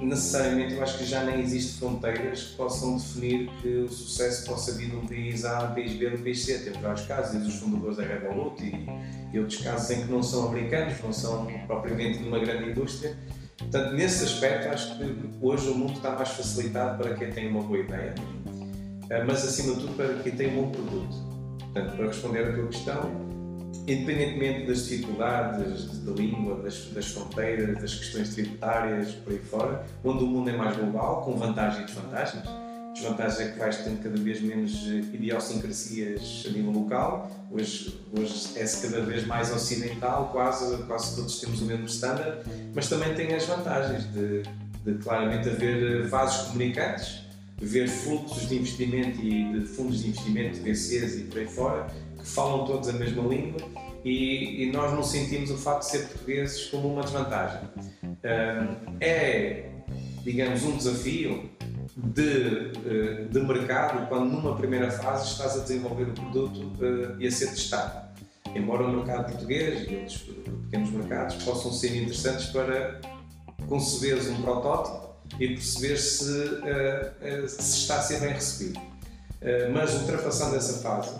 necessariamente 0.05 0.73
eu 0.73 0.83
acho 0.83 0.97
que 0.97 1.05
já 1.05 1.23
nem 1.23 1.41
existem 1.41 1.79
fronteiras 1.79 2.43
que 2.43 2.55
possam 2.55 2.97
definir 2.97 3.49
que 3.61 3.67
o 3.67 3.89
sucesso 3.89 4.45
possa 4.45 4.73
vir 4.73 4.89
de 4.89 4.95
um 4.95 5.07
país 5.07 5.45
A, 5.45 5.63
um 5.63 5.73
país 5.73 5.93
B, 5.93 6.07
um 6.09 6.21
país 6.21 6.43
C. 6.43 6.59
Temos 6.59 6.79
vários 6.79 7.05
casos, 7.05 7.31
desde 7.33 7.49
os 7.49 7.55
fundadores 7.55 7.97
da 7.97 8.03
Revolut 8.03 8.63
e, 8.63 8.87
e 9.33 9.39
outros 9.39 9.61
casos 9.61 9.89
em 9.91 10.05
que 10.05 10.11
não 10.11 10.23
são 10.23 10.47
americanos, 10.47 10.93
não 11.03 11.13
são 11.13 11.47
propriamente 11.67 12.19
de 12.19 12.27
uma 12.27 12.39
grande 12.39 12.71
indústria. 12.71 13.15
Portanto, 13.57 13.93
nesse 13.93 14.23
aspecto, 14.23 14.67
acho 14.69 14.97
que 14.97 15.29
hoje 15.41 15.69
o 15.69 15.75
mundo 15.75 15.93
está 15.93 16.11
mais 16.11 16.29
facilitado 16.29 17.01
para 17.01 17.13
quem 17.15 17.31
tem 17.31 17.47
uma 17.49 17.61
boa 17.61 17.79
ideia, 17.79 18.13
eh, 19.09 19.23
mas 19.23 19.43
acima 19.45 19.75
de 19.75 19.81
tudo 19.81 19.95
para 19.95 20.13
quem 20.21 20.31
tem 20.33 20.57
um 20.57 20.63
bom 20.63 20.71
produto. 20.71 21.15
Portanto, 21.59 21.95
para 21.95 22.07
responder 22.07 22.49
à 22.49 22.53
tua 22.53 22.67
questão, 22.67 23.32
independentemente 23.87 24.65
das 24.65 24.87
dificuldades 24.87 25.99
da 25.99 26.11
língua, 26.11 26.61
das, 26.61 26.85
das, 26.93 27.07
fronteiras, 27.07 27.79
das 27.81 27.95
questões 27.95 28.33
tributárias, 28.33 29.11
por 29.11 29.33
aí 29.33 29.39
fora, 29.39 29.85
onde 30.03 30.23
o 30.23 30.27
mundo 30.27 30.49
é 30.49 30.55
mais 30.55 30.75
global, 30.77 31.21
com 31.21 31.35
vantagens 31.35 31.83
e 31.83 31.85
desvantagens. 31.85 32.43
Desvantagens 32.93 33.39
é 33.39 33.51
que 33.51 33.59
vais 33.59 33.77
tendo 33.77 34.03
cada 34.03 34.17
vez 34.17 34.39
menos 34.39 34.71
eh, 34.87 34.99
idiosincrasias 35.13 36.45
a 36.47 36.51
nível 36.51 36.71
local, 36.71 37.29
hoje, 37.51 37.99
hoje 38.15 38.51
é-se 38.55 38.87
cada 38.87 39.03
vez 39.03 39.25
mais 39.25 39.51
ocidental, 39.51 40.29
quase, 40.31 40.77
quase 40.83 41.15
todos 41.15 41.39
temos 41.39 41.61
o 41.61 41.65
mesmo 41.65 41.85
standard, 41.87 42.37
mas 42.73 42.87
também 42.87 43.15
tem 43.15 43.33
as 43.33 43.45
vantagens 43.45 44.05
de, 44.13 44.43
de 44.85 45.03
claramente 45.03 45.49
haver 45.49 46.03
eh, 46.03 46.07
vasos 46.07 46.49
comunicantes, 46.49 47.23
ver 47.59 47.87
fluxos 47.89 48.47
de 48.47 48.57
investimento 48.57 49.19
e 49.21 49.59
de 49.59 49.65
fundos 49.65 50.03
de 50.03 50.09
investimento, 50.09 50.61
VCs 50.61 51.15
e 51.15 51.23
por 51.23 51.39
aí 51.39 51.47
fora, 51.47 51.87
falam 52.23 52.65
todos 52.65 52.89
a 52.89 52.93
mesma 52.93 53.23
língua 53.23 53.61
e, 54.03 54.63
e, 54.63 54.71
nós 54.71 54.91
não 54.91 55.03
sentimos 55.03 55.49
o 55.49 55.57
facto 55.57 55.81
de 55.81 55.91
ser 55.91 56.07
portugueses 56.07 56.65
como 56.65 56.91
uma 56.91 57.03
desvantagem. 57.03 57.61
é, 58.99 59.69
digamos, 60.23 60.63
um 60.63 60.77
desafio 60.77 61.49
de, 61.95 62.71
eh, 62.85 63.27
de 63.29 63.39
mercado 63.41 64.07
quando 64.07 64.31
numa 64.31 64.55
primeira 64.55 64.89
fase 64.89 65.31
estás 65.31 65.57
a 65.57 65.59
desenvolver 65.59 66.09
o 66.09 66.13
produto 66.13 66.71
eh, 66.81 67.15
e 67.19 67.27
a 67.27 67.31
ser 67.31 67.47
testado. 67.49 68.13
Embora 68.55 68.83
o 68.83 68.91
mercado 68.91 69.31
português 69.31 69.89
e 69.89 69.95
outros 69.95 70.17
pequenos 70.65 70.89
mercados 70.91 71.35
possam 71.43 71.71
ser 71.71 71.95
interessantes 71.95 72.47
para 72.47 73.01
conceberes 73.67 74.27
um 74.27 74.41
protótipo 74.41 75.13
e 75.39 75.49
perceber 75.49 75.97
se, 75.97 76.61
eh, 76.65 77.45
se 77.47 77.79
está 77.79 77.97
a 77.97 78.01
ser 78.01 78.19
bem 78.19 78.33
recebido. 78.33 78.79
Mas 79.73 79.93
ultrapassando 79.93 80.55
essa 80.55 80.81
fase, 80.81 81.13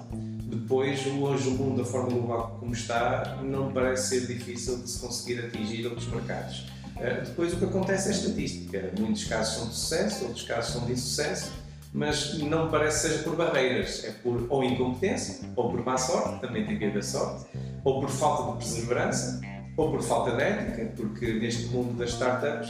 depois 0.53 1.05
hoje 1.05 1.49
o 1.49 1.51
mundo 1.51 1.83
da 1.83 1.85
forma 1.85 2.09
global 2.09 2.57
como 2.59 2.73
está 2.73 3.39
não 3.43 3.71
parece 3.71 4.19
ser 4.19 4.27
difícil 4.27 4.77
de 4.77 4.89
se 4.89 4.99
conseguir 4.99 5.39
atingir 5.39 5.85
outros 5.85 6.07
mercados 6.07 6.65
eh, 6.97 7.21
depois 7.25 7.53
o 7.53 7.57
que 7.57 7.65
acontece 7.65 8.09
é 8.09 8.11
estatística. 8.11 8.91
Muitos 8.99 9.25
casos 9.25 9.55
são 9.55 9.67
de 9.67 9.75
sucesso, 9.75 10.25
outros 10.25 10.43
casos 10.43 10.73
são 10.73 10.85
de 10.85 10.93
insucesso, 10.93 11.51
mas 11.93 12.37
não 12.39 12.69
parece 12.69 13.07
seja 13.07 13.23
por 13.23 13.35
barreiras, 13.35 14.03
é 14.03 14.11
por 14.11 14.45
ou 14.49 14.63
incompetência, 14.63 15.47
ou 15.55 15.69
por 15.69 15.83
má 15.83 15.97
sorte, 15.97 16.41
também 16.41 16.65
tem 16.65 16.77
que 16.77 16.85
haver 16.85 17.03
sorte, 17.03 17.45
ou 17.83 17.99
por 17.99 18.09
falta 18.09 18.51
de 18.53 18.57
perseverança, 18.59 19.41
ou 19.77 19.91
por 19.91 20.01
falta 20.01 20.35
de 20.35 20.43
ética, 20.43 20.91
porque 20.95 21.33
neste 21.33 21.65
mundo 21.67 21.97
das 21.97 22.11
startups, 22.11 22.69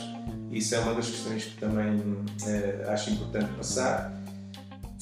isso 0.51 0.75
é 0.75 0.79
uma 0.79 0.93
das 0.93 1.09
questões 1.09 1.45
que 1.45 1.59
também 1.59 2.01
eh, 2.45 2.85
acho 2.87 3.11
importante 3.11 3.51
passar, 3.53 4.22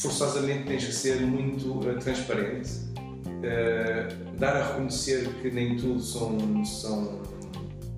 forçosamente 0.01 0.63
tens 0.63 0.85
que 0.85 0.93
ser 0.93 1.21
muito 1.21 1.77
uh, 1.77 1.99
transparente, 1.99 2.71
uh, 2.97 4.37
dar 4.39 4.55
a 4.55 4.67
reconhecer 4.69 5.29
que 5.41 5.51
nem 5.51 5.77
tudo 5.77 6.01
são, 6.01 6.65
são 6.65 7.21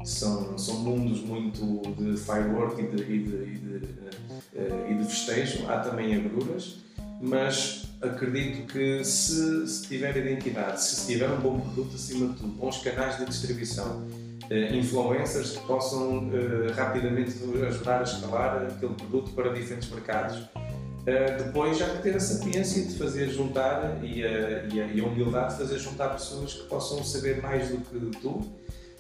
são, 0.06 0.58
são 0.58 0.76
mundos 0.80 1.22
muito 1.22 1.82
de 1.96 2.18
firework 2.18 2.82
e 2.82 2.88
de, 2.88 3.04
e 3.04 3.20
de, 3.20 3.36
e 3.36 3.58
de, 3.58 3.76
uh, 3.78 4.92
e 4.92 4.96
de 4.96 5.06
festejo, 5.06 5.66
há 5.70 5.80
também 5.80 6.14
agruras, 6.14 6.80
mas 7.22 7.86
acredito 8.02 8.68
que 8.68 9.02
se, 9.06 9.66
se 9.66 9.88
tiver 9.88 10.18
identidade, 10.18 10.84
se 10.84 11.08
tiver 11.08 11.30
um 11.30 11.40
bom 11.40 11.58
produto 11.58 11.96
acima 11.96 12.34
de 12.34 12.34
tudo, 12.34 12.50
bons 12.50 12.80
canais 12.80 13.18
de 13.18 13.24
distribuição, 13.24 14.06
influencers 14.74 15.52
que 15.52 15.66
possam 15.66 16.30
rapidamente 16.76 17.32
ajudar 17.66 18.02
a 18.02 18.04
escalar 18.04 18.64
aquele 18.64 18.94
produto 18.94 19.32
para 19.32 19.54
diferentes 19.54 19.90
mercados. 19.90 20.44
Uh, 21.04 21.44
depois 21.44 21.78
já 21.78 21.90
que 21.90 22.02
ter 22.02 22.16
a 22.16 22.20
sapiência 22.20 22.86
de 22.86 22.98
fazer 22.98 23.30
juntar 23.30 24.00
e 24.02 24.24
a, 24.26 24.64
e 24.74 24.82
a, 24.82 24.86
e 24.86 25.02
a 25.02 25.04
humildade 25.06 25.52
de 25.52 25.60
fazer 25.60 25.78
juntar 25.78 26.10
pessoas 26.10 26.54
que 26.54 26.64
possam 26.64 27.04
saber 27.04 27.42
mais 27.42 27.70
do 27.70 27.78
que 27.80 28.20
tu 28.22 28.42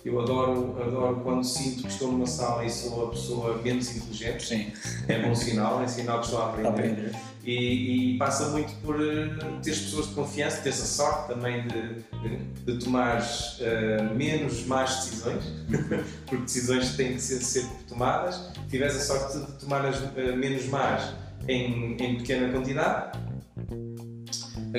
eu 0.06 0.20
adoro, 0.20 0.76
adoro 0.82 1.22
quando 1.22 1.46
sinto 1.46 1.84
que 1.84 1.88
estou 1.88 2.12
numa 2.12 2.28
sala 2.28 2.66
e 2.66 2.70
sou 2.70 3.08
a 3.08 3.10
pessoa 3.12 3.58
menos 3.64 3.96
inteligente. 3.96 4.46
Sim. 4.46 4.74
É 5.08 5.20
bom 5.20 5.34
sinal, 5.34 5.82
é 5.82 5.88
sinal 5.88 6.20
que 6.20 6.26
estou 6.26 6.42
a 6.42 6.50
aprender. 6.50 6.70
aprender. 6.70 7.12
E, 7.46 8.16
e, 8.16 8.18
passa 8.18 8.50
muito 8.50 8.74
por 8.82 8.96
uh, 8.96 9.62
teres 9.62 9.80
pessoas 9.80 10.08
de 10.08 10.14
confiança, 10.14 10.62
teres 10.62 10.82
a 10.82 10.86
sorte 10.86 11.34
também 11.34 11.68
de, 11.68 11.94
de, 12.22 12.38
de 12.66 12.84
tomar 12.84 13.22
uh, 13.22 14.16
menos 14.16 14.66
más 14.66 15.06
decisões, 15.06 15.44
porque 16.26 16.44
decisões 16.44 16.96
têm 16.96 17.14
que 17.14 17.22
ser, 17.22 17.42
ser 17.42 17.66
tomadas. 17.88 18.52
Tiveres 18.70 18.98
a 18.98 19.00
sorte 19.00 19.40
de 19.40 19.60
tomar 19.60 19.86
as 19.86 20.02
menos 20.16 20.66
más 20.68 21.14
em, 21.48 21.94
em 21.94 22.18
pequena 22.18 22.52
quantidade 22.52 23.18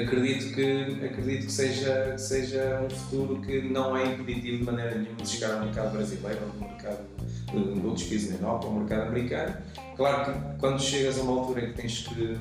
acredito 0.03 0.53
que, 0.55 1.05
acredito 1.05 1.47
que 1.47 1.53
seja, 1.53 2.19
seja 2.19 2.81
um 2.85 2.91
futuro 2.91 3.41
que 3.41 3.63
não 3.63 3.97
é 3.97 4.07
impeditivo 4.07 4.59
de 4.59 4.65
maneira 4.65 4.97
nenhuma 4.97 5.23
de 5.23 5.29
chegar 5.29 5.55
ao 5.55 5.65
mercado 5.65 5.93
brasileiro 5.93 6.41
ou 6.43 6.49
no 6.49 6.69
mercado 6.69 7.05
de 7.53 7.87
outros 7.87 8.07
países 8.09 8.31
na 8.31 8.47
Europa, 8.47 8.67
ao 8.67 8.73
mercado 8.73 9.03
americano. 9.09 9.57
Claro 9.97 10.25
que 10.25 10.59
quando 10.59 10.83
chegas 10.83 11.19
a 11.19 11.23
uma 11.23 11.41
altura 11.41 11.65
em 11.65 11.67
que 11.69 11.75
tens 11.75 12.09
que 12.09 12.37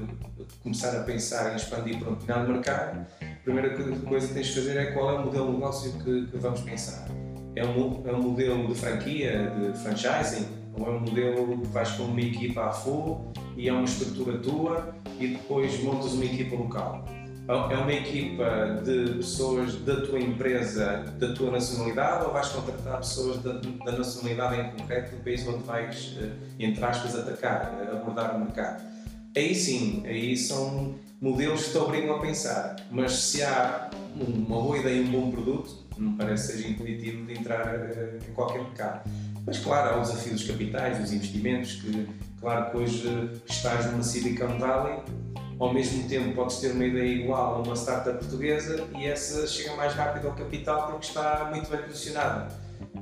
começar 0.63 0.99
a 0.99 1.03
pensar 1.03 1.53
em 1.53 1.55
expandir 1.55 1.99
para 1.99 2.09
um 2.09 2.15
determinado 2.15 2.51
mercado, 2.51 3.05
a 3.21 3.43
primeira 3.43 3.69
coisa 4.05 4.28
que 4.28 4.34
tens 4.34 4.47
de 4.47 4.55
fazer 4.55 4.78
é 4.78 4.86
qual 4.88 5.11
é 5.11 5.19
o 5.19 5.26
modelo 5.26 5.47
de 5.47 5.53
negócio 5.53 5.91
que, 6.03 6.26
que 6.26 6.38
vamos 6.38 6.61
pensar. 6.61 7.07
É 7.55 7.63
um, 7.63 8.01
é 8.07 8.11
um 8.11 8.21
modelo 8.21 8.67
de 8.67 8.74
franquia, 8.74 9.51
de 9.51 9.78
franchising, 9.78 10.47
ou 10.78 10.88
é 10.88 10.89
um 10.89 10.99
modelo 10.99 11.57
que 11.59 11.67
vais 11.67 11.91
com 11.91 12.03
uma 12.03 12.21
equipa 12.21 12.65
a 12.65 12.71
full 12.71 13.32
e 13.55 13.69
é 13.69 13.74
uma 13.74 13.84
estrutura 13.84 14.38
tua 14.39 14.95
e 15.19 15.28
depois 15.28 15.82
montas 15.84 16.13
uma 16.13 16.26
equipa 16.26 16.55
local 16.55 17.05
é 17.47 17.78
uma 17.78 17.91
equipa 17.91 18.82
de 18.84 19.15
pessoas 19.15 19.76
da 19.82 19.97
tua 20.01 20.19
empresa, 20.19 21.03
da 21.19 21.34
tua 21.34 21.51
nacionalidade, 21.51 22.26
ou 22.26 22.32
vais 22.32 22.47
contratar 22.49 22.97
pessoas 22.99 23.41
da, 23.43 23.53
da 23.53 23.91
nacionalidade 23.91 24.61
em 24.61 24.71
concreto 24.71 25.15
do 25.15 25.24
país 25.24 25.45
onde 25.45 25.63
vais, 25.63 26.17
eh, 26.21 26.32
entre 26.59 26.84
aspas, 26.86 27.15
atacar, 27.15 27.80
eh, 27.82 27.91
abordar 27.91 28.38
o 28.38 28.39
mercado? 28.39 28.84
Aí 29.36 29.53
sim, 29.53 30.03
aí 30.05 30.38
são 30.38 30.95
modelos 31.19 31.65
que 31.65 31.71
te 31.71 31.78
obrigam 31.80 32.15
a 32.15 32.19
pensar, 32.19 32.78
mas 32.89 33.11
se 33.11 33.43
há 33.43 33.89
uma 34.15 34.61
boa 34.61 34.78
ideia 34.78 35.01
e 35.01 35.05
um 35.05 35.11
bom 35.11 35.32
produto, 35.32 35.84
não 35.97 36.15
parece 36.15 36.53
que 36.53 36.63
seja 36.63 36.69
de 36.69 37.34
entrar 37.34 37.76
eh, 37.76 38.19
em 38.26 38.34
qualquer 38.34 38.61
mercado. 38.61 39.09
Mas 39.46 39.60
claro, 39.60 39.96
há 39.96 39.98
o 39.98 40.02
desafio 40.02 40.34
dos 40.34 40.44
capitais, 40.44 41.00
dos 41.00 41.12
investimentos, 41.12 41.74
que 41.74 42.08
claro 42.39 42.72
que 42.72 42.78
hoje 42.78 43.41
estás 43.48 43.86
numa 43.91 44.04
Silicon 44.04 44.58
Valley 44.58 45.02
ao 45.60 45.74
mesmo 45.74 46.08
tempo 46.08 46.36
podes 46.36 46.58
ter 46.58 46.72
uma 46.72 46.86
ideia 46.86 47.24
igual 47.24 47.56
a 47.56 47.60
uma 47.60 47.76
startup 47.76 48.18
portuguesa 48.18 48.86
e 48.98 49.06
essa 49.06 49.48
chega 49.48 49.76
mais 49.76 49.94
rápido 49.94 50.28
ao 50.28 50.34
capital 50.34 50.91
porque 50.91 51.08
está 51.08 51.50
muito 51.54 51.70
bem 51.70 51.82
posicionada. 51.82 52.48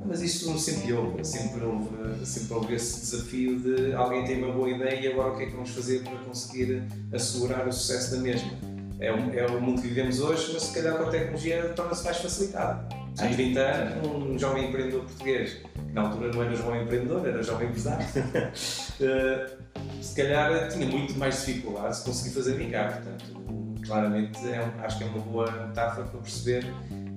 Mas 0.05 0.21
isso 0.21 0.57
sempre 0.57 0.93
houve, 0.93 1.23
sempre 1.23 1.63
houve, 1.63 2.25
sempre 2.25 2.53
houve 2.53 2.75
esse 2.75 3.01
desafio 3.01 3.59
de 3.59 3.93
alguém 3.93 4.25
tem 4.25 4.43
uma 4.43 4.53
boa 4.53 4.69
ideia 4.69 4.99
e 4.99 5.11
agora 5.11 5.33
o 5.33 5.37
que 5.37 5.43
é 5.43 5.45
que 5.47 5.53
vamos 5.53 5.69
fazer 5.71 6.03
para 6.03 6.17
conseguir 6.19 6.83
assegurar 7.13 7.67
o 7.67 7.71
sucesso 7.71 8.11
da 8.15 8.17
mesma. 8.17 8.51
É 8.99 9.11
o, 9.11 9.33
é 9.33 9.45
o 9.47 9.59
mundo 9.59 9.81
que 9.81 9.87
vivemos 9.87 10.19
hoje, 10.19 10.51
mas 10.53 10.63
se 10.63 10.73
calhar 10.73 10.95
com 10.97 11.03
a 11.05 11.09
tecnologia 11.09 11.69
torna-se 11.69 12.03
mais 12.03 12.17
facilitado. 12.17 13.00
Há 13.19 13.27
30 13.27 13.59
anos, 13.59 14.07
um 14.07 14.39
jovem 14.39 14.69
empreendedor 14.69 15.01
português, 15.03 15.61
que 15.73 15.93
na 15.93 16.01
altura 16.01 16.31
não 16.31 16.43
era 16.43 16.55
jovem 16.55 16.83
empreendedor, 16.83 17.27
era 17.27 17.43
jovem 17.43 17.67
empresário, 17.67 18.05
eh, 19.01 19.57
se 20.01 20.15
calhar 20.15 20.69
tinha 20.69 20.87
muito 20.87 21.17
mais 21.17 21.45
dificuldade 21.45 21.99
de 21.99 22.05
conseguir 22.05 22.33
fazer 22.33 22.55
vingar. 22.55 23.01
Portanto, 23.01 23.41
claramente 23.85 24.39
é, 24.47 24.59
acho 24.83 24.97
que 24.97 25.03
é 25.03 25.07
uma 25.07 25.19
boa 25.19 25.51
metáfora 25.67 26.07
para 26.07 26.19
perceber 26.19 26.65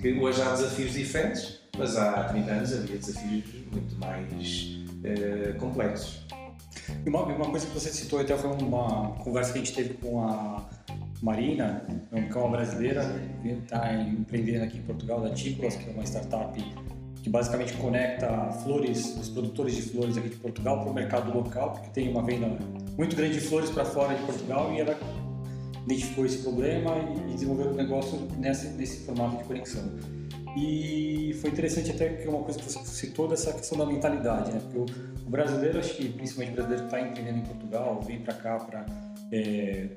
que 0.01 0.13
hoje 0.13 0.43
há 0.43 0.51
desafios 0.51 0.93
diferentes, 0.93 1.61
mas 1.79 1.97
há 1.97 2.25
30 2.25 2.51
anos 2.51 2.73
havia 2.73 2.99
desafios 2.99 3.45
muito 3.73 3.97
mais 3.97 4.79
uh, 5.05 5.59
complexos. 5.59 6.25
E 7.05 7.09
uma, 7.09 7.23
uma, 7.23 7.51
coisa 7.51 7.67
que 7.67 7.73
você 7.73 7.91
citou 7.91 8.21
até 8.21 8.37
foi 8.37 8.51
uma 8.51 9.13
conversa 9.23 9.53
que 9.53 9.59
a 9.59 9.65
gente 9.65 9.75
teve 9.75 9.95
com 9.95 10.29
a 10.29 10.63
Marina, 11.25 11.83
é 12.13 12.39
uma 12.39 12.49
brasileira, 12.51 13.03
que 13.41 13.49
está 13.49 13.95
empreendendo 13.95 14.65
aqui 14.65 14.77
em 14.77 14.83
Portugal, 14.83 15.23
da 15.23 15.31
Tícolas, 15.31 15.75
que 15.75 15.89
é 15.89 15.93
uma 15.93 16.05
startup 16.05 16.63
que 17.23 17.31
basicamente 17.31 17.73
conecta 17.79 18.29
flores, 18.63 19.17
os 19.17 19.31
produtores 19.31 19.75
de 19.75 19.83
flores 19.83 20.19
aqui 20.19 20.29
de 20.29 20.37
Portugal 20.37 20.83
para 20.83 20.91
o 20.91 20.95
mercado 20.95 21.35
local, 21.35 21.73
porque 21.73 21.89
tem 21.89 22.11
uma 22.11 22.23
venda 22.23 22.47
muito 22.99 23.17
grande 23.17 23.35
de 23.35 23.41
flores 23.41 23.71
para 23.71 23.87
fora 23.87 24.15
de 24.15 24.23
Portugal 24.25 24.71
e 24.75 24.81
ela 24.81 24.95
identificou 25.87 26.27
esse 26.27 26.43
problema 26.43 26.95
e 27.27 27.33
desenvolveu 27.33 27.69
o 27.69 27.75
negócio 27.75 28.19
nesse, 28.37 28.69
nesse 28.75 29.07
formato 29.07 29.39
de 29.39 29.45
conexão. 29.45 29.83
E 30.55 31.35
foi 31.41 31.49
interessante 31.49 31.91
até 31.91 32.11
que 32.11 32.29
uma 32.29 32.43
coisa 32.43 32.59
que 32.59 32.71
você 32.71 32.79
citou 32.85 33.27
dessa 33.27 33.51
questão 33.55 33.79
da 33.79 33.87
mentalidade, 33.87 34.53
né? 34.53 34.61
Porque 34.71 34.93
o, 35.27 35.31
brasileiro, 35.31 35.79
acho 35.79 35.97
que 35.97 36.07
principalmente 36.11 36.53
o 36.53 36.55
brasileiro 36.57 36.87
que 36.87 36.95
está 36.95 37.09
empreendendo 37.09 37.39
em 37.39 37.47
Portugal, 37.47 38.01
vem 38.07 38.21
para 38.21 38.35
cá 38.35 38.57
para 38.59 38.85
é, 39.33 39.89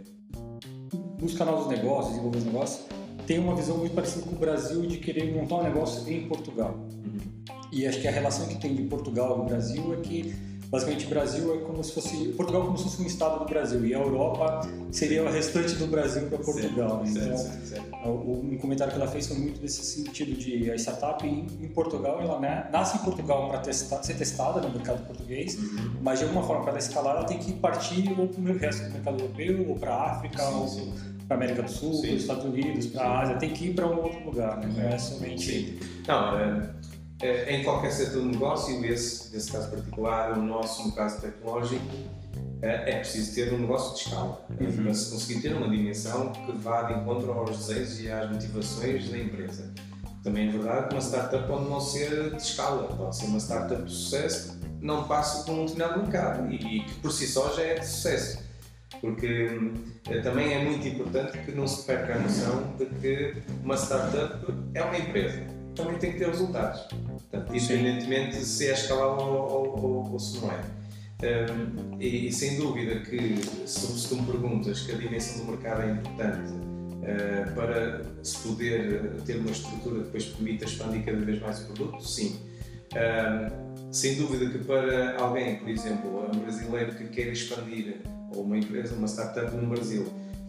buscar 1.18 1.45
novos 1.45 1.68
negócios, 1.68 2.11
desenvolver 2.11 2.39
negócios, 2.45 2.86
tem 3.26 3.39
uma 3.39 3.55
visão 3.55 3.78
muito 3.78 3.93
parecida 3.93 4.26
com 4.26 4.36
o 4.36 4.39
Brasil 4.39 4.82
de 4.86 4.97
querer 4.97 5.34
montar 5.34 5.55
um 5.55 5.63
negócio 5.63 6.09
em 6.11 6.28
Portugal. 6.28 6.76
Uhum. 7.05 7.20
E 7.72 7.86
acho 7.86 7.99
que 7.99 8.07
a 8.07 8.11
relação 8.11 8.47
que 8.47 8.55
tem 8.55 8.74
de 8.74 8.84
Portugal 8.84 9.41
e 9.43 9.45
Brasil 9.45 9.93
é 9.93 9.97
que 9.97 10.34
basicamente 10.70 11.05
o 11.05 11.09
Brasil 11.09 11.55
é 11.55 11.57
como 11.59 11.84
se 11.84 11.93
fosse 11.93 12.30
Portugal 12.30 12.63
é 12.63 12.65
como 12.65 12.78
se 12.78 12.84
fosse 12.86 13.01
um 13.01 13.05
estado 13.05 13.39
do 13.39 13.45
Brasil 13.45 13.86
e 13.86 13.93
a 13.93 13.99
Europa 13.99 14.68
seria 14.91 15.24
o 15.24 15.32
restante 15.32 15.76
do 15.76 15.88
Brasil 15.88 16.28
para 16.28 16.39
Portugal. 16.39 17.03
Certo, 17.05 17.26
então, 17.26 17.38
certo, 17.38 17.68
certo. 17.68 18.09
um 18.09 18.57
comentário 18.57 18.93
que 18.93 18.99
ela 18.99 19.09
fez 19.09 19.28
foi 19.28 19.38
muito 19.38 19.59
desse 19.59 19.84
sentido 19.84 20.38
de 20.38 20.70
a 20.72 20.76
startup 20.76 21.26
em, 21.26 21.68
Portugal 21.74 22.20
ela 22.22 22.39
né, 22.39 22.68
nasce 22.72 22.97
em 22.97 23.01
Portugal 23.01 23.49
para 23.49 23.72
ser 23.72 24.15
testada 24.15 24.61
no 24.61 24.70
mercado 24.70 25.05
português, 25.05 25.55
uhum. 25.55 25.97
mas 26.01 26.20
de 26.20 26.26
alguma 26.26 26.43
forma 26.43 26.63
para 26.63 26.78
escalar 26.78 27.18
ela 27.18 27.26
tem 27.26 27.38
que 27.38 27.53
partir 27.53 28.15
ou 28.18 28.28
para 28.28 28.41
o 28.41 28.57
resto 28.57 28.84
do 28.86 28.93
mercado 28.93 29.20
europeu 29.20 29.70
ou 29.70 29.76
para 29.76 29.93
a 29.93 30.11
África 30.11 30.43
sim, 30.43 30.55
ou 30.55 30.68
sim 30.68 30.93
para 31.28 31.36
América 31.36 31.61
do 31.61 31.70
Sul, 31.70 32.01
para 32.01 32.11
os 32.11 32.22
Estados 32.22 32.45
Unidos, 32.45 32.88
para 32.88 33.03
a 33.03 33.22
Ásia, 33.22 33.36
tem 33.36 33.49
que 33.49 33.65
ir 33.65 33.74
para 33.74 33.86
um 33.86 34.01
outro 34.01 34.24
lugar, 34.24 34.57
né? 34.59 34.74
não 34.74 34.89
é 34.89 34.97
somente. 34.97 35.45
Sim. 35.45 35.80
Não, 36.07 36.39
é, 36.39 36.70
em 37.22 37.63
qualquer 37.63 37.91
setor 37.91 38.22
de 38.22 38.28
negócio, 38.28 38.86
esse, 38.86 39.34
nesse 39.34 39.51
caso 39.51 39.72
particular, 39.72 40.38
o 40.38 40.41
nosso, 40.41 40.88
no 40.88 40.93
caso 40.93 41.20
tecnológico, 41.20 41.84
é, 42.61 42.91
é 42.91 42.99
preciso 42.99 43.36
ter 43.36 43.53
um 43.53 43.59
negócio 43.59 43.93
de 43.95 44.01
escala, 44.01 44.45
uhum. 44.59 44.84
para 44.84 44.93
se 44.93 45.11
conseguir 45.11 45.41
ter 45.41 45.53
uma 45.53 45.70
dimensão 45.70 46.32
que 46.32 46.51
vá 46.53 46.84
de 46.84 46.93
encontro 46.93 47.32
aos 47.32 47.57
desejos 47.57 47.99
e 48.01 48.11
às 48.11 48.30
motivações 48.30 49.09
da 49.09 49.18
empresa. 49.18 49.74
Também 50.24 50.49
é 50.49 50.51
verdade 50.51 50.89
que 50.89 50.95
uma 50.95 51.01
startup 51.01 51.47
pode 51.47 51.70
não 51.70 51.80
ser 51.80 52.32
de 52.32 52.41
escala, 52.41 52.84
pode 52.95 53.15
ser 53.15 53.26
uma 53.26 53.39
startup 53.39 53.84
de 53.84 53.91
sucesso 53.91 54.57
que 54.59 54.86
não 54.86 55.07
passa 55.07 55.43
por 55.43 55.53
um 55.53 55.65
determinado 55.65 56.01
mercado 56.01 56.51
e, 56.51 56.55
e 56.55 56.84
que 56.84 56.93
por 56.95 57.11
si 57.11 57.28
só 57.28 57.53
já 57.55 57.63
é 57.63 57.76
de 57.76 57.86
sucesso. 57.86 58.45
Porque 59.01 59.72
eh, 60.09 60.22
também 60.22 60.53
é 60.53 60.63
muito 60.63 60.88
importante 60.88 61.38
que 61.39 61.51
não 61.51 61.68
se 61.68 61.84
perca 61.86 62.15
a 62.15 62.20
noção 62.20 62.76
de 62.78 62.86
que 62.86 63.36
uma 63.63 63.76
startup 63.76 64.45
é 64.74 64.84
uma 64.84 64.97
empresa, 64.97 65.45
também 65.76 65.97
tem 65.97 66.13
que 66.13 66.20
ter 66.20 66.28
resultados. 66.28 66.88
Portanto, 67.30 67.56
independentemente 67.56 68.36
se 68.38 68.68
é 68.68 68.74
escalável 68.74 69.26
ou, 69.26 69.80
ou, 69.80 70.12
ou 70.14 70.20
se 70.20 70.40
não 70.40 70.52
é. 70.52 70.62
Um, 71.20 72.00
e, 72.00 72.28
e, 72.28 72.32
sem 72.32 72.58
dúvida 72.58 73.00
que 73.00 73.38
se, 73.66 74.08
tu 74.08 74.18
me 74.18 74.32
perguntas 74.32 74.82
que 74.82 74.92
a 74.92 74.98
dimensão 74.98 75.46
do 75.46 75.52
mercado 75.52 75.82
é 75.82 75.92
importante 75.92 76.52
uh, 76.52 77.56
para 77.56 78.04
se 78.24 78.38
poder 78.48 79.20
ter 79.26 79.38
uma 79.38 79.50
estrutura 79.50 79.96
que 79.96 80.04
depois 80.06 80.26
permita 80.26 80.66
expandir 80.66 81.04
cada 81.04 81.18
vez 81.18 81.42
mais 81.42 81.60
o 81.62 81.74
produto, 81.74 82.08
sim. 82.08 82.40
Um, 82.94 83.92
sem 83.92 84.16
dúvida 84.16 84.50
que 84.50 84.60
para 84.60 85.20
alguém, 85.20 85.56
por 85.58 85.70
exemplo, 85.70 86.30
um 86.32 86.40
brasileiro 86.40 86.94
que 86.94 87.06
quer 87.08 87.30
expandir, 87.30 87.98
ou 88.36 88.44
uma 88.44 88.58
empresa, 88.58 88.96
uma 88.96 89.08
startup 89.08 89.56
no 89.56 89.68
Brasil, 89.68 90.06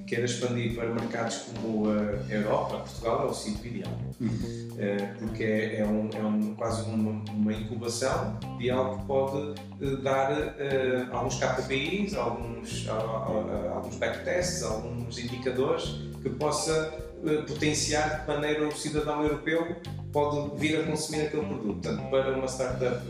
quer 0.08 0.24
expandir 0.24 0.74
para 0.74 0.88
mercados 0.88 1.46
como 1.52 1.90
a 1.90 2.32
Europa, 2.32 2.78
Portugal 2.78 3.22
é 3.22 3.30
o 3.30 3.34
sítio 3.34 3.66
ideal. 3.66 3.92
Uhum. 4.20 4.68
Eh, 4.78 5.12
porque 5.18 5.44
é, 5.44 5.80
é, 5.80 5.86
um, 5.86 6.08
é 6.14 6.20
um, 6.20 6.54
quase 6.54 6.88
uma, 6.88 7.22
uma, 7.30 7.52
incubação 7.52 8.38
de 8.58 8.70
algo 8.70 8.98
que 8.98 9.06
pode 9.06 9.60
eh, 9.82 9.96
dar 10.02 10.32
uh, 10.32 11.16
alguns 11.16 11.34
KPIs, 11.34 12.14
alguns, 12.14 12.86
uh, 12.86 12.92
uh, 12.92 13.74
alguns 13.74 13.96
backtests, 13.96 14.62
alguns 14.62 15.18
indicadores 15.18 15.84
que 16.22 16.30
possa 16.30 16.94
potenciar 17.48 18.20
de 18.20 18.28
maneira 18.28 18.68
o 18.68 18.72
cidadão 18.72 19.22
europeu 19.24 19.76
pode 20.12 20.58
vir 20.58 20.80
a 20.80 20.82
consumir 20.84 21.26
aquele 21.26 21.46
produto. 21.46 21.80
Portanto, 21.82 22.10
para 22.10 22.36
uma 22.36 22.46
startup 22.46 23.00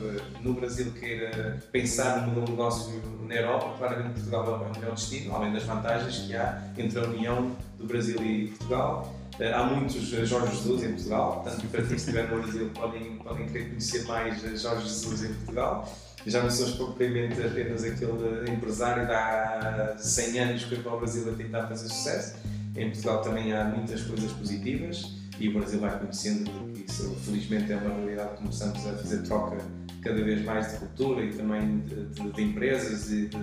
no 0.42 0.54
Brasil 0.54 0.92
queira 0.92 1.62
pensar 1.70 2.22
no 2.22 2.28
modelo 2.28 2.46
de 2.46 2.52
negócio 2.52 3.02
na 3.26 3.34
Europa, 3.34 3.74
claramente 3.78 4.14
Portugal 4.14 4.62
é 4.64 4.68
o 4.68 4.80
melhor 4.80 4.94
destino, 4.94 5.34
além 5.34 5.52
das 5.52 5.62
vantagens 5.64 6.18
que 6.18 6.34
há 6.34 6.62
entre 6.76 6.98
a 6.98 7.02
união 7.04 7.56
do 7.78 7.86
Brasil 7.86 8.16
e 8.22 8.48
Portugal. 8.48 9.14
Eh, 9.38 9.52
há 9.52 9.62
muitos 9.64 10.12
eh, 10.12 10.24
Jorge 10.24 10.56
Jesus 10.56 10.82
em 10.82 10.92
Portugal, 10.94 11.42
portanto, 11.42 11.68
para 11.68 11.82
ti 11.82 11.88
que 11.88 11.94
estiver 11.94 12.28
no 12.28 12.42
Brasil 12.42 12.70
podem, 12.74 13.16
podem 13.18 13.46
querer 13.46 13.68
conhecer 13.68 14.04
mais 14.04 14.44
eh, 14.44 14.56
Jorge 14.56 14.88
Jesus 14.88 15.24
em 15.24 15.34
Portugal. 15.34 15.96
Já 16.26 16.42
não 16.42 16.50
sou 16.50 16.72
propriamente 16.72 17.40
apenas 17.40 17.84
aquele 17.84 18.50
empresário 18.50 19.06
de 19.06 19.12
há 19.12 19.94
100 19.96 20.40
anos 20.40 20.64
que 20.64 20.74
foi 20.74 20.78
para 20.78 20.94
o 20.94 20.98
Brasil 20.98 21.30
a 21.30 21.36
tentar 21.36 21.68
fazer 21.68 21.88
sucesso. 21.88 22.36
Em 22.76 22.90
Portugal 22.90 23.22
também 23.22 23.52
há 23.52 23.64
muitas 23.64 24.02
coisas 24.02 24.32
positivas 24.32 25.18
e 25.40 25.48
o 25.48 25.54
Brasil 25.54 25.80
vai 25.80 25.98
conhecendo 25.98 26.50
que 26.74 26.84
isso 26.90 27.14
felizmente 27.24 27.72
é 27.72 27.76
uma 27.76 27.94
realidade. 27.94 28.38
Começamos 28.38 28.86
a 28.86 28.92
fazer 28.92 29.22
troca 29.22 29.58
cada 30.02 30.22
vez 30.22 30.44
mais 30.44 30.72
de 30.72 30.78
cultura 30.78 31.24
e 31.24 31.32
também 31.32 31.80
de, 31.80 32.06
de, 32.06 32.32
de 32.32 32.42
empresas 32.42 33.10
e 33.10 33.26
de, 33.26 33.38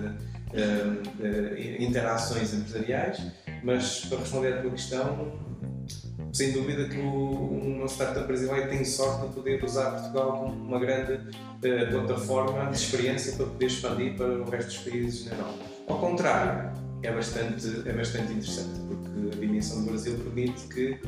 de, 0.56 1.84
interações 1.84 2.54
empresariais. 2.54 3.22
Mas 3.62 4.04
para 4.06 4.18
responder 4.18 4.54
à 4.54 4.62
tua 4.62 4.70
questão, 4.70 5.32
sem 6.32 6.52
dúvida 6.52 6.88
que 6.88 6.98
uma 6.98 7.86
startup 7.86 8.26
brasileira 8.26 8.68
tem 8.68 8.84
sorte 8.84 9.28
de 9.28 9.34
poder 9.34 9.64
usar 9.64 9.92
Portugal 9.92 10.32
como 10.32 10.52
uma 10.52 10.78
grande 10.78 11.14
uh, 11.14 11.90
plataforma 11.90 12.70
de 12.70 12.76
experiência 12.76 13.32
para 13.36 13.46
poder 13.46 13.66
expandir 13.66 14.16
para 14.16 14.26
o 14.26 14.50
resto 14.50 14.68
dos 14.68 14.78
países 14.78 15.26
na 15.26 15.32
Europa. 15.32 15.58
Ao 15.88 15.98
contrário, 15.98 16.72
é 17.02 17.12
bastante, 17.12 17.82
é 17.86 17.92
bastante 17.92 18.32
interessante, 18.32 18.80
porque 18.86 19.36
a 19.36 19.40
dimensão 19.40 19.84
do 19.84 19.90
Brasil 19.90 20.14
permite 20.18 20.66
que, 20.68 21.00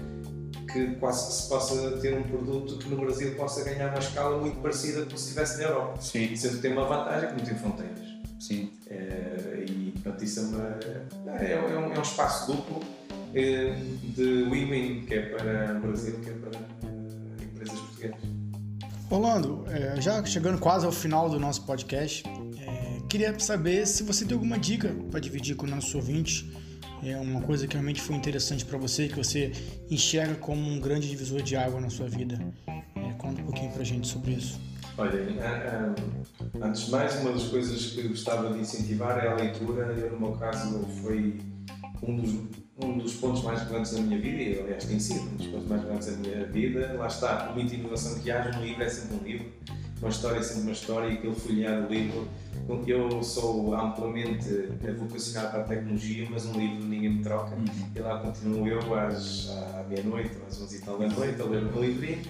que 0.72 0.94
quase 0.96 1.32
se 1.32 1.48
possa 1.48 1.92
ter 1.98 2.14
um 2.14 2.22
produto 2.22 2.78
que 2.78 2.88
no 2.88 2.96
Brasil 2.96 3.34
possa 3.34 3.64
ganhar 3.64 3.88
uma 3.88 3.98
escala 3.98 4.38
muito 4.38 4.60
parecida 4.60 5.02
com 5.04 5.16
se 5.16 5.24
estivesse 5.24 5.58
na 5.58 5.64
Europa. 5.64 6.00
Sim. 6.00 6.36
Sendo 6.36 6.56
que 6.56 6.62
tem 6.62 6.72
uma 6.72 6.84
vantagem 6.84 7.30
que 7.30 7.36
não 7.36 7.44
tem 7.44 7.54
fronteiras. 7.56 8.08
Sim. 8.38 8.70
É, 8.88 9.64
e, 9.66 9.92
portanto, 9.92 10.24
isso 10.24 10.40
é, 10.40 10.42
uma, 10.42 10.78
é, 11.40 11.52
é, 11.52 11.60
um, 11.60 11.92
é 11.92 11.98
um 11.98 12.02
espaço 12.02 12.52
duplo 12.52 12.80
é, 13.34 13.74
de 14.14 14.44
win-win, 14.44 15.04
que 15.06 15.14
é 15.14 15.22
para 15.22 15.76
o 15.76 15.80
Brasil, 15.80 16.18
que 16.20 16.30
é 16.30 16.32
para 16.32 16.58
eh, 16.58 17.44
empresas 17.44 17.80
portuguesas. 17.80 18.20
Rolando, 19.10 19.64
é, 19.68 20.00
já 20.00 20.24
chegando 20.24 20.58
quase 20.58 20.86
ao 20.86 20.92
final 20.92 21.28
do 21.28 21.40
nosso 21.40 21.64
podcast, 21.64 22.22
queria 23.08 23.38
saber 23.38 23.86
se 23.86 24.02
você 24.02 24.24
tem 24.24 24.34
alguma 24.34 24.58
dica 24.58 24.94
para 25.10 25.18
dividir 25.18 25.56
com 25.56 25.66
o 25.66 25.68
nosso 25.68 25.96
ouvinte, 25.96 26.50
é 27.02 27.16
uma 27.16 27.40
coisa 27.40 27.66
que 27.66 27.74
realmente 27.74 28.00
foi 28.00 28.16
interessante 28.16 28.64
para 28.64 28.78
você, 28.78 29.08
que 29.08 29.16
você 29.16 29.52
enxerga 29.90 30.34
como 30.34 30.60
um 30.60 30.80
grande 30.80 31.08
divisor 31.08 31.42
de 31.42 31.56
água 31.56 31.80
na 31.80 31.90
sua 31.90 32.08
vida. 32.08 32.38
É, 32.66 33.12
conta 33.18 33.40
um 33.40 33.44
pouquinho 33.44 33.72
para 33.72 33.82
a 33.82 33.84
gente 33.84 34.06
sobre 34.06 34.32
isso. 34.32 34.60
Olha, 34.96 35.20
antes 36.60 36.86
de 36.86 36.90
mais, 36.90 37.20
uma 37.20 37.32
das 37.32 37.44
coisas 37.44 37.92
que 37.92 38.00
eu 38.00 38.08
gostava 38.08 38.52
de 38.52 38.58
incentivar 38.58 39.24
é 39.24 39.28
a 39.28 39.34
leitura. 39.34 39.92
Eu, 39.92 40.12
no 40.12 40.18
meu 40.18 40.32
caso, 40.32 40.84
foi 41.00 41.40
um 42.02 42.16
dos 42.16 42.32
um 42.80 42.98
dos 42.98 43.14
pontos 43.14 43.42
mais 43.42 43.60
relevantes 43.60 43.92
da 43.92 44.00
minha 44.00 44.18
vida, 44.18 44.42
e 44.42 44.60
aliás 44.60 44.84
tem 44.84 45.00
sido 45.00 45.22
um 45.22 45.36
dos 45.36 45.46
pontos 45.48 45.66
mais 45.66 45.82
relevantes 45.82 46.08
da 46.08 46.16
minha 46.16 46.46
vida. 46.46 46.94
Lá 46.96 47.06
está, 47.06 47.52
muita 47.54 47.74
inovação 47.74 48.18
que 48.20 48.30
haja, 48.30 48.56
um 48.56 48.62
livro 48.62 48.82
é 48.82 48.88
sempre 48.88 49.16
um 49.16 49.24
livro, 49.24 49.46
uma 50.00 50.08
história 50.08 50.38
é 50.38 50.42
sempre 50.42 50.62
uma 50.62 50.72
história, 50.72 51.08
e 51.08 51.14
aquele 51.14 51.34
folhear 51.34 51.82
do 51.82 51.92
livro. 51.92 52.28
Eu 52.86 53.22
sou 53.22 53.74
amplamente 53.74 54.48
vocacionado 54.98 55.50
para 55.50 55.60
a 55.60 55.64
tecnologia, 55.64 56.28
mas 56.30 56.44
um 56.44 56.52
livro 56.52 56.84
ninguém 56.86 57.14
me 57.14 57.22
troca, 57.22 57.54
uhum. 57.54 57.64
e 57.96 57.98
lá 57.98 58.18
continuo 58.20 58.68
eu 58.68 58.94
às, 58.94 59.48
à 59.48 59.84
meia-noite, 59.88 60.32
às 60.46 60.60
11 60.60 60.76
e 60.76 60.80
tal 60.80 60.98
da 60.98 61.08
noite, 61.08 61.40
a 61.40 61.44
ler 61.46 61.62
o 61.62 61.72
meu 61.72 61.82
livrinho. 61.82 62.22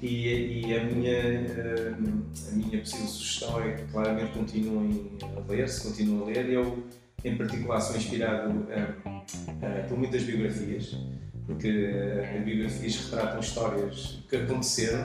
E, 0.00 0.66
e, 0.66 0.76
a, 0.76 0.82
minha, 0.82 1.12
eh, 1.12 1.94
a 1.94 2.56
minha 2.56 2.80
possível 2.80 3.06
sugestão 3.06 3.62
é 3.62 3.72
que 3.72 3.84
claramente 3.92 4.32
continuem 4.32 5.12
a 5.22 5.52
ler, 5.52 5.68
se 5.68 5.86
continuam 5.86 6.24
a 6.24 6.26
ler. 6.26 6.48
Eu, 6.50 6.82
em 7.24 7.36
particular, 7.36 7.80
sou 7.80 7.96
inspirado 7.96 8.50
uh, 8.50 9.88
por 9.88 9.98
muitas 9.98 10.22
biografias, 10.22 10.96
porque 11.46 11.68
as 12.36 12.44
biografias 12.44 12.96
retratam 13.04 13.40
histórias 13.40 14.18
que 14.28 14.36
aconteceram 14.36 15.04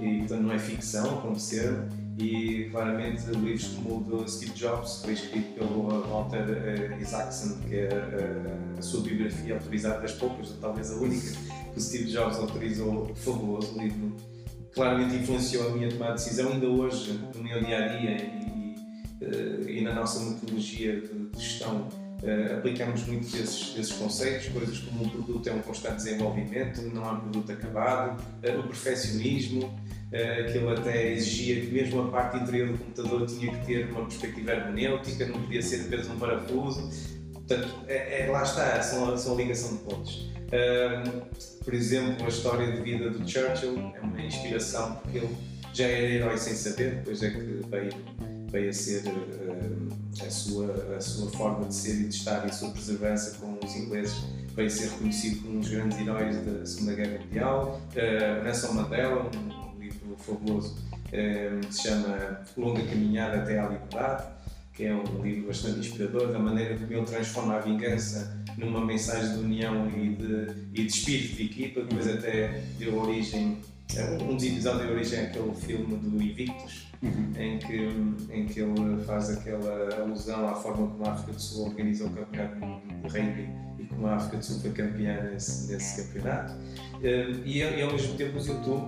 e, 0.00 0.18
portanto, 0.20 0.42
não 0.42 0.52
é 0.52 0.58
ficção, 0.58 1.18
aconteceram. 1.18 1.88
E 2.16 2.68
claramente 2.70 3.26
livros 3.30 3.66
como 3.74 3.96
o 3.96 4.00
do 4.04 4.30
Steve 4.30 4.52
Jobs, 4.52 4.98
que 4.98 5.02
foi 5.02 5.12
escrito 5.14 5.54
pelo 5.54 5.88
Walter 6.08 6.96
Isaacson, 7.00 7.58
que 7.68 7.74
é 7.74 7.88
a, 7.88 8.78
a 8.78 8.82
sua 8.82 9.00
biografia 9.00 9.54
autorizada 9.54 10.00
das 10.00 10.12
poucas, 10.12 10.52
ou 10.52 10.56
talvez 10.58 10.92
a 10.92 10.94
única 10.94 11.32
que 11.32 11.76
o 11.76 11.80
Steve 11.80 12.04
Jobs 12.04 12.38
autorizou, 12.38 13.12
fabuloso, 13.16 13.76
livro 13.76 14.14
claramente 14.74 15.14
influenciou 15.16 15.68
a 15.68 15.70
minha 15.70 15.88
tomada 15.88 16.14
de 16.14 16.24
decisão, 16.24 16.52
ainda 16.52 16.66
hoje, 16.66 17.18
no 17.34 17.42
meu 17.42 17.62
dia 17.62 17.84
a 17.84 17.88
dia 17.96 18.16
e, 19.68 19.78
e, 19.78 19.80
na 19.82 19.94
nossa 19.94 20.20
metodologia 20.20 21.00
de, 21.00 21.28
gestão 21.40 21.88
Uh, 22.22 22.56
aplicamos 22.56 23.06
muito 23.06 23.30
desses, 23.30 23.74
desses 23.74 23.92
conceitos, 23.92 24.48
coisas 24.48 24.78
como 24.78 25.04
um 25.04 25.08
produto 25.10 25.46
é 25.46 25.52
um 25.52 25.60
constante 25.60 25.96
desenvolvimento, 25.96 26.80
não 26.80 27.04
há 27.04 27.12
um 27.12 27.20
produto 27.20 27.52
acabado, 27.52 28.18
uh, 28.18 28.60
o 28.60 28.62
perfeccionismo, 28.62 29.78
que 30.10 30.56
ele 30.56 30.68
até 30.70 31.12
exigia 31.12 31.60
que 31.60 31.72
mesmo 31.72 32.00
a 32.02 32.08
parte 32.08 32.38
interior 32.38 32.68
do 32.68 32.78
computador 32.78 33.26
tinha 33.26 33.52
que 33.52 33.66
ter 33.66 33.90
uma 33.90 34.06
perspectiva 34.06 34.52
hermenêutica, 34.52 35.26
não 35.26 35.42
podia 35.42 35.60
ser 35.60 35.82
apenas 35.82 36.08
um 36.08 36.16
parafuso. 36.16 36.88
Portanto, 37.32 37.68
é, 37.88 38.22
é, 38.22 38.30
lá 38.30 38.44
está, 38.44 38.80
são, 38.80 39.18
são 39.18 39.34
a 39.34 39.36
ligação 39.36 39.76
de 39.76 39.82
pontos. 39.82 40.30
por 41.64 41.74
exemplo, 41.74 42.24
a 42.24 42.28
história 42.28 42.72
de 42.72 42.80
vida 42.80 43.10
do 43.10 43.28
Churchill 43.28 43.92
é 43.94 44.00
uma 44.00 44.22
inspiração, 44.22 44.94
porque 45.02 45.18
ele 45.18 45.36
já 45.74 45.86
era 45.86 46.06
herói 46.06 46.38
sem 46.38 46.54
saber, 46.54 46.94
depois 46.94 47.20
é 47.22 47.30
que 47.30 47.36
veio, 47.68 47.92
veio 48.54 48.70
a 48.70 48.72
ser 48.72 49.02
a 50.24 50.30
sua, 50.30 50.96
a 50.96 51.00
sua 51.00 51.30
forma 51.32 51.66
de 51.66 51.74
ser 51.74 51.94
e 51.96 52.04
de 52.04 52.14
estar 52.14 52.44
e 52.46 52.50
a 52.50 52.52
sua 52.52 52.70
perseverança 52.70 53.36
com 53.38 53.58
os 53.64 53.74
ingleses 53.74 54.22
veio 54.54 54.70
ser 54.70 54.90
reconhecido 54.90 55.42
como 55.42 55.56
um 55.56 55.60
dos 55.60 55.68
grandes 55.68 55.98
heróis 55.98 56.36
da 56.46 56.64
Segunda 56.64 56.94
Guerra 56.94 57.18
Mundial. 57.18 57.80
Uh, 57.90 58.44
Nelson 58.44 58.72
Mandela, 58.72 59.28
um 59.34 59.80
livro 59.80 60.16
fabuloso 60.16 60.76
uh, 61.08 61.66
que 61.66 61.74
se 61.74 61.82
chama 61.82 62.40
Longa 62.56 62.84
Caminhada 62.84 63.38
até 63.38 63.58
à 63.58 63.68
Liberdade, 63.68 64.24
que 64.72 64.84
é 64.84 64.94
um 64.94 65.20
livro 65.20 65.48
bastante 65.48 65.80
inspirador 65.80 66.28
da 66.30 66.38
maneira 66.38 66.78
como 66.78 66.92
ele 66.92 67.04
transforma 67.04 67.56
a 67.56 67.58
vingança 67.58 68.40
numa 68.56 68.84
mensagem 68.84 69.36
de 69.36 69.38
união 69.42 69.88
e 69.88 70.14
de, 70.14 70.80
e 70.80 70.84
de 70.84 70.86
espírito 70.86 71.34
de 71.34 71.44
equipa, 71.46 71.80
que 71.80 71.86
depois 71.88 72.08
até 72.08 72.62
deu 72.78 72.96
origem, 73.00 73.58
um 74.22 74.36
dos 74.36 74.44
episódios 74.44 74.86
deu 74.86 74.94
origem 74.94 75.20
àquele 75.26 75.54
filme 75.56 75.96
do 75.96 76.22
Invictus, 76.22 76.83
uhum. 77.02 77.32
em, 77.36 77.58
que, 77.58 78.32
em 78.32 78.46
que 78.46 78.60
ele 78.60 79.02
faz 79.04 79.30
aquela 79.30 79.94
alusão 80.00 80.48
à 80.48 80.54
forma 80.54 80.88
como 80.88 81.06
a 81.06 81.12
África 81.12 81.32
do 81.32 81.40
Sul 81.40 81.66
organiza 81.66 82.06
o 82.06 82.10
campeonato 82.10 82.56
de 82.56 83.08
rugby 83.08 83.48
e 83.78 83.84
como 83.86 84.06
a 84.06 84.16
África 84.16 84.36
do 84.38 84.44
Sul 84.44 84.60
foi 84.60 84.70
campeã 84.72 85.30
nesse, 85.30 85.72
nesse 85.72 86.02
campeonato. 86.02 86.54
Eh, 87.02 87.30
e, 87.44 87.58
e 87.58 87.82
ao 87.82 87.92
mesmo 87.92 88.14
tempo 88.16 88.38
os 88.38 88.46
YouTube, 88.46 88.86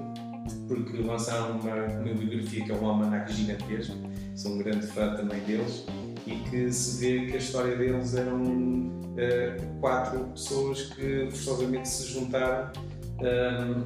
porque 0.68 0.98
lançaram 0.98 1.58
uma, 1.58 1.74
uma 1.74 2.14
biografia 2.14 2.64
que 2.64 2.72
é 2.72 2.74
um 2.74 2.86
almanac 2.86 3.32
gigantesco, 3.32 3.96
sou 4.34 4.52
um 4.52 4.58
grande 4.58 4.86
fã 4.86 5.14
também 5.14 5.40
deles, 5.40 5.84
e 6.26 6.36
que 6.50 6.72
se 6.72 7.00
vê 7.00 7.26
que 7.26 7.34
a 7.34 7.38
história 7.38 7.76
deles 7.76 8.14
eram 8.14 8.42
uh, 8.42 9.80
quatro 9.80 10.20
pessoas 10.26 10.82
que 10.82 11.28
forçosamente 11.30 11.88
se 11.88 12.12
juntaram 12.12 12.72
um, 13.20 13.84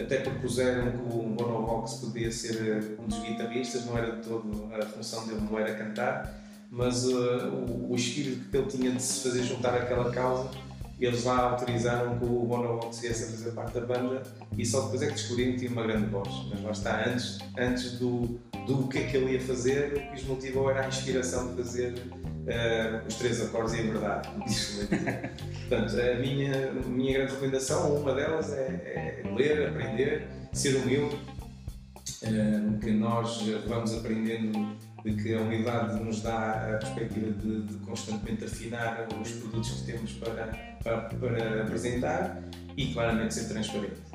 até 0.00 0.18
propuseram 0.18 0.92
que 0.92 0.96
o 0.98 1.22
Bonovox 1.22 1.94
podia 1.94 2.30
ser 2.30 2.96
um 2.98 3.06
dos 3.06 3.18
guitarristas, 3.18 3.84
não 3.84 3.98
era 3.98 4.16
de 4.16 4.22
todo 4.22 4.70
a 4.72 4.86
função 4.86 5.26
dele, 5.26 5.40
não 5.50 5.58
era 5.58 5.74
cantar, 5.74 6.34
mas 6.70 7.04
uh, 7.04 7.48
o, 7.48 7.92
o, 7.92 7.96
espírito 7.96 8.50
que 8.50 8.56
ele 8.56 8.66
tinha 8.66 8.90
de 8.92 9.02
se 9.02 9.22
fazer 9.22 9.42
juntar 9.42 9.74
àquela 9.74 10.10
causa, 10.10 10.50
eles 11.06 11.24
lá 11.24 11.50
autorizaram 11.50 12.18
que 12.18 12.24
o 12.24 12.44
Bonovox 12.44 13.00
viesse 13.00 13.24
a 13.24 13.26
fazer 13.28 13.52
parte 13.52 13.74
da 13.74 13.86
banda 13.86 14.22
e 14.56 14.66
só 14.66 14.82
depois 14.82 15.02
é 15.02 15.06
que 15.06 15.12
descobriram 15.12 15.52
que 15.52 15.58
tinha 15.58 15.70
uma 15.70 15.82
grande 15.82 16.06
voz. 16.06 16.28
Mas 16.50 16.62
lá 16.62 16.70
está, 16.72 17.08
antes, 17.08 17.38
antes 17.56 17.92
do, 17.98 18.40
do 18.66 18.88
que 18.88 18.98
é 18.98 19.02
que 19.04 19.16
ele 19.16 19.34
ia 19.34 19.40
fazer, 19.40 19.92
o 19.92 20.10
que 20.10 20.14
os 20.16 20.24
motivou 20.24 20.70
era 20.70 20.84
a 20.84 20.88
inspiração 20.88 21.48
de 21.48 21.62
fazer 21.62 21.92
uh, 21.92 23.06
os 23.06 23.14
três 23.14 23.40
acordes 23.40 23.74
e 23.74 23.80
a 23.80 23.82
verdade. 23.82 24.28
Portanto, 25.68 26.00
a 26.00 26.14
minha, 26.18 26.72
minha 26.72 27.12
grande 27.18 27.32
recomendação, 27.32 27.94
uma 27.94 28.14
delas 28.14 28.52
é, 28.52 29.22
é 29.24 29.34
ler, 29.36 29.68
aprender, 29.68 30.26
ser 30.52 30.76
humilde, 30.76 31.14
uh, 31.14 32.78
que 32.80 32.90
nós 32.90 33.40
vamos 33.68 33.94
aprendendo 33.94 34.76
de 35.04 35.14
que 35.22 35.34
a 35.34 35.40
humildade 35.40 36.02
nos 36.02 36.22
dá 36.22 36.74
a 36.74 36.78
perspectiva 36.78 37.30
de, 37.32 37.62
de 37.62 37.74
constantemente 37.86 38.44
afinar 38.44 39.08
os 39.20 39.30
produtos 39.32 39.70
que 39.70 39.92
temos 39.92 40.12
para, 40.12 40.46
para, 40.82 41.00
para 41.02 41.62
apresentar 41.62 42.42
e 42.76 42.92
claramente 42.92 43.34
ser 43.34 43.48
transparente 43.48 44.08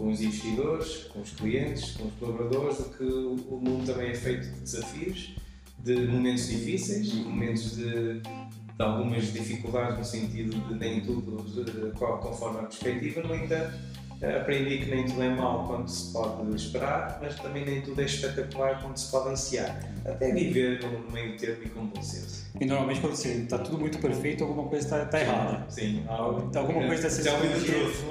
com 0.00 0.10
os 0.10 0.22
investidores, 0.22 1.04
com 1.12 1.20
os 1.20 1.30
clientes, 1.32 1.90
com 1.92 2.08
os 2.08 2.14
colaboradores, 2.14 2.78
de 2.78 2.84
que 2.96 3.04
o 3.04 3.60
mundo 3.62 3.84
também 3.84 4.10
é 4.10 4.14
feito 4.14 4.46
de 4.46 4.60
desafios, 4.60 5.36
de 5.78 6.06
momentos 6.06 6.48
difíceis, 6.48 7.12
momentos 7.16 7.76
de, 7.76 8.20
de 8.20 8.82
algumas 8.82 9.30
dificuldades 9.30 9.98
no 9.98 10.04
sentido 10.04 10.56
de 10.68 10.74
nem 10.74 11.02
tudo 11.02 11.42
de, 11.42 11.90
conforme 11.98 12.60
a 12.60 12.62
perspectiva, 12.62 13.22
no 13.22 13.34
entanto, 13.34 13.76
aprendi 14.22 14.78
que 14.78 14.90
nem 14.90 15.06
tudo 15.06 15.22
é 15.22 15.30
mau 15.30 15.66
quando 15.66 15.88
se 15.88 16.12
pode 16.12 16.54
esperar, 16.54 17.18
mas 17.22 17.36
também 17.36 17.64
nem 17.64 17.80
tudo 17.80 18.02
é 18.02 18.04
espetacular 18.04 18.80
quando 18.82 18.96
se 18.98 19.10
pode 19.10 19.30
ansiar. 19.30 19.80
Até 20.04 20.32
viver 20.32 20.80
no 20.82 21.10
meio 21.10 21.38
termo 21.38 21.62
e 21.64 21.68
com 21.70 21.86
bom 21.86 22.02
senso. 22.02 22.50
E 22.60 22.66
normalmente 22.66 23.00
quando 23.00 23.14
você 23.14 23.28
está 23.28 23.58
tudo 23.58 23.78
muito 23.78 23.98
perfeito, 23.98 24.44
alguma 24.44 24.68
coisa 24.68 24.84
está 24.84 25.06
tá 25.06 25.20
errada. 25.20 25.64
Sim. 25.70 26.04
Alguma 26.06 26.86
coisa 26.86 27.06
está 27.06 27.10
sendo 27.10 27.24
Já 27.24 27.34
ouvi 27.34 27.48
do 27.48 27.64
truth, 27.64 28.04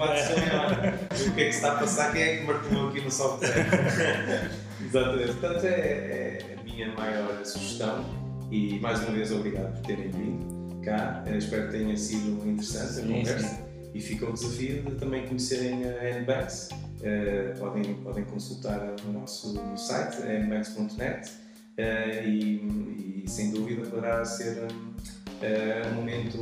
o 1.27 1.35
que 1.35 1.41
é 1.41 1.45
que 1.45 1.51
se 1.51 1.57
está 1.57 1.73
a 1.73 1.75
passar, 1.79 2.11
quem 2.11 2.21
é 2.23 2.37
que 2.37 2.43
martelou 2.45 2.89
aqui 2.89 3.01
no 3.01 3.11
software? 3.11 3.51
Exatamente. 4.83 5.33
Portanto, 5.33 5.65
é, 5.65 5.69
é 5.69 6.55
a 6.59 6.63
minha 6.63 6.91
maior 6.93 7.45
sugestão 7.45 8.03
e 8.49 8.79
mais 8.79 8.99
uma 9.01 9.11
vez 9.11 9.31
obrigado 9.31 9.73
por 9.73 9.85
terem 9.85 10.09
vindo 10.09 10.81
cá. 10.81 11.23
Espero 11.37 11.67
que 11.67 11.77
tenha 11.77 11.95
sido 11.95 12.49
interessante 12.49 12.99
a 12.99 13.03
conversa 13.03 13.68
e 13.93 13.99
fica 13.99 14.29
o 14.29 14.33
desafio 14.33 14.83
de 14.83 14.95
também 14.95 15.25
conhecerem 15.27 15.83
a 15.83 16.19
NBanks. 16.19 16.69
Uh, 16.71 17.57
podem, 17.57 17.95
podem 17.95 18.25
consultar 18.25 18.93
o 19.07 19.11
nosso 19.11 19.55
site, 19.77 20.21
nbanks.net, 20.21 21.29
uh, 21.29 22.27
e, 22.27 23.23
e, 23.23 23.29
sem 23.29 23.51
dúvida 23.51 23.89
poderá 23.89 24.25
ser 24.25 24.63
um, 24.63 24.65
uh, 24.65 25.91
um 25.91 25.95
momento 25.95 26.37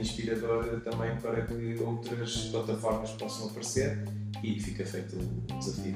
inspirador 0.00 0.80
também 0.80 1.16
para 1.18 1.42
que 1.42 1.76
outras 1.80 2.46
plataformas 2.46 3.12
possam 3.12 3.46
aparecer 3.46 4.02
e 4.42 4.60
fica 4.60 4.84
feito 4.84 5.16
o 5.16 5.58
desafio. 5.58 5.94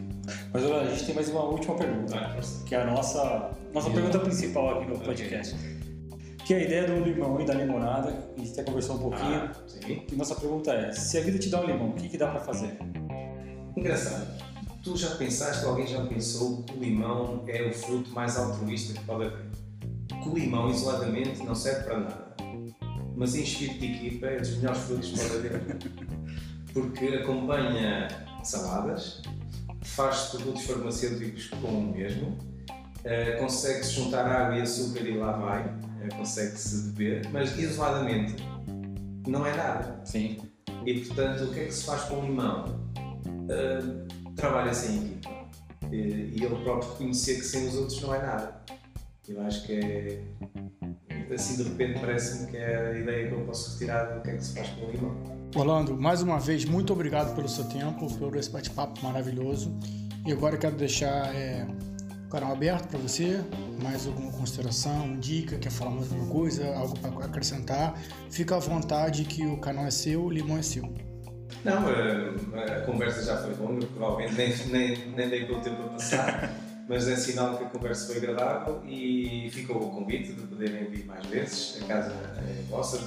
Mas 0.52 0.62
olha, 0.62 0.82
a 0.82 0.90
gente 0.90 1.06
tem 1.06 1.14
mais 1.16 1.28
uma 1.28 1.42
última 1.42 1.74
pergunta, 1.74 2.16
ah, 2.16 2.40
que 2.64 2.74
é 2.76 2.82
a 2.82 2.86
nossa, 2.86 3.50
nossa 3.74 3.90
pergunta 3.90 4.18
principal 4.20 4.78
aqui 4.78 4.90
no 4.90 5.00
podcast. 5.00 5.54
Okay 5.54 5.81
que 6.52 6.56
é 6.56 6.58
a 6.58 6.64
ideia 6.64 6.86
do 6.86 7.02
limão 7.02 7.40
e 7.40 7.46
da 7.46 7.54
limonada, 7.54 8.08
a 8.08 8.38
gente 8.38 8.52
até 8.52 8.64
conversou 8.64 8.96
um 8.96 8.98
pouquinho. 8.98 9.36
Ah, 9.36 9.54
sim. 9.66 10.02
E 10.10 10.16
nossa 10.16 10.34
pergunta 10.34 10.70
é: 10.72 10.92
se 10.92 11.18
a 11.18 11.22
vida 11.22 11.38
te 11.38 11.48
dá 11.48 11.60
um 11.60 11.66
limão, 11.66 11.90
o 11.90 11.94
que, 11.94 12.08
que 12.08 12.18
dá 12.18 12.28
para 12.28 12.40
fazer? 12.40 12.76
Engraçado. 13.76 14.26
Tu 14.82 14.96
já 14.96 15.14
pensaste, 15.14 15.64
alguém 15.64 15.86
já 15.86 16.04
pensou 16.04 16.62
que 16.64 16.76
o 16.76 16.80
limão 16.80 17.44
é 17.46 17.62
o 17.62 17.72
fruto 17.72 18.10
mais 18.10 18.36
altruísta 18.36 18.92
que 18.92 19.04
pode 19.06 19.26
haver? 19.26 19.46
Que 20.08 20.28
o 20.28 20.34
limão 20.34 20.68
isoladamente 20.68 21.42
não 21.44 21.54
serve 21.54 21.84
para 21.84 22.00
nada. 22.00 22.36
Mas 23.16 23.34
em 23.34 23.42
espírito 23.42 23.78
de 23.78 23.86
equipa 23.86 24.26
é 24.26 24.40
dos 24.40 24.56
melhores 24.56 24.80
frutos 24.80 25.10
que 25.10 25.18
pode 25.20 25.46
haver. 25.46 25.78
Porque 26.72 27.06
acompanha 27.06 28.08
saladas, 28.42 29.22
faz 29.82 30.30
produtos 30.30 30.64
farmacêuticos 30.64 31.48
com 31.48 31.68
o 31.68 31.82
mesmo, 31.82 32.28
uh, 32.28 33.38
consegue-se 33.38 33.92
juntar 33.92 34.26
água 34.26 34.58
e 34.58 34.62
açúcar 34.62 35.02
e 35.02 35.16
lá 35.16 35.32
vai 35.32 35.62
eh, 35.62 35.91
consegue-se 36.10 36.90
beber, 36.90 37.28
mas 37.30 37.56
isoladamente 37.58 38.34
não 39.26 39.46
é 39.46 39.56
nada. 39.56 40.00
Sim. 40.04 40.38
E 40.84 41.00
portanto, 41.00 41.44
o 41.44 41.52
que 41.52 41.60
é 41.60 41.64
que 41.66 41.74
se 41.74 41.84
faz 41.84 42.02
com 42.04 42.20
o 42.20 42.22
limão? 42.22 42.64
Uh, 43.26 44.32
Trabalha-se 44.34 44.92
em 44.92 44.96
equipa. 45.04 45.30
E, 45.90 45.96
e 45.96 46.44
ele 46.44 46.56
próprio 46.62 46.90
reconhecer 46.92 47.36
que 47.36 47.44
sem 47.44 47.68
os 47.68 47.76
outros 47.76 48.00
não 48.00 48.14
é 48.14 48.22
nada. 48.22 48.62
Eu 49.28 49.40
acho 49.42 49.66
que 49.66 49.72
é. 49.74 50.22
Assim 51.32 51.56
de 51.56 51.62
repente 51.62 51.98
parece-me 51.98 52.50
que 52.50 52.56
é 52.58 52.76
a 52.76 52.98
ideia 52.98 53.28
que 53.28 53.34
eu 53.34 53.40
posso 53.40 53.72
retirar 53.72 54.04
do 54.04 54.22
que 54.22 54.30
é 54.30 54.36
que 54.36 54.44
se 54.44 54.54
faz 54.54 54.68
com 54.70 54.84
o 54.84 54.90
limão. 54.90 55.16
Orlando, 55.54 55.96
mais 55.96 56.22
uma 56.22 56.38
vez, 56.38 56.64
muito 56.64 56.92
obrigado 56.92 57.34
pelo 57.34 57.48
seu 57.48 57.64
tempo, 57.64 58.12
por 58.18 58.36
esse 58.36 58.50
bate-papo 58.50 59.02
maravilhoso. 59.02 59.74
E 60.26 60.32
agora 60.32 60.56
quero 60.56 60.76
deixar 60.76 61.34
é, 61.34 61.66
canal 62.32 62.52
aberto 62.52 62.88
para 62.88 62.98
você. 62.98 63.44
Mais 63.82 64.06
alguma 64.06 64.32
consideração, 64.32 65.18
dica, 65.18 65.58
quer 65.58 65.70
falar 65.70 65.90
mais 65.90 66.10
alguma 66.10 66.32
coisa, 66.32 66.74
algo 66.74 66.98
para 66.98 67.26
acrescentar? 67.26 68.00
Fica 68.30 68.56
à 68.56 68.58
vontade 68.58 69.24
que 69.24 69.44
o 69.44 69.58
canal 69.58 69.84
é 69.84 69.90
seu, 69.90 70.24
o 70.24 70.30
limão 70.30 70.56
é 70.56 70.62
seu. 70.62 70.82
Não, 71.62 71.84
a, 71.86 72.78
a 72.78 72.80
conversa 72.82 73.22
já 73.24 73.36
foi 73.36 73.54
longa, 73.54 73.86
provavelmente 73.86 74.34
nem, 74.36 74.56
nem, 74.68 75.08
nem 75.10 75.28
dei 75.28 75.44
pelo 75.44 75.60
tempo 75.60 75.82
a 75.82 75.88
passar, 75.90 76.50
mas 76.88 77.06
é 77.06 77.16
sinal 77.16 77.58
que 77.58 77.64
a 77.64 77.68
conversa 77.68 78.06
foi 78.06 78.16
agradável 78.16 78.82
e 78.86 79.50
ficou 79.52 79.76
o 79.76 79.90
convite 79.90 80.32
de 80.32 80.40
poderem 80.46 80.86
vir 80.86 81.04
mais 81.04 81.26
vezes. 81.26 81.82
A 81.82 81.86
casa 81.86 82.12
é 82.38 82.62
vossa, 82.70 82.98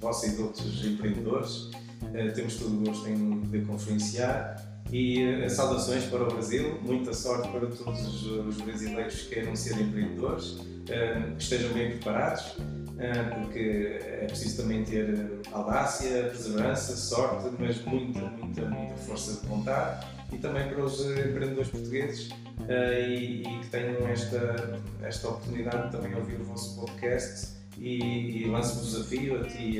vossa 0.00 0.26
e 0.26 0.30
de 0.30 0.42
outros 0.42 0.84
empreendedores. 0.84 1.70
Uh, 2.02 2.32
temos 2.34 2.56
todo 2.56 2.74
o 2.74 2.84
gosto 2.84 3.06
em 3.08 3.40
poder 3.40 3.66
conferenciar 3.66 4.69
e 4.92 5.24
uh, 5.24 5.48
saudações 5.48 6.04
para 6.04 6.24
o 6.24 6.26
Brasil, 6.26 6.78
muita 6.82 7.12
sorte 7.12 7.48
para 7.48 7.66
todos 7.66 8.06
os, 8.06 8.26
os 8.26 8.60
brasileiros 8.60 9.22
que 9.22 9.34
queiram 9.34 9.54
ser 9.54 9.80
empreendedores, 9.80 10.52
uh, 10.52 11.36
estejam 11.38 11.72
bem 11.72 11.90
preparados, 11.90 12.56
uh, 12.56 13.40
porque 13.40 13.98
é 14.00 14.26
preciso 14.26 14.62
também 14.62 14.84
ter 14.84 15.40
audácia, 15.52 16.24
perseverança, 16.24 16.96
sorte, 16.96 17.50
mas 17.58 17.84
muita, 17.84 18.20
muita, 18.20 18.62
muita 18.62 18.96
força 18.96 19.40
de 19.40 19.46
vontade. 19.46 20.06
E 20.32 20.38
também 20.38 20.68
para 20.68 20.84
os 20.84 21.00
empreendedores 21.00 21.68
portugueses 21.70 22.28
e, 22.68 23.42
e, 23.42 23.58
que 23.62 23.66
tenham 23.68 24.06
esta, 24.06 24.80
esta 25.02 25.28
oportunidade 25.28 25.86
de 25.86 25.96
também 25.96 26.14
ouvir 26.14 26.40
o 26.40 26.44
vosso 26.44 26.78
podcast 26.78 27.48
e, 27.76 28.44
e 28.44 28.48
lanço 28.48 28.78
o 28.78 28.84
desafio 28.84 29.40
a 29.40 29.44
ti 29.44 29.78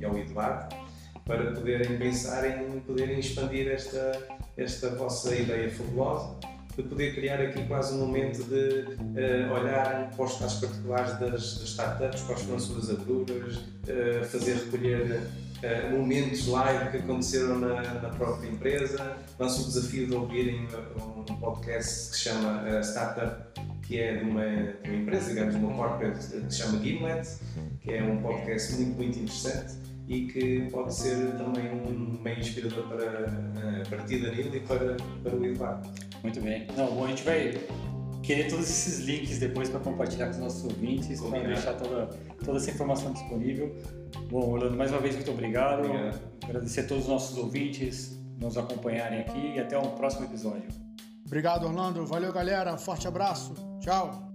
e 0.00 0.04
ao 0.04 0.18
Eduardo 0.18 0.81
para 1.24 1.52
poderem 1.52 1.98
pensar 1.98 2.44
em 2.44 2.80
poderem 2.80 3.18
expandir 3.18 3.68
esta, 3.68 4.28
esta 4.56 4.90
vossa 4.96 5.34
ideia 5.34 5.70
fabulosa, 5.70 6.36
de 6.76 6.82
poder 6.82 7.14
criar 7.14 7.40
aqui 7.40 7.64
quase 7.66 7.94
um 7.94 7.98
momento 7.98 8.42
de 8.44 8.96
uh, 8.96 9.52
olhar 9.52 10.10
para 10.16 10.24
os 10.24 10.38
casos 10.38 10.60
particulares 10.60 11.18
das, 11.18 11.58
das, 11.58 11.68
startups, 11.68 12.22
quais 12.22 12.42
foram 12.42 12.56
as 12.56 12.62
suas 12.62 12.90
aventuras, 12.90 13.56
uh, 13.56 14.24
fazer 14.24 14.54
recolher 14.54 15.20
uh, 15.20 15.96
momentos 15.96 16.46
live 16.48 16.90
que 16.90 16.96
aconteceram 16.96 17.58
na, 17.58 17.82
na 17.82 18.08
própria 18.08 18.48
empresa. 18.48 19.16
Lanço 19.38 19.62
o 19.62 19.64
desafio 19.66 20.06
de 20.06 20.14
ouvirem 20.14 20.66
um 20.96 21.36
podcast 21.36 22.10
que 22.10 22.16
se 22.16 22.22
chama 22.22 22.80
Startup 22.82 23.52
que 23.82 23.98
é 23.98 24.16
de 24.16 24.24
uma, 24.24 24.44
de 24.44 24.88
uma 24.88 24.98
empresa, 25.02 25.28
digamos, 25.28 25.54
uma 25.56 25.74
corporate 25.74 26.26
que 26.28 26.52
se 26.52 26.62
chama 26.62 26.78
Gimlet, 26.78 27.28
que 27.80 27.92
é 27.92 28.02
um 28.02 28.22
podcast 28.22 28.74
muito, 28.74 28.96
muito 28.96 29.18
interessante 29.18 29.91
e 30.12 30.26
que 30.26 30.68
pode 30.70 30.94
ser 30.94 31.32
também 31.38 31.70
um 31.70 32.20
meio 32.22 32.38
inspirador 32.38 32.86
para, 32.86 33.04
eh, 33.04 33.82
para 33.88 34.04
ti, 34.04 34.18
Danilo, 34.18 34.54
e 34.54 34.60
para, 34.60 34.96
para 35.22 35.34
o 35.34 35.44
Eduardo. 35.44 35.88
Muito 36.22 36.40
bem. 36.42 36.66
Não, 36.76 36.94
bom, 36.94 37.06
a 37.06 37.08
gente 37.08 37.22
vai 37.22 37.54
querer 38.22 38.48
todos 38.48 38.68
esses 38.68 39.00
links 39.00 39.38
depois 39.38 39.70
para 39.70 39.80
compartilhar 39.80 40.26
com 40.26 40.32
os 40.32 40.38
nossos 40.38 40.64
ouvintes, 40.64 41.18
para 41.18 41.40
deixar 41.40 41.74
toda, 41.74 42.06
toda 42.44 42.58
essa 42.58 42.70
informação 42.70 43.12
disponível. 43.12 43.74
Bom, 44.30 44.50
Orlando, 44.50 44.76
mais 44.76 44.90
uma 44.90 45.00
vez, 45.00 45.14
muito 45.14 45.30
obrigado. 45.30 45.86
obrigado. 45.86 46.20
Agradecer 46.44 46.80
a 46.80 46.86
todos 46.86 47.04
os 47.04 47.08
nossos 47.08 47.38
ouvintes 47.38 48.20
nos 48.38 48.58
acompanharem 48.58 49.20
aqui 49.20 49.54
e 49.54 49.58
até 49.58 49.78
o 49.78 49.82
próximo 49.92 50.26
episódio. 50.26 50.68
Obrigado, 51.24 51.64
Orlando. 51.64 52.04
Valeu, 52.04 52.32
galera. 52.32 52.76
Forte 52.76 53.08
abraço. 53.08 53.54
Tchau. 53.80 54.31